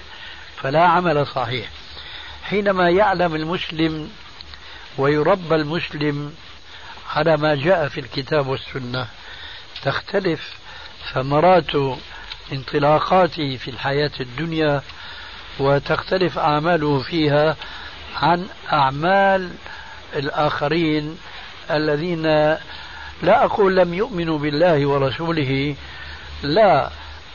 فلا 0.56 0.82
عمل 0.82 1.26
صحيح. 1.26 1.68
حينما 2.42 2.90
يعلم 2.90 3.34
المسلم 3.34 4.10
ويربى 4.98 5.54
المسلم 5.54 6.34
على 7.14 7.36
ما 7.36 7.54
جاء 7.54 7.88
في 7.88 8.00
الكتاب 8.00 8.46
والسنة 8.46 9.06
تختلف 9.82 10.54
ثمرات 11.14 11.70
انطلاقاته 12.52 13.56
في 13.56 13.70
الحياة 13.70 14.10
الدنيا 14.20 14.82
وتختلف 15.60 16.38
أعماله 16.38 16.98
فيها 16.98 17.56
عن 18.16 18.46
أعمال 18.72 19.50
الآخرين 20.16 21.18
الذين 21.70 22.22
لا 23.22 23.44
أقول 23.44 23.76
لم 23.76 23.94
يؤمنوا 23.94 24.38
بالله 24.38 24.86
ورسوله 24.86 25.76
لا 26.42 26.90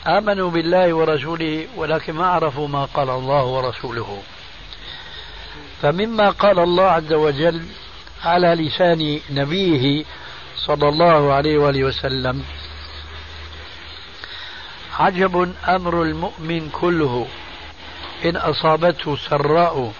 آمنوا 0.06 0.50
بالله 0.50 0.94
ورسوله 0.94 1.66
ولكن 1.76 2.12
ما 2.12 2.26
عرفوا 2.26 2.68
ما 2.68 2.84
قال 2.84 3.10
الله 3.10 3.44
ورسوله. 3.44 4.22
فمما 5.82 6.30
قال 6.30 6.58
الله 6.58 6.84
عز 6.84 7.12
وجل 7.12 7.66
على 8.24 8.54
لسان 8.54 9.20
نبيه 9.30 10.04
صلى 10.56 10.88
الله 10.88 11.32
عليه 11.32 11.58
وآله 11.58 11.84
وسلم 11.84 12.44
عجب 14.98 15.54
أمر 15.68 16.02
المؤمن 16.02 16.70
كله. 16.70 17.26
إن 18.24 18.36
أصابته 18.36 19.16
سراء 19.16 19.92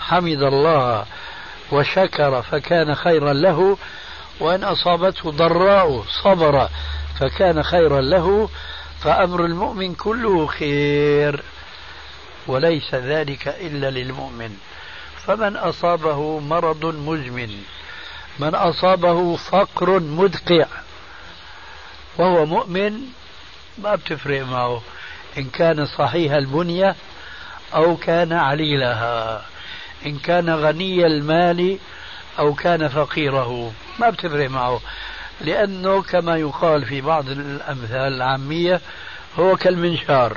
حمد 0.00 0.42
الله 0.42 1.06
وشكر 1.72 2.42
فكان 2.42 2.94
خيرا 2.94 3.32
له 3.32 3.78
وإن 4.40 4.64
أصابته 4.64 5.30
ضراء 5.30 6.04
صبر 6.24 6.68
فكان 7.20 7.62
خيرا 7.62 8.00
له 8.00 8.48
فأمر 9.00 9.44
المؤمن 9.44 9.94
كله 9.94 10.46
خير 10.46 11.42
وليس 12.46 12.94
ذلك 12.94 13.48
إلا 13.48 13.90
للمؤمن. 13.90 14.56
فمن 15.26 15.56
أصابه 15.56 16.40
مرض 16.40 16.84
مزمن 16.84 17.62
من 18.38 18.54
أصابه 18.54 19.36
فقر 19.36 20.00
مدقع 20.00 20.66
وهو 22.18 22.46
مؤمن 22.46 23.00
ما 23.78 23.94
بتفرق 23.94 24.42
معه. 24.42 24.82
إن 25.38 25.44
كان 25.44 25.86
صحيح 25.86 26.32
البنية 26.32 26.96
أو 27.74 27.96
كان 27.96 28.32
عليلها. 28.32 29.44
إن 30.06 30.18
كان 30.18 30.50
غني 30.50 31.06
المال 31.06 31.78
أو 32.38 32.54
كان 32.54 32.88
فقيره. 32.88 33.72
ما 33.98 34.10
بتفرق 34.10 34.50
معه. 34.50 34.80
لأنه 35.40 36.02
كما 36.02 36.36
يقال 36.36 36.84
في 36.84 37.00
بعض 37.00 37.28
الأمثال 37.28 38.14
العامية 38.14 38.80
هو 39.38 39.56
كالمنشار. 39.56 40.36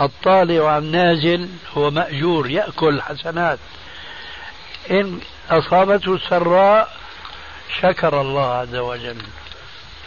الطالع 0.00 0.70
عن 0.70 0.84
نازل 0.84 1.48
هو 1.76 1.90
مأجور 1.90 2.50
يأكل 2.50 3.02
حسنات. 3.02 3.58
إن 4.90 5.20
أصابته 5.50 6.14
السراء 6.14 6.96
شكر 7.80 8.20
الله 8.20 8.46
عز 8.46 8.74
وجل. 8.74 9.22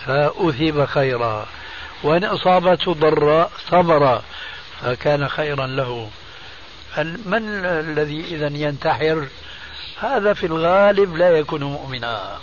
فأثيب 0.05 0.85
خيرا. 0.85 1.45
وإن 2.03 2.23
أصابته 2.23 2.93
ضراء 2.93 3.51
صبر. 3.71 4.21
فكان 4.81 5.27
خيرا 5.27 5.67
له. 5.67 6.09
من 7.03 7.65
الذي 7.65 8.35
إذا 8.35 8.47
ينتحر؟ 8.47 9.27
هذا 9.99 10.33
في 10.33 10.45
الغالب 10.45 11.15
لا 11.15 11.29
يكون 11.29 11.63
مؤمنا. 11.63 12.37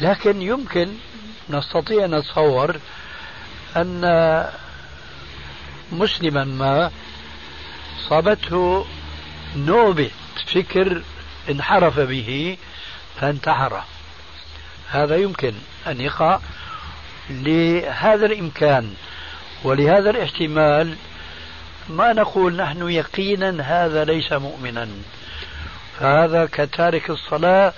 لكن 0.00 0.42
يمكن 0.42 0.88
نستطيع 1.50 2.06
نتصور 2.06 2.76
أن 3.76 4.50
مسلما 5.92 6.44
ما 6.44 6.90
صابته 8.08 8.86
نوبة 9.56 10.10
فكر 10.46 11.02
انحرف 11.50 12.00
به 12.00 12.56
فانتحر. 13.20 13.84
هذا 14.88 15.16
يمكن 15.16 15.54
أن 15.86 16.00
يقع 16.00 16.38
لهذا 17.30 18.26
الإمكان 18.26 18.94
ولهذا 19.64 20.10
الاحتمال 20.10 20.96
ما 21.88 22.12
نقول 22.12 22.56
نحن 22.56 22.88
يقينا 22.90 23.62
هذا 23.62 24.04
ليس 24.04 24.32
مؤمنا. 24.32 24.88
فهذا 26.00 26.48
كتارك 26.52 27.10
الصلاة 27.10 27.72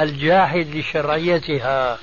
الجاحد 0.00 0.74
لشرعيتها. 0.74 1.98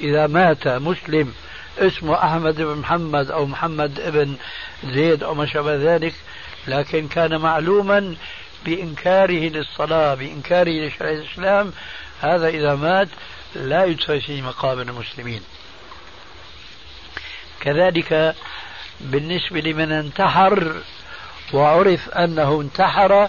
إذا 0.00 0.26
مات 0.26 0.68
مسلم 0.68 1.34
اسمه 1.78 2.24
أحمد 2.24 2.56
بن 2.56 2.74
محمد 2.74 3.30
أو 3.30 3.46
محمد 3.46 4.00
بن 4.10 4.36
زيد 4.84 5.22
أو 5.22 5.34
ما 5.34 5.46
شابه 5.46 5.94
ذلك 5.94 6.14
لكن 6.66 7.08
كان 7.08 7.40
معلوما 7.40 8.16
بإنكاره 8.64 9.48
للصلاة 9.48 10.14
بإنكاره 10.14 10.70
لشرع 10.70 11.10
الإسلام 11.10 11.72
هذا 12.20 12.48
إذا 12.48 12.74
مات 12.74 13.08
لا 13.54 13.84
يدفع 13.84 14.18
في 14.18 14.42
مقابر 14.42 14.82
المسلمين. 14.82 15.40
كذلك 17.60 18.34
بالنسبة 19.00 19.60
لمن 19.60 19.92
انتحر 19.92 20.82
وعرف 21.52 22.08
أنه 22.08 22.60
انتحر 22.60 23.28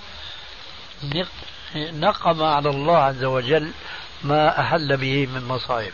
نقم 1.76 2.44
على 2.44 2.70
الله 2.70 2.98
عز 2.98 3.24
وجل 3.24 3.72
ما 4.24 4.60
أحل 4.60 4.98
به 4.98 5.28
من 5.34 5.44
مصائب. 5.48 5.92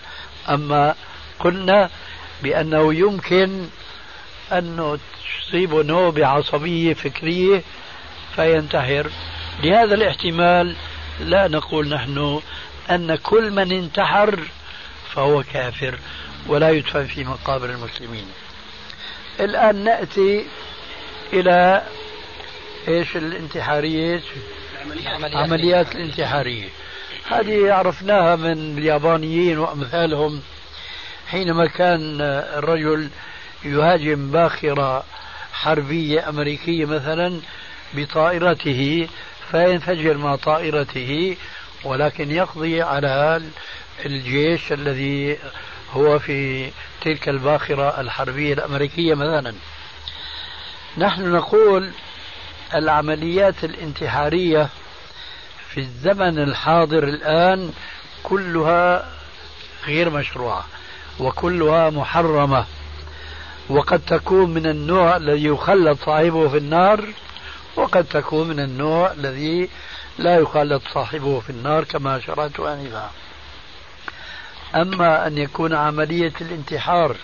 أما 0.50 0.96
قلنا 1.40 1.90
بأنه 2.44 2.94
يمكن 2.94 3.68
أنه 4.52 5.00
تصيبه 5.42 5.84
نوبة 5.84 6.28
عصبية 6.28 6.94
فكرية 6.94 7.64
فينتحر. 8.36 9.10
لهذا 9.64 9.94
الاحتمال 9.94 10.76
لا 11.20 11.48
نقول 11.48 11.90
نحن 11.90 12.42
أن 12.90 13.16
كل 13.16 13.52
من 13.52 13.72
انتحر 13.72 14.40
فهو 15.14 15.44
كافر 15.44 16.00
ولا 16.48 16.70
يدفن 16.70 17.06
في 17.06 17.24
مقابر 17.24 17.70
المسلمين. 17.70 18.26
الآن 19.40 19.84
نأتي 19.84 20.46
إلى 21.34 21.84
إيش 22.88 23.18
الانتحارية؟ 23.18 24.22
عمليات, 24.86 25.36
عمليات 25.36 25.96
الانتحارية. 25.96 26.70
هذه 27.28 27.74
عرفناها 27.74 28.36
من 28.36 28.78
اليابانيين 28.78 29.58
وأمثالهم. 29.58 30.42
حينما 31.28 31.68
كان 31.68 32.22
الرجل 32.58 33.10
يهاجم 33.66 34.32
باخرة 34.32 35.04
حربية 35.54 36.30
أمريكية 36.30 36.86
مثلا 36.86 37.40
بطائرته 37.94 39.08
فينفجر 39.52 40.18
مع 40.18 40.36
طائرته 40.36 41.38
ولكن 41.84 42.32
يقضي 42.32 42.82
على 42.82 43.42
الجيش 44.06 44.72
الذي 44.72 45.38
هو 45.92 46.20
في 46.20 46.70
تلك 47.06 47.30
الباخرة 47.30 48.02
الحربية 48.02 48.54
الأمريكية 48.54 49.14
مثلا 49.14 49.54
نحن 50.98 51.32
نقول 51.32 51.92
العمليات 52.74 53.64
الانتحارية 53.64 54.70
في 55.70 55.80
الزمن 55.80 56.40
الحاضر 56.40 57.04
الآن 57.04 57.74
كلها 58.24 59.12
غير 59.86 60.10
مشروعة 60.10 60.66
وكلها 61.20 61.90
محرمة. 61.90 62.66
وقد 63.70 64.00
تكون 64.00 64.54
من 64.54 64.66
النوع 64.66 65.18
الذي 65.18 65.44
يخلد 65.44 65.98
صاحبه 65.98 66.50
في 66.50 66.58
النار 66.58 67.06
وقد 67.76 68.04
تكون 68.04 68.48
من 68.48 68.60
النوع 68.60 69.12
الذي 69.12 69.70
لا 70.18 70.38
يخلد 70.38 70.82
صاحبه 70.94 71.40
في 71.40 71.50
النار 71.50 71.84
كما 71.84 72.20
شرعت 72.20 72.60
آنفا. 72.60 73.12
أما 74.76 75.28
أن 75.28 75.38
يكون 75.38 75.74
عملية 75.74 76.34
الانتحار 76.42 77.16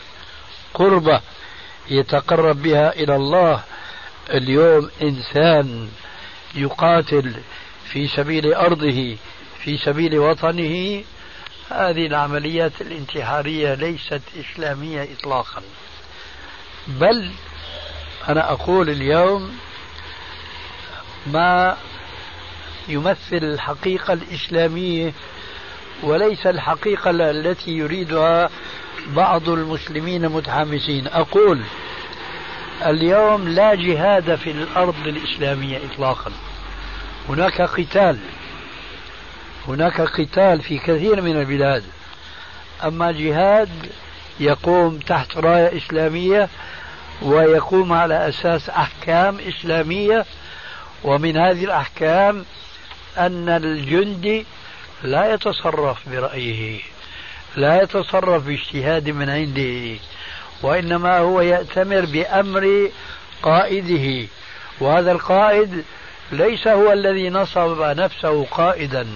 قربة 0.74 1.22
يتقرب 1.90 2.62
بها 2.62 2.94
إلى 2.94 3.16
الله 3.16 3.64
اليوم 4.30 4.90
إنسان 5.02 5.90
يقاتل 6.56 7.34
في 7.86 8.08
سبيل 8.08 8.54
أرضه 8.54 9.18
في 9.64 9.78
سبيل 9.78 10.20
وطنه 10.20 11.04
هذه 11.72 12.08
العمليات 12.08 12.82
الانتحارية 12.82 13.74
ليست 13.74 14.22
إسلامية 14.40 15.08
إطلاقا. 15.20 15.62
بل 16.88 17.32
أنا 18.30 18.52
أقول 18.52 18.90
اليوم 18.90 19.58
ما 21.28 21.78
يمثل 22.88 23.20
الحقيقة 23.44 24.14
الإسلامية 24.14 25.14
وليس 26.04 26.48
الحقيقة 26.48 27.10
التي 27.10 27.72
يريدها 27.72 28.50
بعض 29.08 29.50
المسلمين 29.50 30.30
متحمسين. 30.30 31.08
أقول 31.08 31.62
اليوم 32.86 33.48
لا 33.48 33.76
جهاد 33.76 34.36
في 34.36 34.52
الأرض 34.52 35.08
الإسلامية 35.08 35.80
إطلاقا. 35.92 36.32
هناك 37.30 37.62
قتال. 37.62 38.18
هناك 39.68 40.02
قتال 40.02 40.62
في 40.62 40.78
كثير 40.78 41.22
من 41.22 41.40
البلاد. 41.40 41.84
أما 42.84 43.12
جهاد 43.12 43.70
يقوم 44.40 44.98
تحت 44.98 45.38
راية 45.38 45.78
إسلامية 45.78 46.50
ويقوم 47.22 47.94
على 47.94 48.30
أساس 48.30 48.70
أحكام 48.70 49.38
إسلامية. 49.40 50.26
ومن 51.04 51.38
هذه 51.38 51.64
الأحكام 51.66 52.46
أن 53.18 53.50
الجندي 53.50 54.46
لا 55.04 55.34
يتصرف 55.34 56.10
برأيه 56.10 56.82
لا 57.56 57.82
يتصرف 57.82 58.44
باجتهاد 58.44 59.10
من 59.10 59.30
عنده 59.30 60.00
وإنما 60.64 61.18
هو 61.18 61.42
يأتمر 61.42 62.06
بأمر 62.06 62.92
قائده 63.44 64.28
وهذا 64.80 65.12
القائد 65.12 65.84
ليس 66.32 66.68
هو 66.68 66.92
الذي 66.94 67.30
نصب 67.30 67.82
نفسه 67.82 68.46
قائدا 68.46 69.08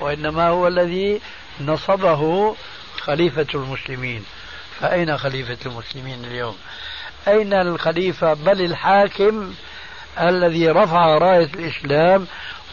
وإنما 0.00 0.48
هو 0.48 0.68
الذي 0.68 1.20
نصبه 1.60 2.54
خليفة 3.00 3.46
المسلمين. 3.54 4.24
فأين 4.80 5.18
خليفة 5.18 5.58
المسلمين 5.66 6.24
اليوم؟ 6.24 6.56
أين 7.28 7.52
الخليفة؟ 7.52 8.34
بل 8.34 8.60
الحاكم 8.64 9.54
الذي 10.20 10.68
رفع 10.68 11.18
راية 11.18 11.50
الإسلام 11.54 12.26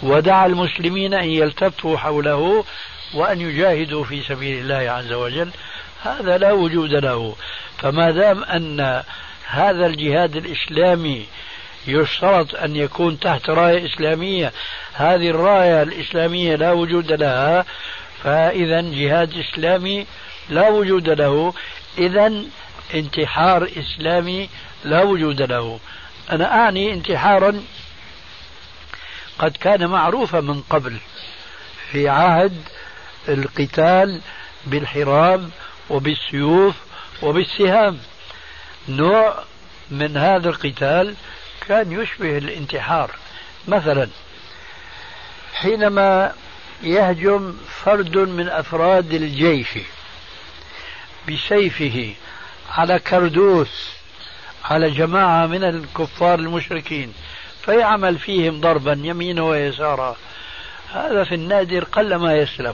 ودعا 0.03 0.45
المسلمين 0.45 1.13
أن 1.13 1.29
يلتفوا 1.29 1.97
حوله 1.97 2.65
وأن 3.13 3.41
يجاهدوا 3.41 4.03
في 4.03 4.21
سبيل 4.21 4.59
الله 4.59 4.91
عز 4.91 5.13
وجل. 5.13 5.51
هذا 6.03 6.37
لا 6.37 6.51
وجود 6.51 6.91
له. 6.91 7.35
فما 7.77 8.11
دام 8.11 8.43
أن 8.43 9.03
هذا 9.47 9.85
الجهاد 9.85 10.35
الإسلامي 10.35 11.25
يشترط 11.87 12.55
أن 12.55 12.75
يكون 12.75 13.19
تحت 13.19 13.49
راية 13.49 13.85
إسلامية 13.85 14.51
هذه 14.93 15.29
الراية 15.29 15.83
الإسلامية 15.83 16.55
لا 16.55 16.71
وجود 16.71 17.11
لها. 17.11 17.65
فإذا 18.23 18.81
جهاد 18.81 19.33
إسلامي 19.37 20.05
لا 20.49 20.69
وجود 20.69 21.09
له. 21.09 21.53
إذا 21.97 22.33
انتحار 22.93 23.69
إسلامي 23.77 24.49
لا 24.83 25.03
وجود 25.03 25.41
له. 25.41 25.79
أنا 26.31 26.53
أعني 26.53 26.93
انتحارا 26.93 27.63
قد 29.39 29.57
كان 29.57 29.87
معروفا 29.87 30.39
من 30.39 30.61
قبل 30.61 30.97
في 31.91 32.09
عهد 32.09 32.57
القتال 33.29 34.21
بالحرام 34.65 35.51
وبالسيوف 35.89 36.75
وبالسهام. 37.21 37.99
نوع 38.89 39.43
من 39.91 40.17
هذا 40.17 40.49
القتال 40.49 41.15
كان 41.67 41.91
يشبه 41.91 42.37
الانتحار. 42.37 43.11
مثلا 43.67 44.09
حينما 45.53 46.33
يهجم 46.83 47.57
فرد 47.83 48.17
من 48.17 48.49
أفراد 48.49 49.13
الجيش 49.13 49.67
بسيفه 51.29 52.13
على 52.69 52.99
كردوس 52.99 53.91
على 54.65 54.89
جماعة 54.89 55.47
من 55.47 55.63
الكفار 55.63 56.39
المشركين 56.39 57.13
فيعمل 57.65 58.17
فيهم 58.17 58.61
ضربا 58.61 58.99
يمينا 59.03 59.43
ويسارا. 59.43 60.15
هذا 60.93 61.23
في 61.23 61.35
النادر 61.35 61.83
قلما 61.83 62.35
يسلم. 62.35 62.73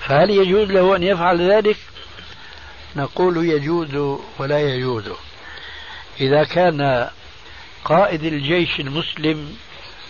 فهل 0.00 0.30
يجوز 0.30 0.70
له 0.70 0.96
أن 0.96 1.02
يفعل 1.02 1.50
ذلك؟ 1.50 1.76
نقول 2.96 3.36
يجوز 3.36 4.20
ولا 4.38 4.60
يجوز. 4.60 5.04
إذا 6.20 6.44
كان 6.44 7.08
قائد 7.84 8.24
الجيش 8.24 8.80
المسلم 8.80 9.56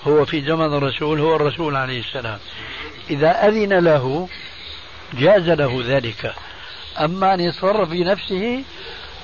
هو 0.07 0.25
في 0.25 0.41
زمن 0.41 0.77
الرسول 0.77 1.21
هو 1.21 1.37
الرسول 1.37 1.77
عليه 1.77 2.01
السلام. 2.01 2.39
إذا 3.11 3.49
أذن 3.49 3.73
له 3.73 4.29
جاز 5.13 5.49
له 5.49 5.83
ذلك. 5.87 6.35
أما 7.01 7.35
أن 7.35 7.41
يتصرف 7.41 7.89
في 7.89 8.05
نفسه 8.05 8.65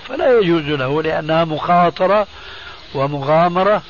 فلا 0.09 0.39
يجوز 0.39 0.63
له 0.63 1.03
لأنها 1.03 1.45
مخاطرة 1.45 2.27
ومغامرة 2.95 3.83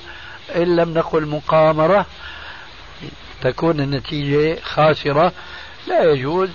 إن 0.57 0.77
لم 0.77 0.95
نقل 0.95 1.27
مقامرة 1.27 2.07
تكون 3.43 3.81
النتيجة 3.81 4.61
خاسرة. 4.63 5.33
لا 5.87 6.13
يجوز 6.13 6.49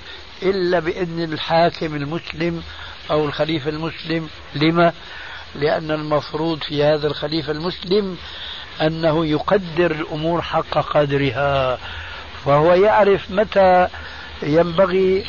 إلا 0.43 0.79
بإذن 0.79 1.33
الحاكم 1.33 1.95
المسلم 1.95 2.63
أو 3.11 3.25
الخليفة 3.25 3.69
المسلم. 3.69 4.29
لما؟ 4.55 4.93
لأن 5.55 5.91
المفروض 5.91 6.63
في 6.63 6.83
هذا 6.83 7.07
الخليفة 7.07 7.51
المسلم 7.51 8.17
أنه 8.81 9.25
يقدر 9.25 9.91
الأمور 9.91 10.41
حق 10.41 10.77
قدرها 10.97 11.79
فهو 12.45 12.73
يعرف 12.73 13.31
متى 13.31 13.87
ينبغي 14.43 15.25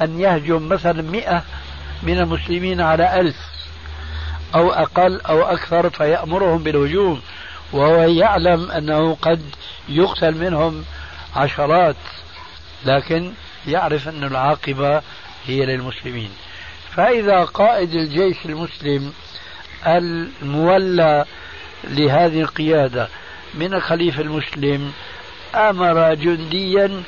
أن 0.00 0.20
يهجم 0.20 0.68
مثلا 0.68 1.02
مئة 1.02 1.42
من 2.02 2.18
المسلمين 2.18 2.80
على 2.80 3.20
ألف 3.20 3.36
أو 4.54 4.72
أقل 4.72 5.20
أو 5.20 5.42
أكثر 5.42 5.90
فيأمرهم 5.90 6.62
بالهجوم. 6.62 7.20
وهو 7.72 8.02
يعلم 8.02 8.70
أنه 8.70 9.14
قد 9.14 9.42
يقتل 9.88 10.34
منهم 10.34 10.84
عشرات 11.36 11.96
لكن 12.84 13.32
يعرف 13.66 14.08
أن 14.08 14.24
العاقبة 14.24 15.02
هي 15.46 15.66
للمسلمين. 15.66 16.30
فإذا 16.96 17.44
قائد 17.44 17.94
الجيش 17.94 18.36
المسلم 18.44 19.12
المولى 19.86 21.24
لهذه 21.84 22.40
القيادة 22.40 23.08
من 23.54 23.74
الخليفة 23.74 24.22
المسلم 24.22 24.92
أمر 25.54 26.14
جنديا 26.14 27.02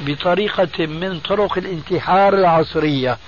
بطريقة 0.00 0.86
من 0.86 1.20
طرق 1.20 1.58
الانتحار 1.58 2.34
العصرية. 2.34 3.18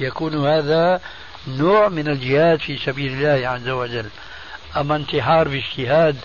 يكون 0.00 0.46
هذا 0.46 1.00
نوع 1.48 1.88
من 1.88 2.08
الجهاد 2.08 2.58
في 2.58 2.78
سبيل 2.78 3.12
الله 3.12 3.48
عز 3.48 3.68
وجل. 3.68 4.06
أما 4.76 4.96
انتحار 4.96 5.48
باجتهاد 5.48 6.16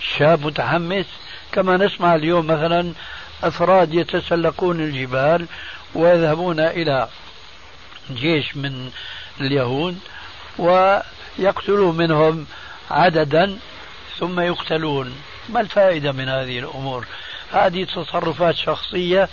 شاب 0.00 0.46
متحمس 0.46 1.06
كما 1.52 1.76
نسمع 1.76 2.14
اليوم 2.14 2.46
مثلا 2.46 2.92
أفراد 3.42 3.94
يتسلقون 3.94 4.80
الجبال 4.80 5.46
ويذهبون 5.94 6.60
إلى 6.60 7.08
جيش 8.10 8.56
من 8.56 8.90
اليهود 9.40 9.98
ويقتلوا 10.58 11.92
منهم 11.92 12.46
عددا 12.90 13.58
ثم 14.18 14.40
يقتلون. 14.40 15.14
ما 15.48 15.60
الفائدة 15.60 16.12
من 16.12 16.28
هذه 16.28 16.58
الأمور؟ 16.58 17.06
هذه 17.52 17.84
تصرفات 17.84 18.54
شخصية 18.54 19.28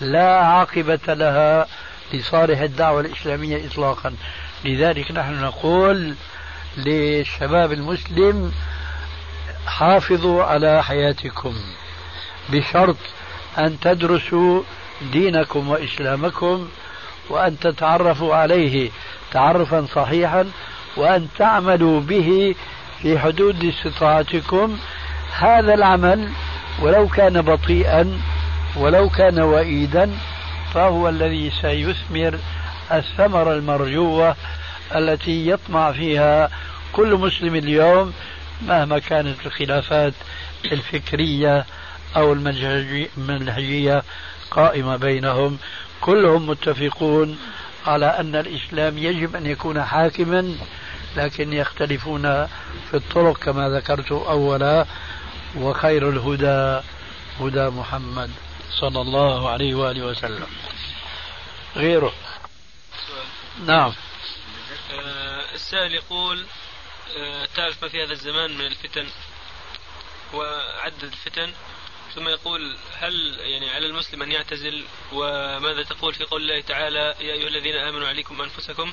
لا 0.00 0.40
عاقبة 0.40 1.14
لها 1.14 1.66
لصالح 2.12 2.60
الدعوة 2.60 3.00
الإسلامية 3.00 3.66
إطلاقا. 3.66 4.14
لذلك 4.64 5.10
نحن 5.10 5.42
نقول 5.42 6.14
للشباب 6.76 7.72
المسلم 7.72 8.52
حافظوا 9.66 10.44
على 10.44 10.84
حياتكم. 10.84 11.54
بشرط 12.48 12.96
أن 13.58 13.80
تدرسوا 13.80 14.62
دينكم 15.12 15.68
وإسلامكم 15.68 16.68
وأن 17.30 17.58
تتعرفوا 17.58 18.34
عليه 18.34 18.90
تعرفا 19.32 19.86
صحيحا 19.94 20.50
وأن 20.96 21.28
تعملوا 21.38 22.00
به 22.00 22.54
في 23.02 23.18
حدود 23.18 23.64
استطاعتكم. 23.64 24.78
هذا 25.38 25.74
العمل 25.74 26.28
ولو 26.82 27.08
كان 27.08 27.42
بطيئا 27.42 28.20
ولو 28.76 29.08
كان 29.08 29.40
وئيدا 29.40 30.10
فهو 30.74 31.08
الذي 31.08 31.52
سيثمر 31.62 32.38
الثمرة 32.92 33.52
المرجوة 33.52 34.36
التي 34.94 35.48
يطمع 35.48 35.92
فيها 35.92 36.50
كل 36.92 37.14
مسلم 37.14 37.54
اليوم 37.54 38.12
مهما 38.62 38.98
كانت 38.98 39.46
الخلافات 39.46 40.14
الفكرية 40.64 41.66
أو 42.16 42.32
المنهجية 42.32 44.02
قائمة 44.50 44.96
بينهم. 44.96 45.58
كلهم 46.00 46.46
متفقون 46.46 47.38
على 47.86 48.06
أن 48.06 48.36
الإسلام 48.36 48.98
يجب 48.98 49.36
أن 49.36 49.46
يكون 49.46 49.82
حاكما 49.82 50.54
لكن 51.16 51.52
يختلفون 51.52 52.46
في 52.90 52.94
الطرق 52.94 53.38
كما 53.38 53.68
ذكرت 53.68 54.12
أولا 54.12 54.86
وخير 55.56 56.08
الهدى 56.08 56.86
هدى 57.40 57.68
محمد 57.68 58.30
صلى 58.70 59.00
الله 59.00 59.50
عليه 59.50 59.74
وآله 59.74 60.06
وسلم. 60.06 60.46
غيره. 61.76 62.12
نعم. 63.66 63.92
السائل 65.54 65.94
يقول 65.94 66.46
آه، 67.16 67.48
تعرف 67.56 67.82
ما 67.82 67.88
في 67.88 68.02
هذا 68.04 68.12
الزمان 68.12 68.58
من 68.58 68.66
الفتن 68.66 69.06
وعدد 70.34 71.02
الفتن؟ 71.04 71.52
ثم 72.14 72.28
يقول 72.28 72.76
هل 72.98 73.36
يعني 73.40 73.70
على 73.70 73.86
المسلم 73.86 74.22
أن 74.22 74.32
يعتزل؟ 74.32 74.84
وماذا 75.12 75.82
تقول 75.82 76.14
في 76.14 76.24
قول 76.24 76.42
الله 76.42 76.60
تعالى 76.60 76.98
يا 77.20 77.32
أيها 77.32 77.48
الذين 77.48 77.76
آمنوا 77.76 78.08
عليكم 78.08 78.42
أنفسكم؟ 78.42 78.92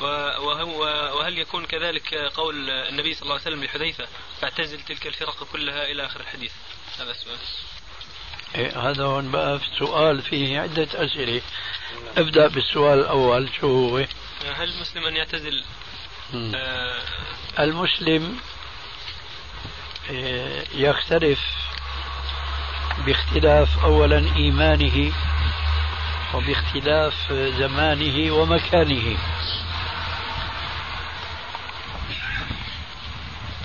وهل 0.00 1.38
يكون 1.38 1.66
كذلك 1.66 2.14
قول 2.14 2.70
النبي 2.70 3.14
صلى 3.14 3.22
الله 3.22 3.32
عليه 3.34 3.42
وسلم 3.42 3.64
لحذيفة 3.64 4.06
فاعتزل 4.40 4.80
تلك 4.80 5.06
الفرق 5.06 5.44
كلها 5.52 5.84
إلى 5.84 6.06
آخر 6.06 6.20
الحديث 6.20 6.52
هذا 6.98 7.10
السؤال. 7.10 7.38
إيه 8.54 8.90
هذا 8.90 9.04
هون 9.04 9.30
بقى 9.30 9.58
في 9.58 9.66
سؤال 9.78 10.22
فيه 10.22 10.60
عدة 10.60 10.88
أسئلة. 10.94 11.42
ابدأ 12.16 12.48
بالسؤال 12.48 12.98
الأول 12.98 13.48
شو 13.60 13.66
هو؟ 13.66 14.04
هل 14.52 14.74
المسلم 14.74 15.06
أن 15.06 15.16
يعتزل؟ 15.16 15.64
آه 16.34 17.02
المسلم 17.58 18.36
آه، 20.10 20.64
يختلف 20.74 21.40
باختلاف 23.06 23.84
اولا 23.84 24.36
إيمانه 24.36 25.12
وباختلاف 26.34 27.32
زمانه 27.32 28.32
ومكانه. 28.32 29.16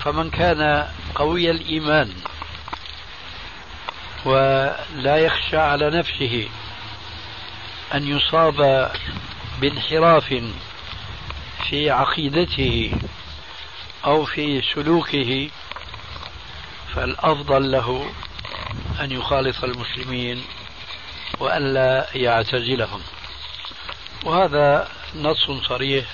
فمن 0.04 0.30
كان 0.30 0.88
قوي 1.14 1.50
الإيمان 1.50 2.12
ولا 4.24 5.16
يخشى 5.16 5.56
على 5.56 5.90
نفسه 5.90 6.48
أن 7.94 8.08
يصاب 8.08 8.90
بانحراف 9.60 10.42
في 11.72 11.90
عقيدته 11.90 12.92
أو 14.04 14.24
في 14.24 14.62
سلوكه 14.74 15.50
فالأفضل 16.94 17.72
له 17.72 18.12
أن 19.00 19.10
يخالط 19.12 19.64
المسلمين 19.64 20.44
وأن 21.38 21.74
لا 21.74 22.06
يعتزلهم. 22.14 23.00
وهذا 24.24 24.88
نص 25.16 25.50
صريح 25.68 26.04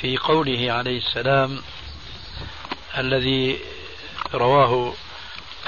في 0.00 0.16
قوله 0.16 0.72
عليه 0.72 0.98
السلام 0.98 1.62
الذي 2.98 3.58
رواه 4.34 4.94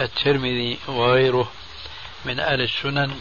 الترمذي 0.00 0.78
وغيره 0.88 1.52
من 2.24 2.40
أهل 2.40 2.60
السنن 2.60 3.20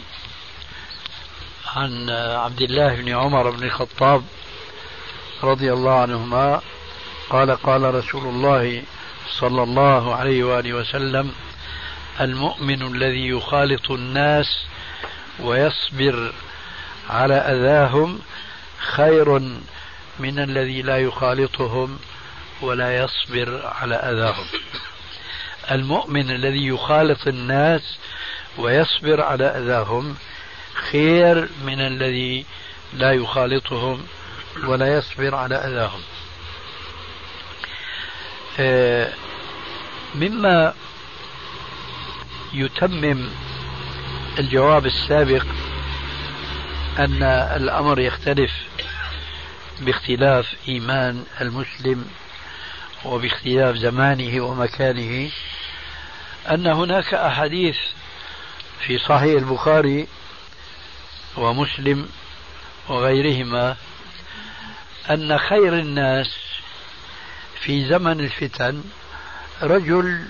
عن 1.76 2.10
عبد 2.10 2.62
الله 2.62 2.94
بن 2.94 3.08
عمر 3.08 3.50
بن 3.50 3.64
الخطاب 3.64 4.24
رضي 5.42 5.72
الله 5.72 6.00
عنهما 6.00 6.60
قال 7.30 7.50
قال 7.50 7.94
رسول 7.94 8.22
الله 8.22 8.82
صلى 9.28 9.62
الله 9.62 10.14
عليه 10.14 10.44
وآله 10.44 10.72
وسلم 10.72 11.32
المؤمن 12.20 12.82
الذي 12.82 13.28
يخالط 13.28 13.90
الناس 13.90 14.66
ويصبر 15.40 16.32
على 17.10 17.34
أذاهم 17.34 18.18
خير 18.78 19.38
من 20.18 20.38
الذي 20.38 20.82
لا 20.82 20.98
يخالطهم 20.98 21.98
ولا 22.62 22.96
يصبر 22.96 23.66
على 23.66 23.94
أذاهم. 23.94 24.46
المؤمن 25.70 26.30
الذي 26.30 26.66
يخالط 26.66 27.26
الناس 27.28 27.98
ويصبر 28.58 29.20
على 29.20 29.44
أذاهم 29.44 30.16
خير 30.90 31.48
من 31.64 31.80
الذي 31.80 32.46
لا 32.92 33.12
يخالطهم 33.12 34.06
ولا 34.64 34.98
يصبر 34.98 35.34
على 35.34 35.54
أذاهم. 35.54 36.00
آه، 38.58 39.12
مما 40.14 40.74
يتمم 42.52 43.28
الجواب 44.38 44.86
السابق 44.86 45.44
أن 46.98 47.22
الأمر 47.56 48.00
يختلف 48.00 48.52
باختلاف 49.80 50.54
إيمان 50.68 51.24
المسلم 51.40 52.04
وباختلاف 53.04 53.76
زمانه 53.76 54.40
ومكانه 54.44 55.30
أن 56.50 56.66
هناك 56.66 57.14
أحاديث 57.14 57.76
في 58.86 58.98
صحيح 58.98 59.42
البخاري 59.42 60.06
ومسلم 61.36 62.08
وغيرهما 62.88 63.76
أن 65.10 65.38
خير 65.38 65.78
الناس 65.78 66.36
في 67.60 67.88
زمن 67.88 68.20
الفتن 68.20 68.84
رجل 69.62 70.24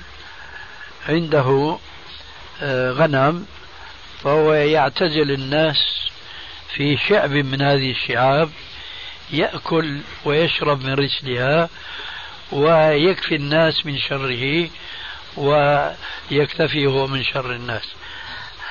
عنده 1.08 1.78
آه، 2.62 2.90
غنم 2.90 3.46
فهو 4.22 4.52
يعتزل 4.52 5.30
الناس 5.30 6.08
في 6.74 6.96
شعب 6.96 7.30
من 7.30 7.62
هذه 7.62 7.90
الشعاب 7.90 8.50
يأكل 9.30 10.00
ويشرب 10.24 10.84
من 10.84 10.94
رسلها 10.94 11.68
ويكفي 12.52 13.34
الناس 13.34 13.86
من 13.86 13.98
شره 13.98 14.68
ويكتفي 15.36 16.86
هو 16.86 17.06
من 17.06 17.24
شر 17.24 17.52
الناس. 17.52 17.84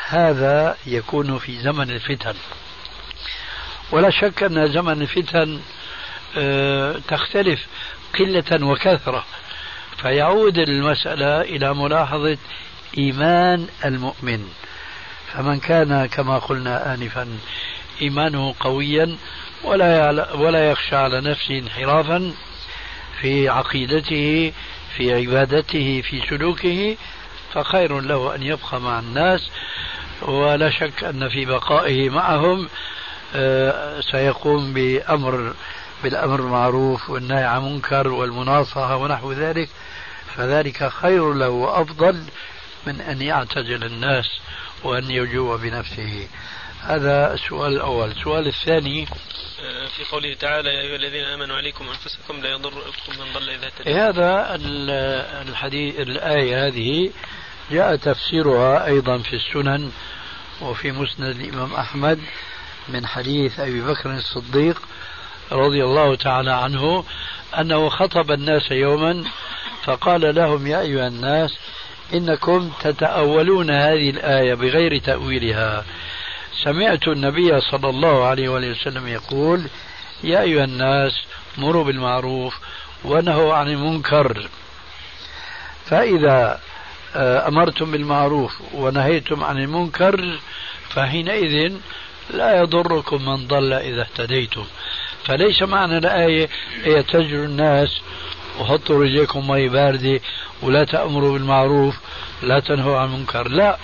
هذا 0.07 0.77
يكون 0.85 1.39
في 1.39 1.59
زمن 1.59 1.91
الفتن. 1.91 2.35
ولا 3.91 4.09
شك 4.09 4.43
أن 4.43 4.67
زمن 4.67 5.01
الفتن 5.01 5.61
تختلف 7.07 7.65
قلة 8.19 8.65
وكثرة. 8.67 9.25
فيعود 10.01 10.57
المسألة 10.57 11.41
إلى 11.41 11.73
ملاحظة 11.73 12.37
إيمان 12.97 13.67
المؤمن. 13.85 14.49
فمن 15.33 15.59
كان 15.59 16.05
كما 16.05 16.37
قلنا 16.37 16.93
آنفا 16.93 17.27
إيمانه 18.01 18.55
قويا 18.59 19.17
ولا 19.63 20.33
ولا 20.33 20.71
يخشى 20.71 20.95
على 20.95 21.21
نفسه 21.21 21.59
انحرافا 21.59 22.31
في 23.21 23.49
عقيدته 23.49 24.53
في 24.97 25.13
عبادته 25.13 26.01
في 26.01 26.21
سلوكه 26.29 26.97
فخير 27.53 27.99
له 27.99 28.35
أن 28.35 28.43
يبقى 28.43 28.81
مع 28.81 28.99
الناس. 28.99 29.49
ولا 30.21 30.69
شك 30.69 31.03
أن 31.03 31.29
في 31.29 31.45
بقائه 31.45 32.09
معهم 32.09 32.69
آه، 33.35 34.01
سيقوم 34.01 34.73
بأمر 34.73 35.53
بالأمر 36.03 36.39
المعروف 36.39 37.09
والنهي 37.09 37.43
عن 37.43 37.57
المنكر 37.57 38.07
والمناصحة 38.07 38.95
ونحو 38.95 39.31
ذلك 39.31 39.69
فذلك 40.35 40.87
خير 40.87 41.33
له 41.33 41.49
وأفضل 41.49 42.23
من 42.87 43.01
أن 43.01 43.21
يعتزل 43.21 43.83
الناس 43.83 44.25
وأن 44.83 45.11
يجوع 45.11 45.55
بنفسه. 45.55 46.27
هذا 46.81 47.33
السؤال 47.33 47.73
الأول. 47.73 48.11
السؤال 48.11 48.47
الثاني 48.47 49.07
آه، 49.63 49.87
في 49.87 50.03
قوله 50.11 50.33
تعالى 50.33 50.69
يا 50.69 50.81
أيها 50.81 50.95
الذين 50.95 51.25
آمنوا 51.25 51.55
عليكم 51.57 51.85
أنفسكم 51.87 52.41
لا 52.41 52.49
يضركم 52.49 52.79
من 53.19 53.33
ضل 53.33 53.49
إذا 53.49 53.65
اهتديتم. 53.65 53.99
هذا 53.99 54.55
الحديث 55.41 55.99
الآية 55.99 56.67
هذه 56.67 57.11
جاء 57.71 57.95
تفسيرها 57.95 58.85
أيضا 58.85 59.17
في 59.17 59.35
السنن 59.35 59.91
وفي 60.61 60.91
مسند 60.91 61.35
الإمام 61.35 61.73
أحمد 61.73 62.19
من 62.89 63.07
حديث 63.07 63.59
أبي 63.59 63.81
بكر 63.81 64.13
الصديق 64.13 64.81
رضي 65.51 65.83
الله 65.83 66.15
تعالى 66.15 66.51
عنه 66.51 67.03
أنه 67.59 67.89
خطب 67.89 68.31
الناس 68.31 68.71
يوما 68.71 69.23
فقال 69.83 70.35
لهم 70.35 70.67
يا 70.67 70.81
أيها 70.81 71.07
الناس 71.07 71.57
إنكم 72.13 72.71
تتأولون 72.81 73.71
هذه 73.71 74.09
الآية 74.09 74.53
بغير 74.53 74.97
تأويلها. 74.97 75.85
سمعت 76.63 77.07
النبي 77.07 77.61
صلى 77.61 77.89
الله 77.89 78.25
عليه 78.25 78.49
وسلم 78.49 79.07
يقول 79.07 79.67
يا 80.23 80.41
أيها 80.41 80.63
الناس 80.63 81.11
مروا 81.57 81.83
بالمعروف 81.83 82.59
ونهوا 83.05 83.53
عن 83.53 83.67
المنكر. 83.67 84.47
فإذا 85.85 86.59
آه، 87.15 87.47
أمرتم 87.47 87.91
بالمعروف 87.91 88.61
ونهيتم 88.73 89.43
عن 89.43 89.57
المنكر 89.57 90.39
فحينئذ 90.89 91.73
لا 92.29 92.59
يضركم 92.59 93.25
من 93.25 93.47
ضل 93.47 93.73
إذا 93.73 94.01
اهتديتم. 94.01 94.65
فليس 95.25 95.61
معنى 95.61 95.97
الآية 95.97 96.49
هي 96.83 97.03
تجر 97.03 97.43
الناس 97.43 98.01
وحطوا 98.59 99.03
رجليكم 99.03 99.47
مي 99.47 99.69
باردة 99.69 100.19
ولا 100.61 100.83
تأمروا 100.83 101.33
بالمعروف 101.33 101.95
لا 102.43 102.59
تنهوا 102.59 102.97
عن 102.97 103.07
المنكر. 103.07 103.47
لا. 103.47 103.77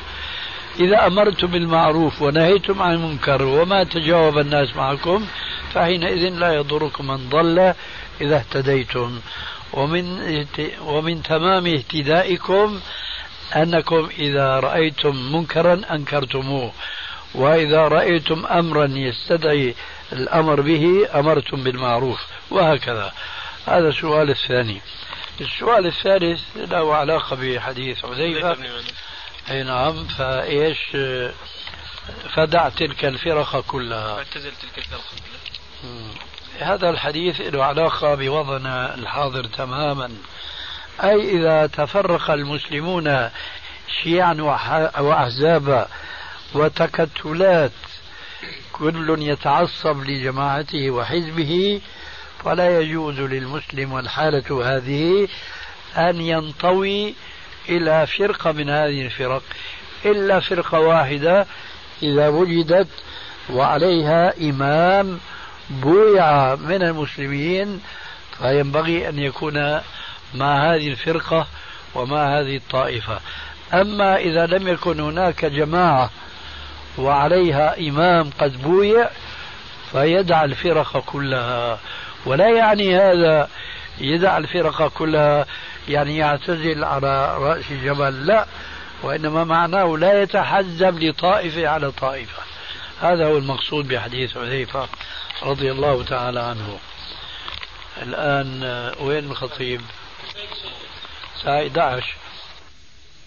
إذا 0.79 1.07
أمرتم 1.07 1.47
بالمعروف 1.47 2.21
ونهيتم 2.21 2.81
عن 2.81 2.93
المنكر 2.93 3.43
وما 3.43 3.83
تجاوب 3.83 4.37
الناس 4.37 4.75
معكم 4.75 5.25
فحينئذ 5.73 6.29
لا 6.29 6.53
يضركم 6.53 7.07
من 7.07 7.29
ضل 7.29 7.73
إذا 8.21 8.35
اهتديتم. 8.35 9.19
ومن 9.73 10.05
ومن 10.85 11.23
تمام 11.23 11.67
اهتدائكم 11.67 12.79
أنكم 13.55 14.09
إذا 14.19 14.59
رأيتم 14.59 15.33
منكرا 15.33 15.81
أنكرتموه. 15.91 16.71
وإذا 17.35 17.87
رأيتم 17.87 18.45
أمرا 18.45 18.85
يستدعي 18.85 19.75
الأمر 20.13 20.61
به 20.61 21.07
أمرتم 21.15 21.63
بالمعروف 21.63 22.19
وهكذا. 22.49 23.13
هذا 23.67 23.89
السؤال 23.89 24.29
الثاني. 24.29 24.81
السؤال 25.41 25.87
الثالث 25.87 26.41
له 26.55 26.95
علاقة 26.95 27.35
بحديث 27.35 28.05
حذيفة. 28.05 28.57
أي 29.49 29.63
نعم 29.63 30.07
فإيش؟ 30.07 30.79
فدع 32.35 32.69
تلك 32.69 33.05
الفرق 33.05 33.59
كلها. 33.67 34.17
اعتزل 34.17 34.51
تلك 34.51 34.77
الفرق 34.77 35.01
كلها. 35.11 36.73
هذا 36.73 36.89
الحديث 36.89 37.41
له 37.41 37.63
علاقة 37.63 38.15
بوضعنا 38.15 38.95
الحاضر 38.95 39.43
تماما. 39.43 40.11
أي 41.03 41.37
إذا 41.37 41.67
تفرق 41.67 42.31
المسلمون 42.31 43.29
شيعا 44.03 44.33
وأحزابا 44.99 45.87
وتكتلات 46.53 47.71
كل 48.81 49.15
يتعصب 49.21 50.03
لجماعته 50.03 50.91
وحزبه 50.91 51.81
فلا 52.43 52.79
يجوز 52.79 53.19
للمسلم 53.19 53.93
والحالة 53.93 54.75
هذه 54.75 55.27
أن 55.97 56.21
ينطوي 56.21 57.13
إلى 57.69 58.07
فرقة 58.07 58.51
من 58.51 58.69
هذه 58.69 59.01
الفرق 59.05 59.43
إلا 60.05 60.39
فرقة 60.39 60.79
واحدة 60.79 61.45
إذا 62.03 62.27
وجدت 62.27 62.87
وعليها 63.49 64.33
إمام 64.41 65.19
بويع 65.69 66.55
من 66.55 66.83
المسلمين 66.83 67.81
فينبغي 68.37 69.09
أن 69.09 69.19
يكون 69.19 69.81
مع 70.35 70.73
هذه 70.73 70.87
الفرقة 70.87 71.47
ومع 71.95 72.39
هذه 72.39 72.57
الطائفة. 72.57 73.19
أما 73.73 74.17
إذا 74.17 74.45
لم 74.45 74.67
يكن 74.67 74.99
هناك 74.99 75.45
جماعة 75.45 76.09
وعليها 76.97 77.79
إمام 77.79 78.29
قد 78.39 78.61
بويع 78.61 79.09
فيدع 79.91 80.43
الفرق 80.43 81.03
كلها. 81.05 81.79
ولا 82.25 82.49
يعني 82.49 82.97
هذا 82.97 83.49
يدع 83.99 84.37
الفرق 84.37 84.87
كلها 84.87 85.45
يعني 85.89 86.17
يعتزل 86.17 86.83
على 86.83 87.37
رأس 87.37 87.71
الجبل 87.71 88.25
لا. 88.25 88.45
وإنما 89.03 89.43
معناه 89.43 89.97
لا 89.97 90.21
يتحزب 90.21 90.99
لطائفة 90.99 91.67
على 91.67 91.91
طائفة. 91.91 92.43
هذا 93.01 93.25
هو 93.25 93.37
المقصود 93.37 93.87
بحديث 93.87 94.37
حذيفة 94.37 94.87
رضي 95.43 95.71
الله 95.71 96.03
تعالى 96.03 96.39
عنه. 96.39 96.77
الآن 98.01 98.63
وين 98.99 99.31
الخطيب؟ 99.31 99.81
الساعة 101.35 101.67
11 101.67 102.15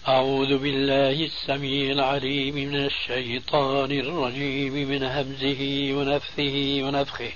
أعوذ 0.07 0.57
بالله 0.57 1.25
السميع 1.25 1.91
العليم 1.91 2.55
من 2.55 2.75
الشيطان 2.75 3.91
الرجيم 3.91 4.73
من 4.73 5.03
همزه 5.03 5.93
ونفثه 5.93 6.83
ونفخه. 6.83 7.31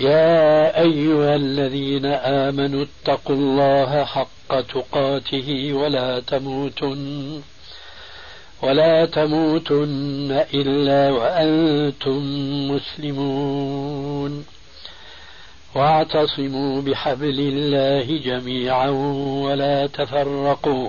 يا 0.00 0.80
أيها 0.80 1.36
الذين 1.36 2.06
آمنوا 2.06 2.84
اتقوا 2.84 3.36
الله 3.36 4.04
حق 4.04 4.60
تقاته 4.60 5.72
ولا 5.72 6.20
تموتن 6.20 7.42
ولا 8.62 9.06
تموتن 9.06 10.44
إلا 10.54 11.10
وأنتم 11.10 12.20
مسلمون. 12.70 14.46
واعتصموا 15.74 16.82
بحبل 16.82 17.40
الله 17.40 18.18
جميعا 18.18 18.88
ولا 19.44 19.86
تفرقوا. 19.86 20.88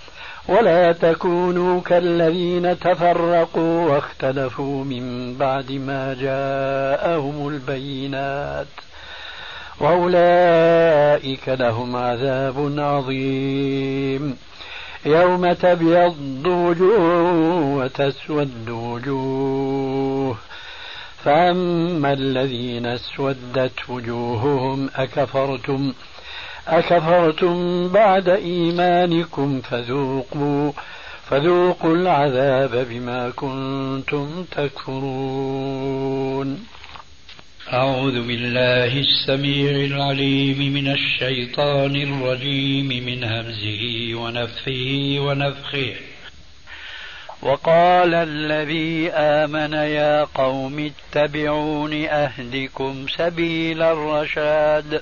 ولا 0.47 0.91
تكونوا 0.91 1.81
كالذين 1.81 2.79
تفرقوا 2.79 3.89
واختلفوا 3.89 4.83
من 4.83 5.35
بعد 5.37 5.71
ما 5.71 6.13
جاءهم 6.13 7.47
البينات. 7.47 8.67
وأولئك 9.79 11.49
لهم 11.49 11.95
عذاب 11.95 12.73
عظيم. 12.77 14.37
يوم 15.05 15.53
تبيض 15.53 16.47
وجوه 16.47 17.33
وتسود 17.75 18.69
وجوه. 18.69 20.37
فأما 21.23 22.13
الذين 22.13 22.85
اسودت 22.85 23.89
وجوههم 23.89 24.89
أكفرتم 24.95 25.93
أكفرتم 26.67 27.87
بعد 27.87 28.29
إيمانكم 28.29 29.61
فذوقوا 29.61 30.71
فذوقوا 31.29 31.95
العذاب 31.95 32.87
بما 32.89 33.29
كنتم 33.29 34.45
تكفرون. 34.51 35.91
أعوذ 37.73 38.27
بالله 38.27 38.99
السميع 38.99 39.71
العليم 39.71 40.73
من 40.73 40.87
الشيطان 40.87 41.95
الرجيم 41.95 42.87
من 42.87 43.23
همزه 43.23 44.15
ونفخه 44.15 45.15
ونفخه. 45.19 45.95
وقال 47.41 48.13
الذي 48.13 49.09
آمن 49.09 49.73
يا 49.73 50.23
قوم 50.23 50.91
اتبعون 50.91 52.05
أهدكم 52.05 53.05
سبيل 53.17 53.81
الرشاد. 53.81 55.01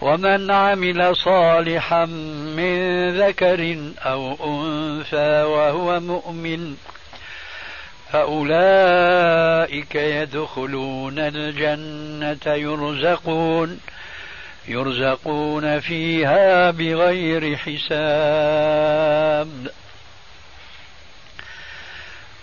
ومن 0.00 0.50
عمل 0.50 1.16
صالحا 1.16 2.04
من 2.56 3.08
ذكر 3.18 3.78
أو 3.98 4.36
أنثى 4.44 5.42
وهو 5.42 6.00
مؤمن 6.00 6.76
فأولئك 8.12 9.94
يدخلون 9.94 11.18
الجنة 11.18 12.54
يرزقون 12.54 13.80
يرزقون 14.68 15.80
فيها 15.80 16.70
بغير 16.70 17.56
حساب. 17.56 18.98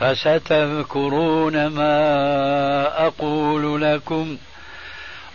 فستذكرون 0.00 1.66
ما 1.66 3.06
أقول 3.06 3.82
لكم 3.82 4.36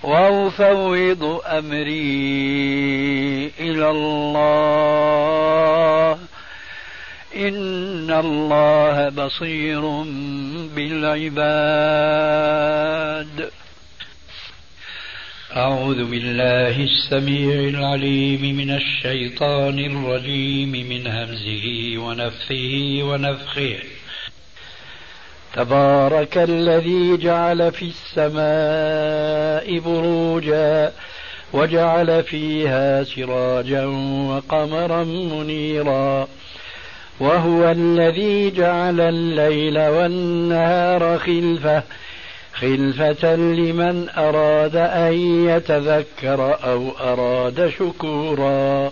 وأفوض 0.03 1.41
أمري 1.45 2.31
إلى 3.59 3.89
الله. 3.89 5.31
إن 7.35 8.11
الله 8.11 9.09
بصير 9.09 9.81
بالعباد. 10.75 12.31
أعوذ 15.55 16.05
بالله 16.05 16.83
السميع 16.83 17.53
العليم 17.69 18.57
من 18.57 18.71
الشيطان 18.71 19.79
الرجيم 19.79 20.71
من 20.71 21.07
همزه 21.07 21.97
ونفخه 21.97 22.99
ونفخه 23.03 23.77
تبارك 25.53 26.37
الذي 26.37 27.17
جعل 27.17 27.71
في 27.71 27.85
السماء 27.85 29.79
بروجا 29.79 30.91
وجعل 31.53 32.23
فيها 32.23 33.03
سراجا 33.03 33.85
وقمرا 34.29 35.03
منيرا 35.03 36.27
وهو 37.19 37.71
الذي 37.71 38.51
جعل 38.51 39.01
الليل 39.01 39.79
والنهار 39.79 41.17
خلفة 41.17 41.83
خلفة 42.53 43.35
لمن 43.35 44.09
أراد 44.17 44.75
أن 44.75 45.13
يتذكر 45.49 46.57
أو 46.63 46.91
أراد 46.99 47.69
شكورا. 47.79 48.91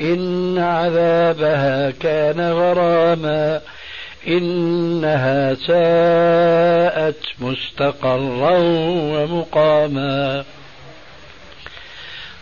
إن 0.00 0.58
عذابها 0.58 1.90
كان 1.90 2.40
غراما 2.40 3.60
إنها 4.28 5.54
ساءت 5.54 7.24
مستقرا 7.40 8.58
ومقاما. 9.12 10.44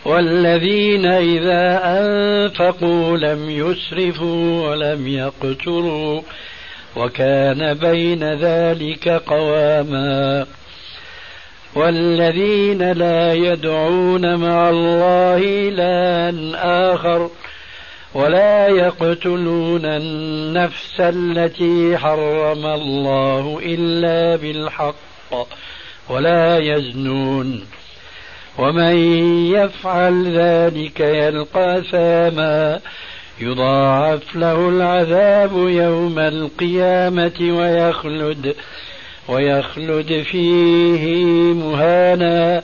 والذين 0.05 1.05
إذا 1.05 1.81
أنفقوا 1.83 3.17
لم 3.17 3.49
يسرفوا 3.49 4.69
ولم 4.69 5.07
يقتروا 5.07 6.21
وكان 6.95 7.73
بين 7.73 8.23
ذلك 8.23 9.09
قواما. 9.09 10.45
والذين 11.75 12.91
لا 12.91 13.33
يدعون 13.33 14.35
مع 14.35 14.69
الله 14.69 15.37
إلها 15.37 16.31
آخر 16.93 17.29
ولا 18.13 18.67
يقتلون 18.67 19.85
النفس 19.85 20.99
التي 20.99 21.97
حرم 21.97 22.65
الله 22.65 23.59
إلا 23.63 24.35
بالحق 24.35 24.95
ولا 26.09 26.57
يزنون. 26.57 27.65
ومن 28.57 28.95
يفعل 29.53 30.37
ذلك 30.37 30.99
يلقى 30.99 31.83
ثاما 31.91 32.79
يضاعف 33.39 34.35
له 34.35 34.69
العذاب 34.69 35.51
يوم 35.53 36.19
القيامة 36.19 37.57
ويخلد 37.57 38.55
ويخلد 39.27 40.23
فيه 40.31 41.05
مهانا. 41.53 42.63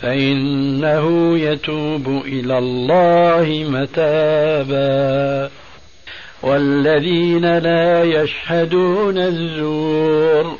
فإنه 0.00 1.38
يتوب 1.38 2.22
إلى 2.26 2.58
الله 2.58 3.66
متابا. 3.70 5.50
والذين 6.42 7.58
لا 7.58 8.04
يشهدون 8.04 9.18
الزور 9.18 10.56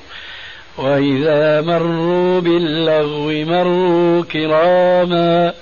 وإذا 0.78 1.60
مروا 1.60 2.40
باللغو 2.40 3.28
مروا 3.28 4.22
كراما. 4.22 5.52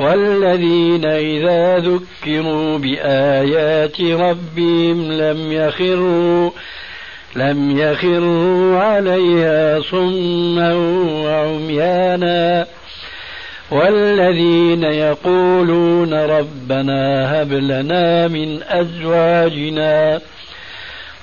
والذين 0.00 1.04
إذا 1.04 1.78
ذكروا 1.78 2.78
بآيات 2.78 4.00
ربهم 4.00 5.12
لم 5.12 5.52
يخروا 5.52 6.50
لم 7.36 7.78
يخروا 7.78 8.78
عليها 8.78 9.80
صما 9.80 10.74
وعميانا. 11.24 12.66
والذين 13.70 14.82
يقولون 14.82 16.14
ربنا 16.14 17.32
هب 17.42 17.52
لنا 17.52 18.28
من 18.28 18.62
أزواجنا 18.68 20.20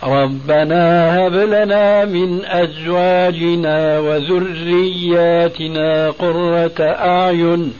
ربنا 0.03 1.17
هب 1.17 1.33
لنا 1.35 2.05
من 2.05 2.45
أزواجنا 2.45 3.99
وذرياتنا 3.99 5.49
قرة 6.09 6.75
أعين 6.79 7.73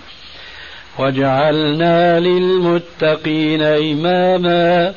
واجعلنا 1.00 2.20
للمتقين 2.20 3.62
إماما. 3.62 4.94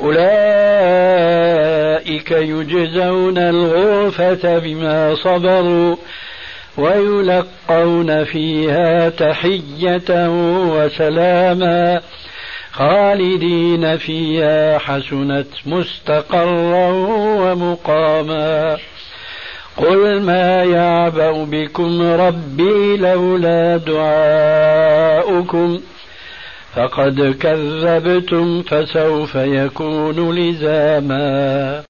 أولئك 0.00 0.26
يجزون 2.30 3.38
الغرفة 3.38 4.58
بما 4.58 5.14
صبروا 5.14 5.96
ويلقون 6.78 8.24
فيها 8.24 9.08
تحية 9.08 10.28
وسلاما 10.68 12.00
خالدين 12.72 13.96
فيها 13.96 14.78
حسنت 14.78 15.46
مستقرا 15.66 16.88
ومقاما 17.40 18.76
قل 19.76 20.20
ما 20.20 20.64
يعبأ 20.64 21.44
بكم 21.44 22.02
ربي 22.02 22.96
لولا 22.96 23.76
دعاؤكم 23.76 25.80
فقد 26.74 27.36
كذبتم 27.40 28.62
فسوف 28.62 29.34
يكون 29.34 30.38
لزاما 30.38 31.82